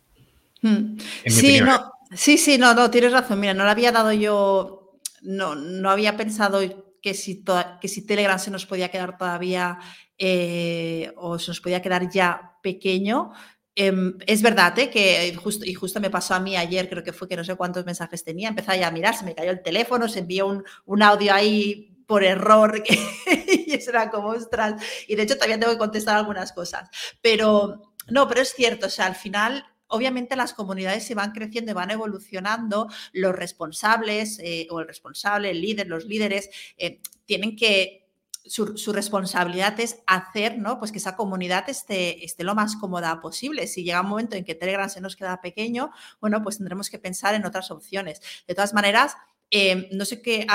Mm. 0.63 0.97
Sí, 1.27 1.61
no, 1.61 1.91
sí, 2.15 2.37
sí, 2.37 2.57
no, 2.57 2.73
no, 2.73 2.89
tienes 2.89 3.11
razón. 3.11 3.39
Mira, 3.39 3.53
no 3.53 3.65
lo 3.65 3.69
había 3.69 3.91
dado 3.91 4.11
yo, 4.11 4.99
no, 5.21 5.55
no 5.55 5.91
había 5.91 6.17
pensado 6.17 6.61
que 7.01 7.13
si, 7.13 7.43
que 7.81 7.87
si 7.87 8.05
Telegram 8.05 8.39
se 8.39 8.49
nos 8.49 8.65
podía 8.65 8.89
quedar 8.89 9.17
todavía 9.17 9.77
eh, 10.17 11.11
o 11.17 11.37
se 11.37 11.51
nos 11.51 11.59
podía 11.61 11.81
quedar 11.81 12.09
ya 12.09 12.57
pequeño. 12.63 13.31
Em, 13.75 14.17
es 14.25 14.41
verdad 14.41 14.77
¿eh? 14.79 14.89
que 14.89 15.35
justo, 15.35 15.65
y 15.65 15.73
justo 15.73 15.99
me 15.99 16.09
pasó 16.09 16.33
a 16.35 16.39
mí 16.39 16.55
ayer, 16.55 16.89
creo 16.89 17.03
que 17.03 17.11
fue 17.11 17.27
que 17.27 17.35
no 17.35 17.43
sé 17.43 17.55
cuántos 17.55 17.85
mensajes 17.85 18.23
tenía, 18.23 18.49
empecé 18.49 18.79
ya 18.79 18.87
a 18.87 18.91
mirar, 18.91 19.15
se 19.15 19.25
me 19.25 19.33
cayó 19.33 19.49
el 19.51 19.63
teléfono, 19.63 20.07
se 20.07 20.19
envió 20.19 20.47
un, 20.47 20.63
un 20.85 21.01
audio 21.01 21.33
ahí 21.33 21.93
por 22.05 22.23
error 22.23 22.83
y 23.47 23.73
eso 23.73 23.89
era 23.89 24.09
como 24.09 24.29
ostras. 24.29 24.81
Y 25.07 25.15
de 25.15 25.23
hecho 25.23 25.35
todavía 25.35 25.59
tengo 25.59 25.73
que 25.73 25.79
contestar 25.79 26.15
algunas 26.17 26.53
cosas. 26.53 26.89
Pero 27.21 27.93
no, 28.07 28.27
pero 28.27 28.41
es 28.41 28.53
cierto, 28.53 28.87
o 28.87 28.89
sea, 28.89 29.07
al 29.07 29.15
final 29.15 29.65
obviamente 29.93 30.35
las 30.35 30.53
comunidades 30.53 31.05
se 31.05 31.13
van 31.15 31.31
creciendo 31.31 31.71
y 31.71 31.75
van 31.75 31.91
evolucionando, 31.91 32.89
los 33.13 33.35
responsables 33.35 34.39
eh, 34.39 34.67
o 34.71 34.79
el 34.79 34.87
responsable, 34.87 35.51
el 35.51 35.61
líder, 35.61 35.87
los 35.87 36.05
líderes, 36.05 36.49
eh, 36.77 36.99
tienen 37.25 37.55
que 37.55 38.07
su, 38.45 38.91
responsabilidad 38.91 39.79
es 39.79 39.99
hacer 40.05 40.57
¿no? 40.57 40.77
pues 40.77 40.91
que 40.91 40.97
esa 40.97 41.15
comunidad 41.15 41.69
esté, 41.69 42.25
esté, 42.25 42.43
lo 42.43 42.55
más 42.55 42.75
cómoda 42.75 43.21
posible. 43.21 43.67
Si 43.67 43.83
llega 43.83 44.01
un 44.01 44.09
momento 44.09 44.35
en 44.35 44.43
que 44.43 44.55
Telegram 44.55 44.89
se 44.89 44.99
nos 44.99 45.15
queda 45.15 45.39
pequeño, 45.39 45.91
bueno, 46.19 46.41
pues 46.41 46.57
tendremos 46.57 46.89
que 46.89 46.99
pensar 46.99 47.35
en 47.35 47.45
otras 47.45 47.71
opciones. 47.71 48.19
De 48.47 48.55
todas 48.55 48.73
maneras, 48.73 49.15
eh, 49.51 49.87
no 49.93 50.03
sé 50.05 50.21
qué, 50.21 50.45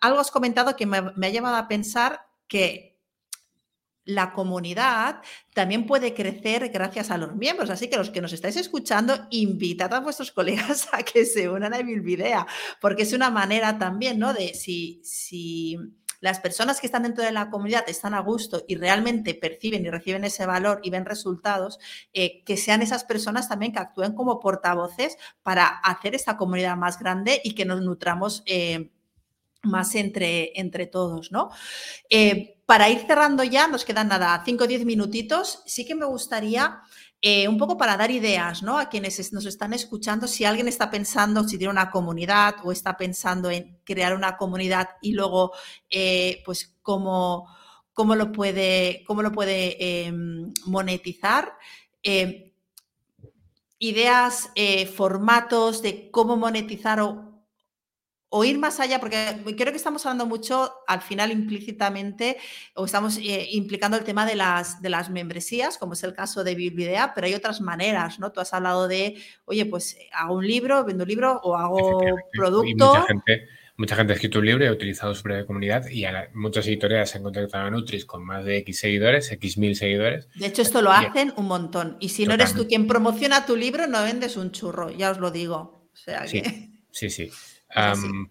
algo 0.00 0.18
has 0.18 0.30
comentado 0.30 0.76
que 0.76 0.84
me, 0.84 1.00
me 1.16 1.28
ha 1.28 1.30
llevado 1.30 1.56
a 1.56 1.68
pensar 1.68 2.26
que 2.48 2.97
la 4.08 4.32
comunidad 4.32 5.20
también 5.52 5.86
puede 5.86 6.14
crecer 6.14 6.70
gracias 6.70 7.10
a 7.10 7.18
los 7.18 7.36
miembros. 7.36 7.68
Así 7.68 7.88
que 7.90 7.98
los 7.98 8.08
que 8.08 8.22
nos 8.22 8.32
estáis 8.32 8.56
escuchando, 8.56 9.26
invitad 9.28 9.92
a 9.92 10.00
vuestros 10.00 10.32
colegas 10.32 10.88
a 10.92 11.02
que 11.02 11.26
se 11.26 11.50
unan 11.50 11.74
a 11.74 11.82
Bilbidea, 11.82 12.46
porque 12.80 13.02
es 13.02 13.12
una 13.12 13.30
manera 13.30 13.78
también, 13.78 14.18
¿no? 14.18 14.32
De 14.32 14.54
si, 14.54 15.02
si 15.04 15.76
las 16.20 16.40
personas 16.40 16.80
que 16.80 16.86
están 16.86 17.02
dentro 17.02 17.22
de 17.22 17.32
la 17.32 17.50
comunidad 17.50 17.84
están 17.86 18.14
a 18.14 18.20
gusto 18.20 18.64
y 18.66 18.76
realmente 18.76 19.34
perciben 19.34 19.84
y 19.84 19.90
reciben 19.90 20.24
ese 20.24 20.46
valor 20.46 20.80
y 20.82 20.88
ven 20.88 21.04
resultados, 21.04 21.78
eh, 22.14 22.42
que 22.46 22.56
sean 22.56 22.80
esas 22.80 23.04
personas 23.04 23.46
también 23.46 23.72
que 23.72 23.80
actúen 23.80 24.14
como 24.14 24.40
portavoces 24.40 25.18
para 25.42 25.66
hacer 25.66 26.14
esta 26.14 26.38
comunidad 26.38 26.78
más 26.78 26.98
grande 26.98 27.42
y 27.44 27.54
que 27.54 27.66
nos 27.66 27.82
nutramos. 27.82 28.42
Eh, 28.46 28.90
más 29.64 29.96
entre, 29.96 30.52
entre 30.58 30.86
todos, 30.86 31.32
¿no? 31.32 31.50
Eh, 32.08 32.57
para 32.68 32.90
ir 32.90 33.06
cerrando 33.06 33.42
ya, 33.44 33.66
nos 33.66 33.86
quedan 33.86 34.08
nada, 34.08 34.42
5 34.44 34.64
o 34.64 34.66
10 34.66 34.84
minutitos. 34.84 35.62
Sí 35.64 35.86
que 35.86 35.94
me 35.94 36.04
gustaría, 36.04 36.82
eh, 37.18 37.48
un 37.48 37.56
poco 37.56 37.78
para 37.78 37.96
dar 37.96 38.10
ideas 38.10 38.62
¿no? 38.62 38.76
a 38.76 38.90
quienes 38.90 39.32
nos 39.32 39.46
están 39.46 39.72
escuchando, 39.72 40.28
si 40.28 40.44
alguien 40.44 40.68
está 40.68 40.90
pensando 40.90 41.48
si 41.48 41.56
tiene 41.56 41.72
una 41.72 41.90
comunidad 41.90 42.56
o 42.64 42.70
está 42.70 42.94
pensando 42.98 43.50
en 43.50 43.80
crear 43.84 44.14
una 44.14 44.36
comunidad 44.36 44.86
y 45.00 45.12
luego, 45.14 45.52
eh, 45.88 46.42
pues, 46.44 46.76
cómo, 46.82 47.48
cómo, 47.94 48.14
lo 48.14 48.32
puede, 48.32 49.02
cómo 49.06 49.22
lo 49.22 49.32
puede 49.32 50.04
em, 50.04 50.52
monetizar. 50.66 51.54
Em, 52.02 52.52
ideas, 53.78 54.50
eh, 54.56 54.84
formatos 54.84 55.80
de 55.80 56.10
cómo 56.10 56.36
monetizar 56.36 57.00
o 57.00 57.27
o 58.30 58.44
ir 58.44 58.58
más 58.58 58.78
allá, 58.78 59.00
porque 59.00 59.16
creo 59.56 59.72
que 59.72 59.76
estamos 59.76 60.04
hablando 60.04 60.26
mucho 60.26 60.70
al 60.86 61.00
final 61.00 61.32
implícitamente, 61.32 62.36
o 62.74 62.84
estamos 62.84 63.16
eh, 63.18 63.48
implicando 63.52 63.96
el 63.96 64.04
tema 64.04 64.26
de 64.26 64.34
las, 64.34 64.82
de 64.82 64.90
las 64.90 65.08
membresías, 65.08 65.78
como 65.78 65.94
es 65.94 66.04
el 66.04 66.12
caso 66.12 66.44
de 66.44 66.54
Biblidea, 66.54 67.14
pero 67.14 67.26
hay 67.26 67.34
otras 67.34 67.60
maneras, 67.60 68.18
¿no? 68.18 68.30
Tú 68.30 68.40
has 68.40 68.52
hablado 68.52 68.86
de, 68.86 69.16
oye, 69.46 69.64
pues 69.64 69.96
hago 70.12 70.34
un 70.34 70.46
libro, 70.46 70.84
vendo 70.84 71.04
un 71.04 71.08
libro 71.08 71.40
o 71.42 71.56
hago 71.56 72.00
producto. 72.32 72.94
mucha 72.94 73.06
gente, 73.06 73.48
mucha 73.78 73.96
gente 73.96 74.12
ha 74.12 74.16
escrito 74.16 74.40
un 74.40 74.46
libro 74.46 74.64
y 74.64 74.68
ha 74.68 74.72
utilizado 74.72 75.14
su 75.14 75.22
propia 75.22 75.46
comunidad 75.46 75.88
y 75.88 76.04
muchas 76.34 76.66
editoriales 76.66 77.08
se 77.08 77.16
han 77.16 77.24
contactado 77.24 77.66
a 77.66 77.70
Nutris 77.70 78.04
con 78.04 78.26
más 78.26 78.44
de 78.44 78.58
X 78.58 78.80
seguidores, 78.80 79.32
X 79.32 79.56
mil 79.56 79.74
seguidores. 79.74 80.28
De 80.34 80.46
hecho, 80.46 80.60
esto 80.60 80.82
lo 80.82 80.92
hacen 80.92 81.32
un 81.36 81.46
montón. 81.46 81.96
Y 81.98 82.10
si 82.10 82.26
no 82.26 82.34
eres 82.34 82.52
tú 82.52 82.68
quien 82.68 82.86
promociona 82.86 83.46
tu 83.46 83.56
libro, 83.56 83.86
no 83.86 84.02
vendes 84.02 84.36
un 84.36 84.52
churro, 84.52 84.90
ya 84.90 85.12
os 85.12 85.18
lo 85.18 85.30
digo. 85.30 85.88
O 85.94 85.96
sea 85.96 86.26
sí, 86.26 86.42
sí, 86.90 87.08
sí 87.08 87.30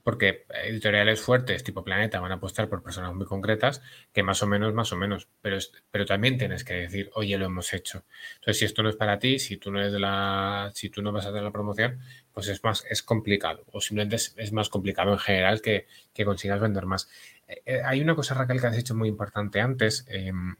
porque 0.04 0.46
editoriales 0.66 1.22
fuertes 1.22 1.64
tipo 1.64 1.84
Planeta 1.84 2.20
van 2.20 2.32
a 2.32 2.36
apostar 2.36 2.68
por 2.70 2.82
personas 2.82 3.14
muy 3.14 3.26
concretas 3.26 3.82
que 4.12 4.24
más 4.24 4.42
o 4.42 4.48
menos, 4.48 4.74
más 4.74 4.92
o 4.94 4.98
menos, 4.98 5.28
pero, 5.42 5.58
pero 5.92 6.06
también 6.06 6.38
tienes 6.38 6.64
que 6.64 6.74
decir, 6.74 7.12
oye, 7.14 7.38
lo 7.38 7.46
hemos 7.46 7.72
hecho. 7.74 8.04
Entonces, 8.36 8.60
si 8.60 8.66
esto 8.66 8.82
no 8.82 8.90
es 8.90 8.96
para 8.96 9.20
ti, 9.20 9.38
si 9.38 9.58
tú 9.58 9.72
no 9.72 9.80
eres 9.80 9.94
de 9.94 10.00
la, 10.00 10.72
si 10.74 10.90
tú 10.90 11.02
no 11.02 11.12
vas 11.12 11.26
a 11.26 11.30
hacer 11.30 11.44
la 11.44 11.52
promoción, 11.52 12.00
pues 12.34 12.48
es 12.48 12.64
más, 12.64 12.84
es 12.90 13.04
complicado. 13.04 13.64
O 13.72 13.80
simplemente 13.80 14.16
es, 14.16 14.52
más 14.54 14.70
complicado 14.70 15.12
en 15.14 15.20
general 15.20 15.62
que, 15.62 15.88
que 16.14 16.26
consigas 16.26 16.60
vender 16.60 16.86
más. 16.86 17.10
Eh, 17.48 17.62
eh, 17.66 17.82
hay 17.86 18.02
una 18.02 18.16
cosa, 18.16 18.34
Raquel, 18.34 18.60
que 18.60 18.68
has 18.68 18.78
hecho 18.78 18.96
muy 18.96 19.10
importante 19.10 19.62
antes, 19.62 20.06
em, 20.10 20.56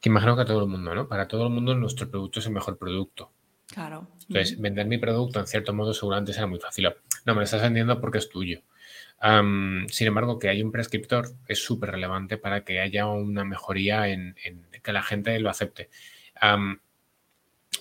que 0.00 0.08
imagino 0.08 0.36
que 0.36 0.42
a 0.42 0.44
todo 0.44 0.60
el 0.60 0.68
mundo, 0.68 0.94
¿no? 0.94 1.08
Para 1.08 1.28
todo 1.28 1.44
el 1.44 1.52
mundo 1.52 1.74
nuestro 1.74 2.10
producto 2.10 2.40
es 2.40 2.46
el 2.46 2.52
mejor 2.52 2.78
producto. 2.78 3.32
Claro. 3.68 4.08
Entonces, 4.28 4.60
vender 4.60 4.86
mi 4.86 4.98
producto, 4.98 5.40
en 5.40 5.46
cierto 5.46 5.72
modo, 5.74 5.92
seguramente 5.92 6.32
será 6.32 6.46
muy 6.46 6.60
fácil. 6.60 6.88
No, 7.24 7.34
me 7.34 7.40
lo 7.40 7.42
estás 7.42 7.62
vendiendo 7.62 8.00
porque 8.00 8.18
es 8.18 8.28
tuyo. 8.28 8.62
sin 9.88 10.06
embargo, 10.06 10.38
que 10.38 10.48
haya 10.48 10.64
un 10.64 10.72
prescriptor 10.72 11.30
es 11.48 11.62
súper 11.64 11.90
relevante 11.90 12.38
para 12.38 12.64
que 12.64 12.80
haya 12.80 13.06
una 13.06 13.44
mejoría 13.44 14.08
en, 14.08 14.36
que 14.82 14.92
la 14.92 15.02
gente 15.02 15.38
lo 15.40 15.50
acepte. 15.50 15.90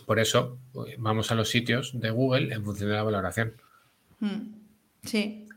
por 0.05 0.19
eso, 0.19 0.59
vamos 0.97 1.31
a 1.31 1.35
los 1.35 1.49
sitios 1.49 1.99
de 1.99 2.09
Google 2.09 2.53
en 2.53 2.63
función 2.63 2.89
de 2.89 2.95
la 2.95 3.03
valoración. 3.03 3.53
Mm, 4.19 4.55
sí. 5.03 5.47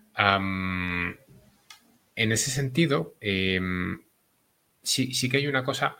en 2.16 2.32
ese 2.32 2.50
sentido, 2.50 3.14
em, 3.20 4.02
sí, 4.82 5.14
sí, 5.14 5.28
que 5.28 5.38
hay 5.38 5.46
una 5.46 5.64
cosa 5.64 5.96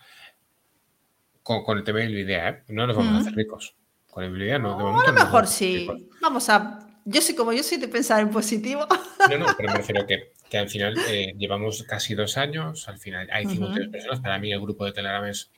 con, 1.43 1.79
el 1.79 1.85
tema 1.85 2.01
de 2.01 2.11
la 2.11 2.21
idea, 2.21 2.49
¿eh? 2.51 2.63
no 2.69 2.87
nos 2.87 2.97
vamos 2.97 3.15
a 3.15 3.19
hacer 3.19 3.35
ricos. 3.35 3.78
No. 4.59 5.01
a 5.01 5.07
lo 5.07 5.13
mejor 5.13 5.47
sí. 5.47 5.89
Vamos 6.21 6.49
a 6.49 6.89
yo 7.11 7.23
soy 7.23 7.35
como 7.35 7.53
yo 7.53 7.63
soy 7.63 7.79
de 7.79 7.89
pensar 7.89 8.21
en 8.21 8.31
positivo. 8.31 8.87
No, 9.31 9.39
no, 9.39 9.47
pero 9.57 9.71
me 9.71 9.79
refiero 9.79 10.07
que, 10.07 10.33
que 10.49 10.59
al 10.59 10.69
final 10.69 10.95
eh, 11.09 11.35
llevamos 11.39 11.83
casi 11.85 12.15
dos 12.15 12.37
años, 12.37 12.89
al 12.89 12.99
final 12.99 13.29
hay 13.33 13.47
53 13.47 13.89
personas. 13.89 14.21
Para 14.21 14.39
mí 14.39 14.53
el 14.53 14.61
grupo 14.61 14.85
de 14.85 14.93
Telegram 14.93 15.25
es 15.25 15.51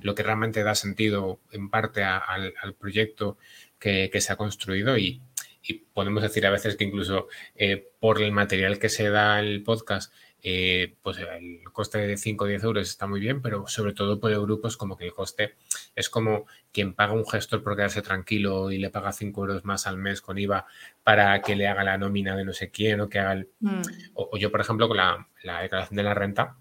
lo 0.00 0.14
que 0.14 0.22
realmente 0.22 0.62
da 0.62 0.74
sentido 0.74 1.40
en 1.50 1.70
parte 1.70 2.04
al, 2.04 2.52
proyecto 2.78 3.38
que, 3.78 4.10
que, 4.12 4.20
se 4.20 4.32
ha 4.32 4.36
construido 4.36 4.98
y, 4.98 5.22
y, 5.62 5.74
podemos 5.74 6.22
decir 6.22 6.46
a 6.46 6.50
veces 6.50 6.76
que 6.76 6.84
incluso 6.84 7.28
eh, 7.54 7.90
por 8.00 8.20
el 8.20 8.32
material 8.32 8.78
que 8.78 8.88
se 8.88 9.08
da 9.08 9.40
el 9.40 9.62
podcast 9.62 10.12
eh, 10.40 10.94
pues 11.02 11.18
el 11.18 11.62
coste 11.72 11.98
de 11.98 12.16
5 12.16 12.44
o 12.44 12.46
10 12.46 12.62
euros 12.62 12.88
está 12.88 13.06
muy 13.06 13.18
bien, 13.18 13.42
pero 13.42 13.66
sobre 13.66 13.92
todo 13.92 14.20
por 14.20 14.30
el 14.30 14.40
grupo 14.40 14.68
es 14.68 14.76
como 14.76 14.96
que 14.96 15.06
el 15.06 15.12
coste 15.12 15.54
es 15.96 16.08
como 16.08 16.46
quien 16.72 16.94
paga 16.94 17.12
un 17.12 17.26
gestor 17.26 17.62
por 17.62 17.74
quedarse 17.74 18.02
tranquilo 18.02 18.70
y 18.70 18.78
le 18.78 18.90
paga 18.90 19.12
5 19.12 19.40
euros 19.40 19.64
más 19.64 19.86
al 19.86 19.96
mes 19.96 20.20
con 20.20 20.38
IVA 20.38 20.66
para 21.02 21.42
que 21.42 21.56
le 21.56 21.66
haga 21.66 21.82
la 21.82 21.98
nómina 21.98 22.36
de 22.36 22.44
no 22.44 22.52
sé 22.52 22.70
quién 22.70 23.00
o 23.00 23.08
que 23.08 23.18
haga 23.18 23.32
el... 23.32 23.48
Mm. 23.60 23.82
O, 24.14 24.36
yo, 24.38 24.50
por 24.52 24.60
ejemplo, 24.60 24.86
con 24.86 24.96
la, 24.96 25.26
declaración 25.62 25.96
de 25.96 26.02
la 26.04 26.14
renta, 26.14 26.56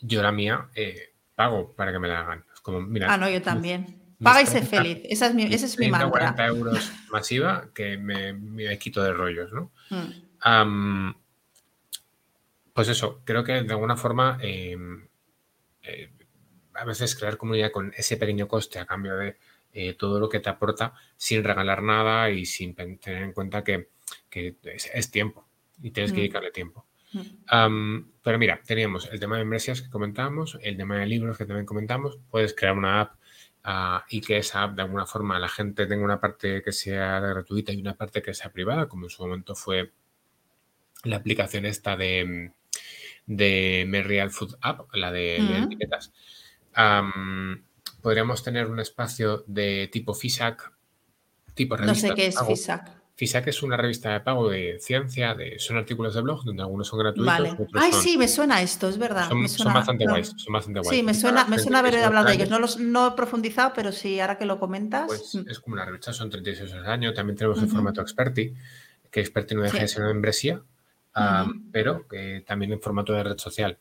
yo 0.00 0.22
la 0.22 0.30
mía 0.30 0.68
eh, 0.74 1.12
pago 1.34 1.74
para 1.74 1.90
que 1.90 1.98
me 1.98 2.06
la 2.06 2.20
hagan. 2.20 2.44
Es 2.54 2.60
como, 2.60 2.80
mira, 2.80 3.12
ah, 3.12 3.16
no, 3.16 3.28
yo 3.28 3.42
también. 3.42 4.00
Paga 4.22 4.42
y 4.42 4.46
sé 4.46 4.62
feliz. 4.62 5.00
Esa 5.04 5.26
es 5.26 5.34
mi, 5.34 5.42
ese 5.42 5.66
es 5.66 5.78
mi 5.78 5.90
mantra. 5.90 6.08
40 6.10 6.46
euros 6.46 6.92
masiva 7.10 7.68
que 7.74 7.98
me, 7.98 8.32
me, 8.32 8.78
quito 8.78 9.02
de 9.02 9.12
rollos, 9.12 9.52
¿no? 9.52 9.72
Mm. 9.90 11.23
Pues 12.74 12.88
eso, 12.88 13.22
creo 13.24 13.44
que 13.44 13.62
de 13.62 13.72
alguna 13.72 13.96
forma 13.96 14.36
em, 14.42 15.06
eh, 15.82 16.10
a 16.74 16.84
veces 16.84 17.14
crear 17.14 17.36
comunidad 17.36 17.70
con 17.70 17.92
ese 17.96 18.16
pequeño 18.16 18.48
coste 18.48 18.78
a 18.78 18.86
cambio 18.86 19.16
de 19.16 19.36
todo 19.98 20.20
lo 20.20 20.28
que 20.28 20.38
te 20.38 20.48
aporta 20.48 20.94
sin 21.16 21.42
regalar 21.42 21.82
nada 21.82 22.30
y 22.30 22.46
sin 22.46 22.74
tener 22.74 23.22
en 23.22 23.32
cuenta 23.32 23.64
que, 23.64 23.88
es, 24.30 25.10
tiempo 25.10 25.48
y 25.82 25.90
tienes 25.90 26.12
que 26.12 26.18
mm. 26.18 26.20
dedicarle 26.20 26.50
tiempo. 26.50 26.86
Mm. 27.12 28.10
pero 28.22 28.38
mira, 28.40 28.60
teníamos 28.66 29.08
el 29.12 29.20
tema 29.20 29.36
de 29.36 29.44
membresías 29.44 29.80
que 29.80 29.88
comentábamos, 29.88 30.58
el 30.62 30.76
tema 30.76 30.98
de 30.98 31.06
libros 31.06 31.38
que 31.38 31.44
también 31.44 31.66
comentamos. 31.66 32.18
Puedes 32.30 32.54
crear 32.54 32.76
una 32.76 33.00
app 33.00 33.14
ah, 33.62 34.04
y 34.08 34.20
que 34.20 34.38
esa 34.38 34.64
app 34.64 34.74
de 34.74 34.82
alguna 34.82 35.06
forma 35.06 35.38
la 35.38 35.48
gente 35.48 35.86
tenga 35.86 36.04
una 36.04 36.20
parte 36.20 36.62
que 36.62 36.72
sea 36.72 37.20
gratuita 37.20 37.72
y 37.72 37.80
una 37.80 37.94
parte 37.94 38.20
que 38.20 38.34
sea 38.34 38.52
privada, 38.52 38.88
como 38.88 39.06
en 39.06 39.10
su 39.10 39.22
momento 39.22 39.54
fue 39.54 39.92
la 41.04 41.16
aplicación 41.16 41.66
esta 41.66 41.96
de, 41.96 42.52
de 43.26 43.84
Merreal 43.88 44.30
Food 44.30 44.56
App, 44.60 44.88
la 44.94 45.10
de, 45.10 45.36
etiquetas. 45.62 46.12
podríamos 48.00 48.42
tener 48.42 48.66
un 48.66 48.80
espacio 48.80 49.44
de 49.46 49.88
tipo 49.92 50.14
FISAC, 50.14 50.72
tipo 51.54 51.76
revista. 51.76 52.08
No 52.08 52.14
sé 52.14 52.14
qué 52.14 52.26
es 52.26 52.38
FISAC. 52.38 53.04
FISAC 53.16 53.46
es 53.46 53.62
una 53.62 53.76
revista 53.76 54.12
de 54.12 54.20
pago 54.20 54.50
de 54.50 54.78
ciencia, 54.80 55.34
de, 55.34 55.60
son 55.60 55.76
artículos 55.76 56.14
de 56.14 56.20
blog 56.20 56.44
donde 56.44 56.62
algunos 56.62 56.88
son 56.88 56.98
gratuitos. 56.98 57.26
Vale. 57.26 57.52
Otros 57.52 57.70
Ay, 57.76 57.92
sí, 57.92 58.18
me 58.18 58.26
suena 58.26 58.60
esto, 58.60 58.88
es 58.88 58.98
verdad. 58.98 59.28
Son, 59.28 59.72
bastante 59.72 60.04
guays, 60.04 60.32
son 60.36 60.52
bastante 60.52 60.80
guays. 60.80 60.96
Sí, 60.96 61.02
me 61.04 61.14
suena, 61.14 61.44
me 61.44 61.60
suena 61.60 61.78
haber 61.78 61.96
hablado 61.98 62.26
de 62.26 62.34
ellos. 62.34 62.50
No, 62.50 62.58
los, 62.58 62.80
no 62.80 63.08
he 63.08 63.10
profundizado, 63.12 63.72
pero 63.72 63.92
sí, 63.92 64.18
ahora 64.18 64.36
que 64.36 64.46
lo 64.46 64.58
comentas. 64.58 65.06
Pues 65.06 65.32
mm. 65.36 65.48
es 65.48 65.60
como 65.60 65.74
una 65.74 65.84
revista, 65.84 66.12
son 66.12 66.28
36 66.28 66.72
al 66.72 66.86
año. 66.86 67.14
También 67.14 67.36
tenemos 67.36 67.62
el 67.62 67.68
formato 67.68 68.00
Experti, 68.00 68.52
que 69.12 69.20
Experti 69.20 69.54
no 69.54 69.62
deja 69.62 69.78
de 69.78 69.86
ser 69.86 70.02
una 70.02 70.12
membresía, 70.12 70.60
pero 71.72 72.06
que 72.08 72.44
también 72.46 72.72
en 72.72 72.80
formato 72.80 73.12
de 73.12 73.22
red 73.22 73.38
social. 73.38 73.78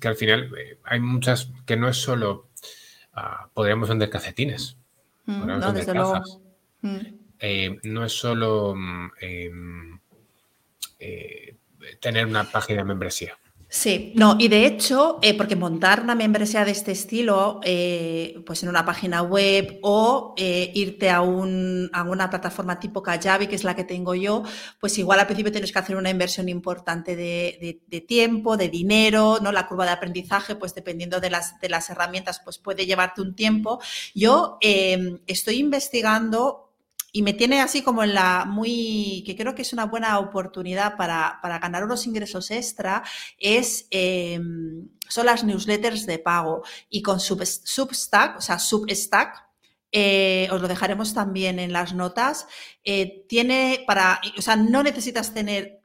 que 0.00 0.08
al 0.08 0.16
final 0.16 0.50
eh, 0.56 0.78
hay 0.84 1.00
muchas 1.00 1.50
que 1.66 1.76
no 1.76 1.88
es 1.88 1.96
solo. 1.96 2.48
Uh, 3.16 3.48
podríamos 3.52 3.88
vender 3.88 4.08
cacetines. 4.08 4.76
Podríamos 5.26 5.58
no, 5.58 5.72
vender 5.72 5.94
cazas. 5.94 6.38
Eh, 7.40 7.78
no 7.84 8.04
es 8.04 8.12
solo 8.12 8.74
mm, 8.76 9.10
em, 9.20 10.00
eh, 10.98 11.56
tener 12.00 12.26
una 12.26 12.44
página 12.44 12.80
de 12.80 12.84
membresía. 12.84 13.38
Sí, 13.72 14.12
no, 14.16 14.34
y 14.36 14.48
de 14.48 14.66
hecho, 14.66 15.20
eh, 15.22 15.36
porque 15.36 15.54
montar 15.54 16.02
una 16.02 16.16
membresía 16.16 16.64
de 16.64 16.72
este 16.72 16.90
estilo, 16.90 17.60
pues 18.44 18.64
en 18.64 18.68
una 18.68 18.84
página 18.84 19.22
web 19.22 19.78
o 19.82 20.34
irte 20.36 21.08
a, 21.08 21.20
un, 21.20 21.88
a, 21.92 22.02
una 22.02 22.28
plataforma 22.28 22.80
tipo 22.80 23.00
Kajabi, 23.00 23.46
que 23.46 23.54
es 23.54 23.62
la 23.62 23.76
que 23.76 23.84
tengo 23.84 24.16
yo, 24.16 24.42
pues 24.80 24.98
igual 24.98 25.20
al 25.20 25.26
principio 25.26 25.52
tienes 25.52 25.70
que 25.70 25.78
hacer 25.78 25.94
una 25.94 26.10
inversión 26.10 26.48
importante 26.48 27.14
de, 27.14 27.80
de, 27.86 28.00
tiempo, 28.00 28.56
de 28.56 28.68
dinero, 28.68 29.38
¿no? 29.40 29.52
La 29.52 29.68
curva 29.68 29.84
de 29.84 29.92
aprendizaje, 29.92 30.56
pues 30.56 30.74
dependiendo 30.74 31.20
de 31.20 31.30
las, 31.30 31.60
de 31.60 31.68
las 31.68 31.88
herramientas, 31.90 32.40
pues 32.44 32.58
puede 32.58 32.86
llevarte 32.86 33.22
un 33.22 33.36
tiempo. 33.36 33.80
Yo 34.16 34.58
em, 34.62 35.20
estoy 35.28 35.58
investigando 35.58 36.69
y 37.12 37.22
me 37.22 37.32
tiene 37.32 37.60
así 37.60 37.82
como 37.82 38.02
en 38.02 38.14
la 38.14 38.44
muy, 38.46 39.22
que 39.26 39.36
creo 39.36 39.54
que 39.54 39.62
es 39.62 39.72
una 39.72 39.86
buena 39.86 40.18
oportunidad 40.18 40.96
para, 40.96 41.40
ganar 41.42 41.84
unos 41.84 42.06
ingresos 42.06 42.50
extra, 42.50 43.02
es, 43.38 43.86
em, 43.90 44.88
son 45.08 45.26
las 45.26 45.44
newsletters 45.44 46.06
de 46.06 46.18
pago. 46.18 46.62
Y 46.88 47.02
con 47.02 47.20
Substack, 47.20 48.38
o 48.38 48.40
sea, 48.40 48.58
Substack, 48.58 49.46
eh, 49.92 50.48
os 50.52 50.62
lo 50.62 50.68
dejaremos 50.68 51.14
también 51.14 51.58
en 51.58 51.72
las 51.72 51.94
notas, 51.94 52.46
eh, 52.84 53.24
tiene 53.28 53.84
para, 53.86 54.20
o 54.38 54.42
sea, 54.42 54.56
no 54.56 54.82
necesitas 54.82 55.34
tener 55.34 55.80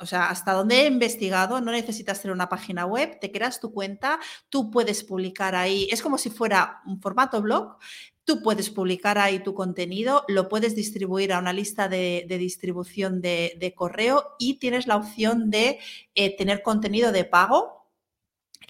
o 0.00 0.06
sea, 0.06 0.28
hasta 0.28 0.52
donde 0.52 0.82
he 0.82 0.86
investigado, 0.86 1.60
no 1.60 1.70
necesitas 1.70 2.20
tener 2.20 2.34
una 2.34 2.48
página 2.48 2.84
web, 2.84 3.18
te 3.20 3.30
creas 3.30 3.60
tu 3.60 3.72
cuenta, 3.72 4.18
tú 4.48 4.70
puedes 4.70 5.04
publicar 5.04 5.54
ahí, 5.54 5.88
es 5.90 6.02
como 6.02 6.18
si 6.18 6.30
fuera 6.30 6.82
un 6.84 7.00
formato 7.00 7.40
blog, 7.40 7.78
Tú 8.24 8.42
puedes 8.42 8.70
publicar 8.70 9.18
ahí 9.18 9.40
tu 9.40 9.52
contenido, 9.54 10.24
lo 10.28 10.48
puedes 10.48 10.74
distribuir 10.74 11.32
a 11.32 11.38
una 11.38 11.52
lista 11.52 11.88
de, 11.88 12.24
distribución 12.26 13.20
de, 13.20 13.74
correo 13.76 14.36
y 14.38 14.58
tienes 14.58 14.86
la 14.86 14.96
opción 14.96 15.50
de 15.50 15.78
eh, 16.14 16.36
tener 16.36 16.62
contenido 16.62 17.12
de 17.12 17.24
pago, 17.24 17.90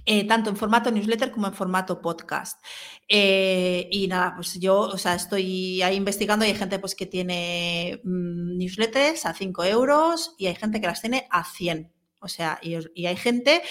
eh, 0.06 0.26
tanto 0.26 0.50
en 0.50 0.56
formato 0.56 0.90
newsletter 0.90 1.30
como 1.30 1.46
en 1.46 1.54
formato 1.54 2.02
podcast. 2.02 2.60
Eh, 3.08 3.88
y 3.92 4.08
nada, 4.08 4.34
pues 4.34 4.58
yo, 4.58 4.80
o 4.80 4.98
sea, 4.98 5.14
estoy 5.14 5.82
ahí 5.82 5.96
investigando 5.96 6.44
y 6.44 6.48
hay 6.48 6.56
gente 6.56 6.80
pues 6.80 6.96
que 6.96 7.06
tiene 7.06 8.00
mm, 8.02 8.58
newsletters 8.58 9.24
a 9.24 9.34
5 9.34 9.64
euros 9.64 10.34
y 10.36 10.46
hay 10.46 10.56
gente 10.56 10.80
que 10.80 10.88
las 10.88 11.00
tiene 11.00 11.28
a 11.30 11.44
100. 11.44 11.92
O 12.18 12.28
sea, 12.28 12.58
y 12.62 13.04
hay 13.06 13.16
gente 13.16 13.62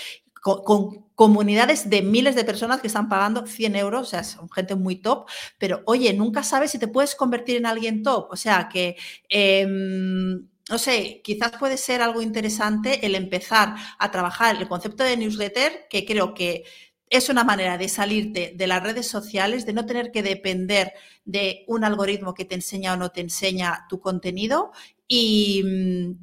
con, 0.43 1.03
comunidades 1.15 1.89
de 1.89 2.01
miles 2.01 2.35
de 2.35 2.43
personas 2.43 2.81
que 2.81 2.87
están 2.87 3.07
pagando 3.07 3.47
100 3.47 3.75
euros, 3.77 4.01
o 4.01 4.09
sea, 4.09 4.23
son 4.23 4.49
gente 4.49 4.75
muy 4.75 4.97
top, 4.97 5.29
pero 5.57 5.81
oye, 5.85 6.13
nunca 6.13 6.43
sabes 6.43 6.71
si 6.71 6.79
te 6.79 6.87
puedes 6.87 7.15
convertir 7.15 7.55
en 7.57 7.65
alguien 7.65 8.03
top, 8.03 8.27
o 8.29 8.35
sea, 8.35 8.69
que... 8.71 8.97
Em, 9.29 10.47
no 10.69 10.77
sé, 10.77 11.21
quizás 11.25 11.51
puede 11.59 11.75
ser 11.75 12.01
algo 12.01 12.21
interesante 12.21 13.05
el 13.05 13.15
empezar 13.15 13.75
a 13.99 14.11
trabajar 14.11 14.55
el 14.55 14.67
concepto 14.69 15.03
de 15.03 15.17
newsletter, 15.17 15.87
que 15.89 16.05
creo 16.05 16.33
que 16.33 16.63
es 17.09 17.27
una 17.27 17.43
manera 17.43 17.77
de 17.77 17.89
salirte 17.89 18.53
de 18.55 18.67
las 18.67 18.81
redes 18.81 19.07
sociales, 19.07 19.65
de 19.65 19.73
no 19.73 19.85
tener 19.85 20.09
que 20.11 20.23
depender 20.23 20.93
de 21.25 21.65
un 21.67 21.83
algoritmo 21.83 22.33
que 22.33 22.45
te 22.45 22.55
enseña 22.55 22.93
o 22.93 22.97
no 22.97 23.11
te 23.11 23.19
enseña 23.19 23.85
tu 23.89 23.99
contenido 23.99 24.71
y, 25.05 25.63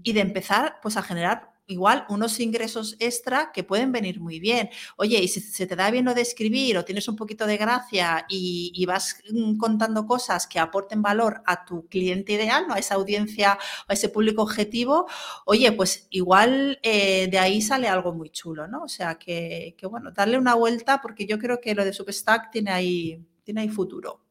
y 0.02 0.12
de 0.14 0.20
empezar 0.20 0.76
pues 0.82 0.96
a 0.96 1.02
generar 1.02 1.49
igual 1.70 2.04
unos 2.08 2.40
ingresos 2.40 2.96
extra 2.98 3.52
que 3.52 3.64
pueden 3.64 3.92
venir 3.92 4.20
muy 4.20 4.40
bien. 4.40 4.70
Oye, 4.96 5.18
y 5.22 5.28
si 5.28 5.40
se 5.40 5.66
te 5.66 5.76
da 5.76 5.90
bien 5.90 6.04
lo 6.04 6.14
de 6.14 6.22
escribir 6.22 6.76
o 6.76 6.84
tienes 6.84 7.08
un 7.08 7.16
poquito 7.16 7.46
de 7.46 7.56
gracia 7.56 8.26
y, 8.28 8.84
vas 8.86 9.22
mm, 9.30 9.56
contando 9.56 10.06
cosas 10.06 10.46
que 10.46 10.58
aporten 10.58 11.00
valor 11.00 11.42
a 11.46 11.64
tu 11.64 11.86
cliente 11.86 12.32
ideal, 12.32 12.66
¿no? 12.66 12.74
a 12.74 12.78
esa 12.78 12.96
audiencia 12.96 13.58
a 13.86 13.92
ese 13.92 14.08
público 14.08 14.42
objetivo, 14.42 15.06
oye, 15.44 15.70
pues 15.72 16.06
igual 16.10 16.78
eh, 16.82 17.28
de 17.30 17.38
ahí 17.38 17.62
sale 17.62 17.88
algo 17.88 18.12
muy 18.12 18.30
chulo, 18.30 18.66
¿no? 18.66 18.82
O 18.82 18.88
sea, 18.88 19.16
que, 19.16 19.74
que, 19.78 19.86
bueno, 19.86 20.10
darle 20.12 20.38
una 20.38 20.54
vuelta 20.54 21.00
porque 21.00 21.26
yo 21.26 21.38
creo 21.38 21.60
que 21.60 21.74
lo 21.74 21.84
de 21.84 21.92
Substack 21.92 22.50
tiene 22.50 22.70
ahí, 22.72 23.24
tiene 23.44 23.62
ahí 23.62 23.68
futuro. 23.68 24.29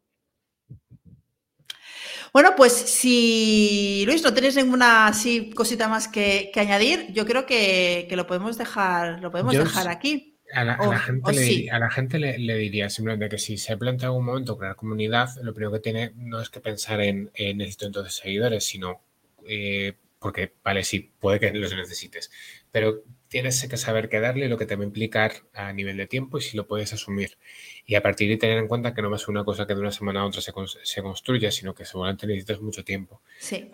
Bueno, 2.34 2.54
pues 2.56 2.74
si 2.74 4.04
Luis 4.06 4.24
no 4.24 4.34
tienes 4.34 4.56
ninguna 4.56 5.08
así 5.08 5.50
cosita 5.52 5.88
más 5.88 6.08
que, 6.08 6.52
añadir, 6.56 7.12
yo 7.12 7.26
creo 7.26 7.46
que, 7.46 8.08
lo 8.12 8.28
podemos 8.28 8.58
dejar, 8.58 9.20
lo 9.20 9.32
podemos 9.32 9.54
dejar 9.54 9.88
aquí. 9.88 10.36
A 10.52 10.64
la, 10.64 11.90
gente, 11.92 12.18
le, 12.18 12.58
diría 12.58 12.90
simplemente 12.90 13.30
que 13.30 13.38
si 13.38 13.58
se 13.58 13.78
plantea 13.78 14.08
algún 14.10 14.26
momento 14.26 14.58
crear 14.58 14.76
comunidad, 14.76 15.30
lo 15.44 15.54
primero 15.54 15.74
que 15.74 15.80
tiene 15.80 16.12
no 16.16 16.42
es 16.42 16.50
que 16.50 16.60
pensar 16.60 17.02
en, 17.02 17.32
necesito 17.36 17.86
entonces 17.86 18.16
seguidores, 18.16 18.64
sino 18.64 19.02
eh, 19.48 19.94
porque, 20.18 20.54
vale, 20.64 20.84
sí, 20.84 21.12
puede 21.20 21.40
que 21.40 21.52
los 21.52 21.76
necesites, 21.76 22.32
pero 22.72 23.04
tienes 23.30 23.66
que 23.68 23.78
saber 23.78 24.10
qué 24.10 24.20
darle, 24.20 24.50
lo 24.50 24.58
que 24.58 24.66
te 24.66 24.76
va 24.76 24.82
a 24.82 24.88
implicar 24.88 25.32
a 25.54 25.72
nivel 25.72 25.98
de 25.98 26.08
tiempo 26.08 26.40
y 26.40 26.42
si 26.42 26.58
lo 26.58 26.68
puedes 26.68 26.92
asumir. 26.94 27.38
Y 27.86 27.96
a 27.96 28.02
partir 28.02 28.28
de 28.28 28.38
tener 28.38 28.58
en 28.58 28.68
cuenta 28.68 28.94
que 28.94 29.02
no 29.02 29.10
va 29.10 29.16
a 29.16 29.20
ser 29.20 29.30
una 29.30 29.44
cosa 29.44 29.68
que 29.68 29.76
de 29.76 29.80
una 29.80 29.92
semana 29.92 30.22
a 30.22 30.26
otra 30.26 30.42
se, 30.42 30.52
se 30.84 31.02
construya, 31.02 31.52
sino 31.52 31.76
que 31.76 31.86
seguramente 31.86 32.26
necesitas 32.26 32.60
mucho 32.60 32.84
tiempo. 32.84 33.22
Sí. 33.38 33.70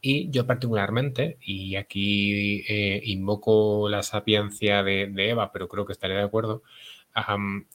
y 0.00 0.30
yo 0.30 0.46
particularmente, 0.46 1.38
y 1.40 1.74
aquí 1.74 2.64
eh, 2.68 3.00
invoco 3.04 3.88
la 3.88 4.02
sapiencia 4.02 4.82
de, 4.82 5.12
Eva, 5.16 5.50
pero 5.52 5.68
creo 5.68 5.84
que 5.84 5.92
estaré 5.92 6.14
de 6.14 6.22
acuerdo, 6.22 6.62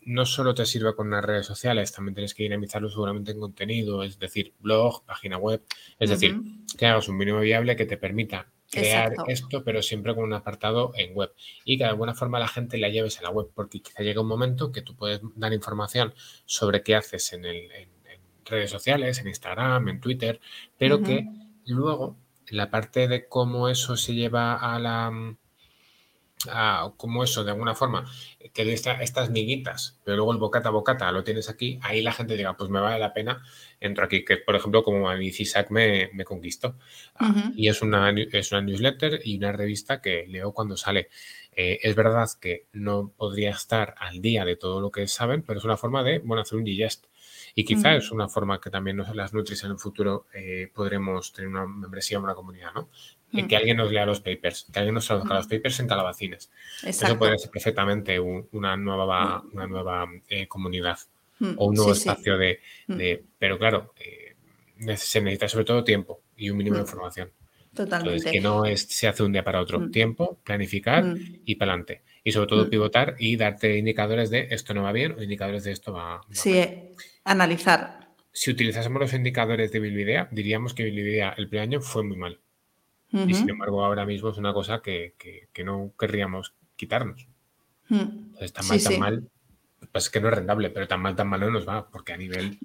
no 0.06 0.26
solo 0.26 0.54
te 0.54 0.66
sirve 0.66 0.96
con 0.96 1.10
las 1.10 1.24
redes 1.24 1.46
sociales, 1.46 1.92
también 1.92 2.16
tienes 2.16 2.34
que 2.34 2.44
dinamizarlo 2.44 2.90
seguramente 2.90 3.32
en 3.32 3.40
contenido, 3.40 4.04
es 4.04 4.20
decir, 4.20 4.54
blog, 4.60 5.06
página 5.06 5.38
web, 5.38 5.64
es 6.00 6.10
decir, 6.10 6.38
que 6.78 6.86
hagas 6.86 7.10
un 7.10 7.18
mínimo 7.18 7.40
viable 7.40 7.76
que 7.76 7.86
te 7.86 7.98
permita 7.98 8.48
crear 8.70 9.14
esto, 9.28 9.64
pero 9.64 9.82
siempre 9.82 10.16
con 10.16 10.24
un 10.24 10.34
apartado 10.34 10.92
en 10.96 11.16
web. 11.16 11.34
Y 11.66 11.78
que 11.78 11.84
de 11.84 11.90
alguna 11.90 12.14
forma 12.14 12.40
la 12.40 12.48
gente 12.48 12.78
la 12.78 12.90
lleves 12.90 13.20
a 13.20 13.24
la 13.24 13.30
web, 13.30 13.48
porque 13.54 13.82
quizá 13.82 14.04
llega 14.04 14.22
un 14.22 14.28
momento 14.28 14.72
que 14.72 14.82
tú 14.82 14.96
puedes 14.96 15.22
dar 15.36 15.54
información 15.54 16.14
sobre 16.46 16.84
qué 16.84 16.96
haces 16.96 17.34
en, 17.34 17.46
el, 17.46 17.70
redes 18.46 18.72
sociales, 18.72 19.20
en 19.20 19.28
Instagram, 19.28 19.90
en 19.90 20.00
Twitter, 20.00 20.40
pero 20.78 21.02
que 21.02 21.28
luego 21.66 22.18
la 22.48 22.70
parte 22.70 23.08
de 23.08 23.28
cómo 23.28 23.70
eso 23.70 23.96
se 23.96 24.16
lleva 24.16 24.56
a 24.56 24.80
la 24.80 25.12
como 26.96 27.24
eso, 27.24 27.44
de 27.44 27.52
alguna 27.52 27.76
forma, 27.76 28.06
te 28.54 28.64
doy 28.64 28.74
estas 28.74 29.30
miguitas, 29.30 30.00
pero 30.04 30.18
luego 30.18 30.32
el 30.32 30.38
bocata 30.38 30.70
a 30.70 30.72
bocata 30.72 31.12
lo 31.12 31.24
tienes 31.24 31.50
aquí, 31.50 31.80
ahí 31.82 32.02
la 32.02 32.14
gente 32.14 32.38
diga, 32.38 32.56
pues 32.56 32.70
me 32.70 32.80
vale 32.80 32.98
la 32.98 33.14
pena, 33.14 33.44
entro 33.80 34.06
aquí, 34.06 34.24
que 34.24 34.38
por 34.38 34.56
ejemplo, 34.56 34.84
como 34.84 35.10
a 35.10 35.18
mí 35.18 35.32
CISAC 35.32 35.70
me, 35.72 36.10
me 36.14 36.24
conquistó. 36.24 36.78
Ah, 37.16 37.52
y 37.56 37.68
es 37.68 37.82
una, 37.82 38.10
es 38.12 38.52
una 38.52 38.62
newsletter 38.62 39.20
y 39.24 39.38
una 39.38 39.52
revista 39.52 40.02
que 40.02 40.26
leo 40.28 40.54
cuando 40.54 40.78
sale. 40.78 41.10
Eh, 41.52 41.80
es 41.82 41.94
verdad 41.94 42.30
que 42.40 42.68
no 42.72 43.12
podría 43.18 43.50
estar 43.50 43.96
al 43.98 44.22
día 44.22 44.46
de 44.46 44.56
todo 44.56 44.80
lo 44.80 44.92
que 44.92 45.08
saben, 45.08 45.44
pero 45.44 45.60
es 45.60 45.66
una 45.66 45.76
forma 45.76 46.04
de, 46.04 46.20
bueno, 46.20 46.42
hacer 46.42 46.58
un 46.58 46.64
digest. 46.64 47.08
Y 47.56 47.66
quizá 47.66 47.96
es 47.96 48.12
una 48.12 48.30
forma 48.30 48.62
que 48.62 48.70
también 48.70 49.04
las 49.14 49.34
Nutris 49.34 49.64
en 49.64 49.72
el 49.72 49.78
futuro 49.78 50.28
eh, 50.34 50.72
podremos 50.74 51.34
tener 51.34 51.50
una 51.50 51.66
membresía, 51.66 52.20
una 52.20 52.36
comunidad, 52.36 52.74
¿no? 52.74 52.90
Que 53.48 53.56
alguien 53.56 53.78
nos 53.78 53.92
lea 53.92 54.06
los 54.06 54.22
papers, 54.22 54.68
que 54.72 54.80
alguien 54.80 54.96
nos 54.96 55.06
traduzca 55.06 55.36
los 55.36 55.48
papers 55.48 55.80
en 55.80 55.88
calabacines. 55.88 56.52
Eso 56.84 57.18
puede 57.18 57.38
ser 57.38 57.52
perfectamente 57.52 58.20
una 58.20 58.76
nueva, 58.76 59.44
una 59.54 59.68
nueva 59.68 60.08
eh, 60.28 60.48
comunidad. 60.48 60.98
mm, 61.40 61.54
o 61.58 61.68
un 61.68 61.76
nuevo 61.76 61.94
espacio 61.94 62.38
De, 62.38 62.60
Pero 63.38 63.58
claro, 63.58 63.94
eh, 64.00 64.36
se 64.98 65.22
necesita 65.22 65.48
sobre 65.48 65.66
todo 65.66 65.84
tiempo 65.84 66.22
y 66.36 66.50
un 66.50 66.58
mínimo 66.58 66.78
de 66.78 66.82
información. 66.82 67.32
Totalmente. 67.74 68.16
Entonces, 68.16 68.32
que 68.32 68.42
no 68.42 68.66
es, 68.66 68.82
se 68.82 69.08
hace 69.08 69.24
un 69.24 69.32
día 69.32 69.44
para 69.44 69.62
otro. 69.62 69.90
Tiempo, 69.90 70.40
planificar 70.44 71.16
y 71.46 71.56
para 71.56 71.74
adelante. 71.74 72.02
Y 72.24 72.32
sobre 72.32 72.48
todo 72.48 72.70
pivotar 72.70 73.16
y 73.20 73.38
darte 73.38 73.78
indicadores 73.78 74.30
de 74.30 74.48
esto 74.52 74.74
no 74.74 74.84
va 74.84 74.92
bien 74.92 75.14
o 75.18 75.24
indicadores 75.24 75.64
de 75.64 75.72
esto 75.72 75.94
va, 75.94 76.22
sí, 76.32 76.58
eh, 76.58 76.92
analizar. 77.24 78.10
Si 78.32 78.52
utilizásemos 78.52 79.00
los 79.02 79.14
indicadores 79.14 79.72
de 79.72 79.80
Bilvidea, 79.80 80.28
diríamos 80.32 80.74
que 80.74 80.84
Bilvidea 80.84 81.34
el 81.38 81.48
primer 81.48 81.64
año 81.64 81.82
fue 81.82 82.04
muy 82.04 82.18
mal. 82.18 82.40
Y 83.12 83.34
sin 83.34 83.50
embargo, 83.50 83.84
ahora 83.84 84.06
mismo 84.06 84.30
es 84.30 84.38
una 84.38 84.54
cosa 84.54 84.82
que, 84.82 85.16
no 85.64 85.94
querríamos 85.98 86.54
quitarnos. 86.76 87.28
Entonces, 87.90 88.54
tan 88.54 88.68
mal, 88.68 88.84
tan 88.84 89.00
mal, 89.00 89.30
pues 89.92 90.06
es 90.06 90.10
que 90.10 90.20
no 90.20 90.30
es 90.30 90.36
rentable, 90.36 90.70
pero 90.70 90.88
tan 90.88 91.02
mal, 91.02 91.16
tan 91.16 91.28
mal 91.28 91.40
no 91.40 91.50
nos 91.50 91.68
va, 91.68 91.90
porque 91.90 92.14
a 92.14 92.18
nivel... 92.18 92.58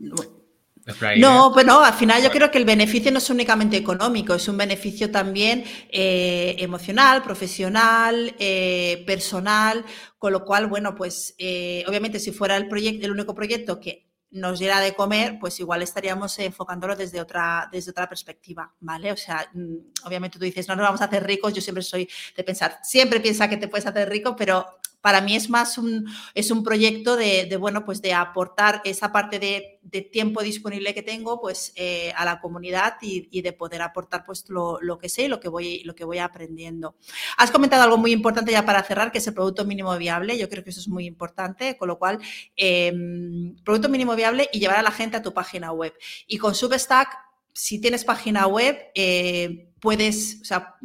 No, 1.16 1.50
bueno, 1.50 1.80
al 1.80 1.94
final 1.94 2.22
yo 2.22 2.30
creo 2.30 2.50
que 2.50 2.58
el 2.58 2.66
beneficio 2.66 3.10
no 3.10 3.16
es 3.16 3.30
únicamente 3.30 3.78
económico, 3.78 4.34
es 4.34 4.48
un 4.48 4.58
beneficio 4.58 5.10
también 5.10 5.64
eh, 5.88 6.56
emocional, 6.58 7.22
profesional, 7.22 8.34
eh, 8.38 9.02
personal, 9.06 9.82
con 10.18 10.32
lo 10.32 10.44
cual, 10.44 10.66
bueno, 10.66 10.94
pues 10.94 11.34
eh, 11.38 11.84
obviamente 11.88 12.20
si 12.20 12.32
fuera 12.32 12.58
el 12.58 12.68
proyecto, 12.68 13.06
el 13.06 13.12
único 13.12 13.34
proyecto 13.34 13.80
que 13.80 14.04
nos 14.34 14.58
diera 14.58 14.80
de 14.80 14.94
comer, 14.94 15.38
pues 15.38 15.60
igual 15.60 15.82
estaríamos 15.82 16.36
enfocándolo 16.40 16.96
desde 16.96 17.20
otra, 17.20 17.68
desde 17.70 17.92
otra 17.92 18.08
perspectiva, 18.08 18.74
¿vale? 18.80 19.12
O 19.12 19.16
sea, 19.16 19.48
mm, 19.54 19.76
obviamente 20.04 20.38
tú 20.38 20.44
dices, 20.44 20.66
no 20.66 20.74
nos 20.74 20.84
vamos 20.84 21.00
a 21.00 21.04
hacer 21.04 21.24
ricos, 21.24 21.54
yo 21.54 21.62
siempre 21.62 21.84
soy 21.84 22.08
de 22.36 22.44
pensar, 22.44 22.80
siempre 22.82 23.20
piensa 23.20 23.48
que 23.48 23.56
te 23.56 23.68
puedes 23.68 23.86
hacer 23.86 24.08
rico, 24.08 24.34
pero 24.34 24.66
para 25.04 25.20
mí 25.20 25.36
es 25.36 25.50
más 25.50 25.76
un, 25.76 26.06
es 26.32 26.50
un 26.50 26.64
proyecto 26.64 27.14
de, 27.14 27.54
bueno, 27.60 27.84
pues 27.84 28.00
de 28.00 28.14
aportar 28.14 28.80
esa 28.86 29.12
parte 29.12 29.38
de, 29.38 29.70
tiempo 30.10 30.42
disponible 30.42 30.94
que 30.94 31.02
tengo 31.02 31.42
pues 31.42 31.74
eh, 31.76 32.10
a 32.16 32.24
la 32.24 32.40
comunidad 32.40 32.94
y, 33.02 33.42
de 33.42 33.52
poder 33.52 33.82
aportar 33.82 34.24
pues 34.24 34.46
lo, 34.48 34.98
que 34.98 35.10
sé 35.10 35.24
y 35.24 35.28
lo 35.28 35.40
que, 35.40 35.50
voy, 35.50 35.82
lo 35.84 35.94
que 35.94 36.04
voy 36.06 36.20
aprendiendo. 36.20 36.96
Has 37.36 37.50
comentado 37.50 37.82
algo 37.82 37.98
muy 37.98 38.12
importante 38.12 38.50
ya 38.50 38.64
para 38.64 38.82
cerrar, 38.82 39.12
que 39.12 39.18
es 39.18 39.26
el 39.26 39.34
producto 39.34 39.66
mínimo 39.66 39.94
viable. 39.98 40.38
Yo 40.38 40.48
creo 40.48 40.64
que 40.64 40.70
eso 40.70 40.80
es 40.80 40.88
muy 40.88 41.04
importante, 41.04 41.76
con 41.76 41.88
lo 41.88 41.98
cual, 41.98 42.18
em, 42.56 43.54
producto 43.62 43.90
mínimo 43.90 44.16
viable 44.16 44.48
y 44.54 44.58
llevar 44.58 44.78
a 44.78 44.82
la 44.82 44.90
gente 44.90 45.18
a 45.18 45.22
tu 45.22 45.34
página 45.34 45.70
web. 45.70 45.92
Y 46.26 46.38
con 46.38 46.54
Substack, 46.54 47.14
si 47.52 47.78
tienes 47.78 48.06
página 48.06 48.46
web, 48.46 48.78
eh, 48.94 49.73
puedes, 49.84 50.38
o 50.40 50.44
sea, 50.46 50.76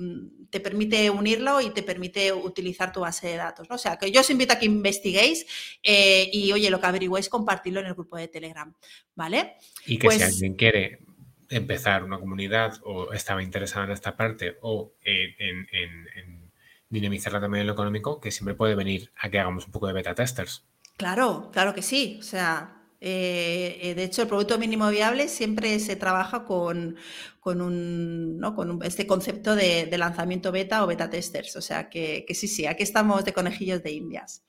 te 0.49 0.59
permite 0.59 1.09
unirlo 1.09 1.61
y 1.61 1.69
te 1.69 1.83
permite 1.83 2.33
utilizar 2.33 2.91
tu 2.91 2.99
base 2.99 3.27
de 3.27 3.37
datos. 3.37 3.69
¿no? 3.69 3.75
O 3.75 3.79
sea, 3.79 3.97
que 3.97 4.11
yo 4.11 4.19
os 4.19 4.29
invito 4.29 4.51
a 4.51 4.59
que 4.59 4.65
investiguéis 4.65 5.45
eh, 5.81 6.29
y, 6.33 6.51
oye, 6.51 6.69
lo 6.69 6.81
que 6.81 6.87
averigüéis, 6.87 7.29
compartirlo 7.29 7.79
en 7.79 7.85
el 7.85 7.93
grupo 7.93 8.17
de 8.17 8.27
Telegram, 8.27 8.75
¿vale? 9.15 9.55
Y 9.85 9.97
que 9.97 10.11
si 10.11 10.17
pues 10.17 10.33
alguien 10.33 10.55
quiere 10.55 10.99
empezar 11.47 12.03
una 12.03 12.19
comunidad 12.19 12.73
o 12.83 13.13
estaba 13.13 13.41
interesado 13.41 13.85
en 13.85 13.91
esta 13.91 14.17
parte 14.17 14.57
o 14.61 14.91
en, 15.01 16.51
dinamizarla 16.89 17.39
también 17.39 17.61
en 17.61 17.67
lo 17.67 17.73
económico, 17.73 18.19
que 18.19 18.31
siempre 18.31 18.53
puede 18.53 18.75
venir 18.75 19.13
a 19.15 19.29
que 19.29 19.39
hagamos 19.39 19.65
un 19.65 19.71
poco 19.71 19.87
de 19.87 19.93
beta 19.93 20.13
testers. 20.13 20.65
Claro, 20.97 21.51
claro 21.53 21.73
que 21.73 21.83
sí. 21.83 22.17
O 22.19 22.23
sea, 22.23 22.78
eh, 23.01 23.79
eh, 23.81 23.95
de 23.95 24.03
hecho, 24.03 24.23
el 24.23 24.27
producto 24.27 24.57
mínimo 24.57 24.89
viable 24.89 25.29
siempre 25.29 25.79
se 25.79 25.95
trabaja 25.95 26.43
con, 26.43 26.97
con, 27.39 27.61
un, 27.61 28.37
¿no? 28.37 28.55
con 28.55 28.79
este 28.83 29.07
concepto 29.07 29.55
de, 29.55 29.89
lanzamiento 29.97 30.51
beta 30.51 30.83
o 30.83 30.87
beta 30.87 31.09
testers. 31.09 31.55
O 31.55 31.61
sea 31.61 31.89
que, 31.89 32.25
sí, 32.33 32.47
sí, 32.47 32.65
aquí 32.65 32.83
estamos 32.83 33.23
de 33.23 33.33
conejillos 33.33 33.83
de 33.83 33.91
indias. 33.91 34.43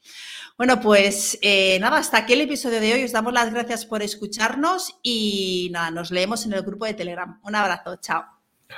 Bueno, 0.56 0.80
pues 0.80 1.38
eh, 1.42 1.78
nada, 1.80 1.98
hasta 1.98 2.18
aquí 2.18 2.32
el 2.32 2.42
episodio 2.42 2.80
de 2.80 2.94
hoy. 2.94 3.04
Os 3.04 3.12
damos 3.12 3.32
las 3.32 3.52
gracias 3.52 3.86
por 3.86 4.02
escucharnos 4.02 4.98
y 5.02 5.68
nada, 5.72 5.90
nos 5.90 6.10
leemos 6.10 6.44
en 6.44 6.52
el 6.52 6.62
grupo 6.62 6.86
de 6.86 6.94
Telegram. 6.94 7.40
Un 7.44 7.54
abrazo, 7.54 7.96
chao. 7.96 8.24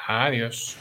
Adiós. 0.07 0.77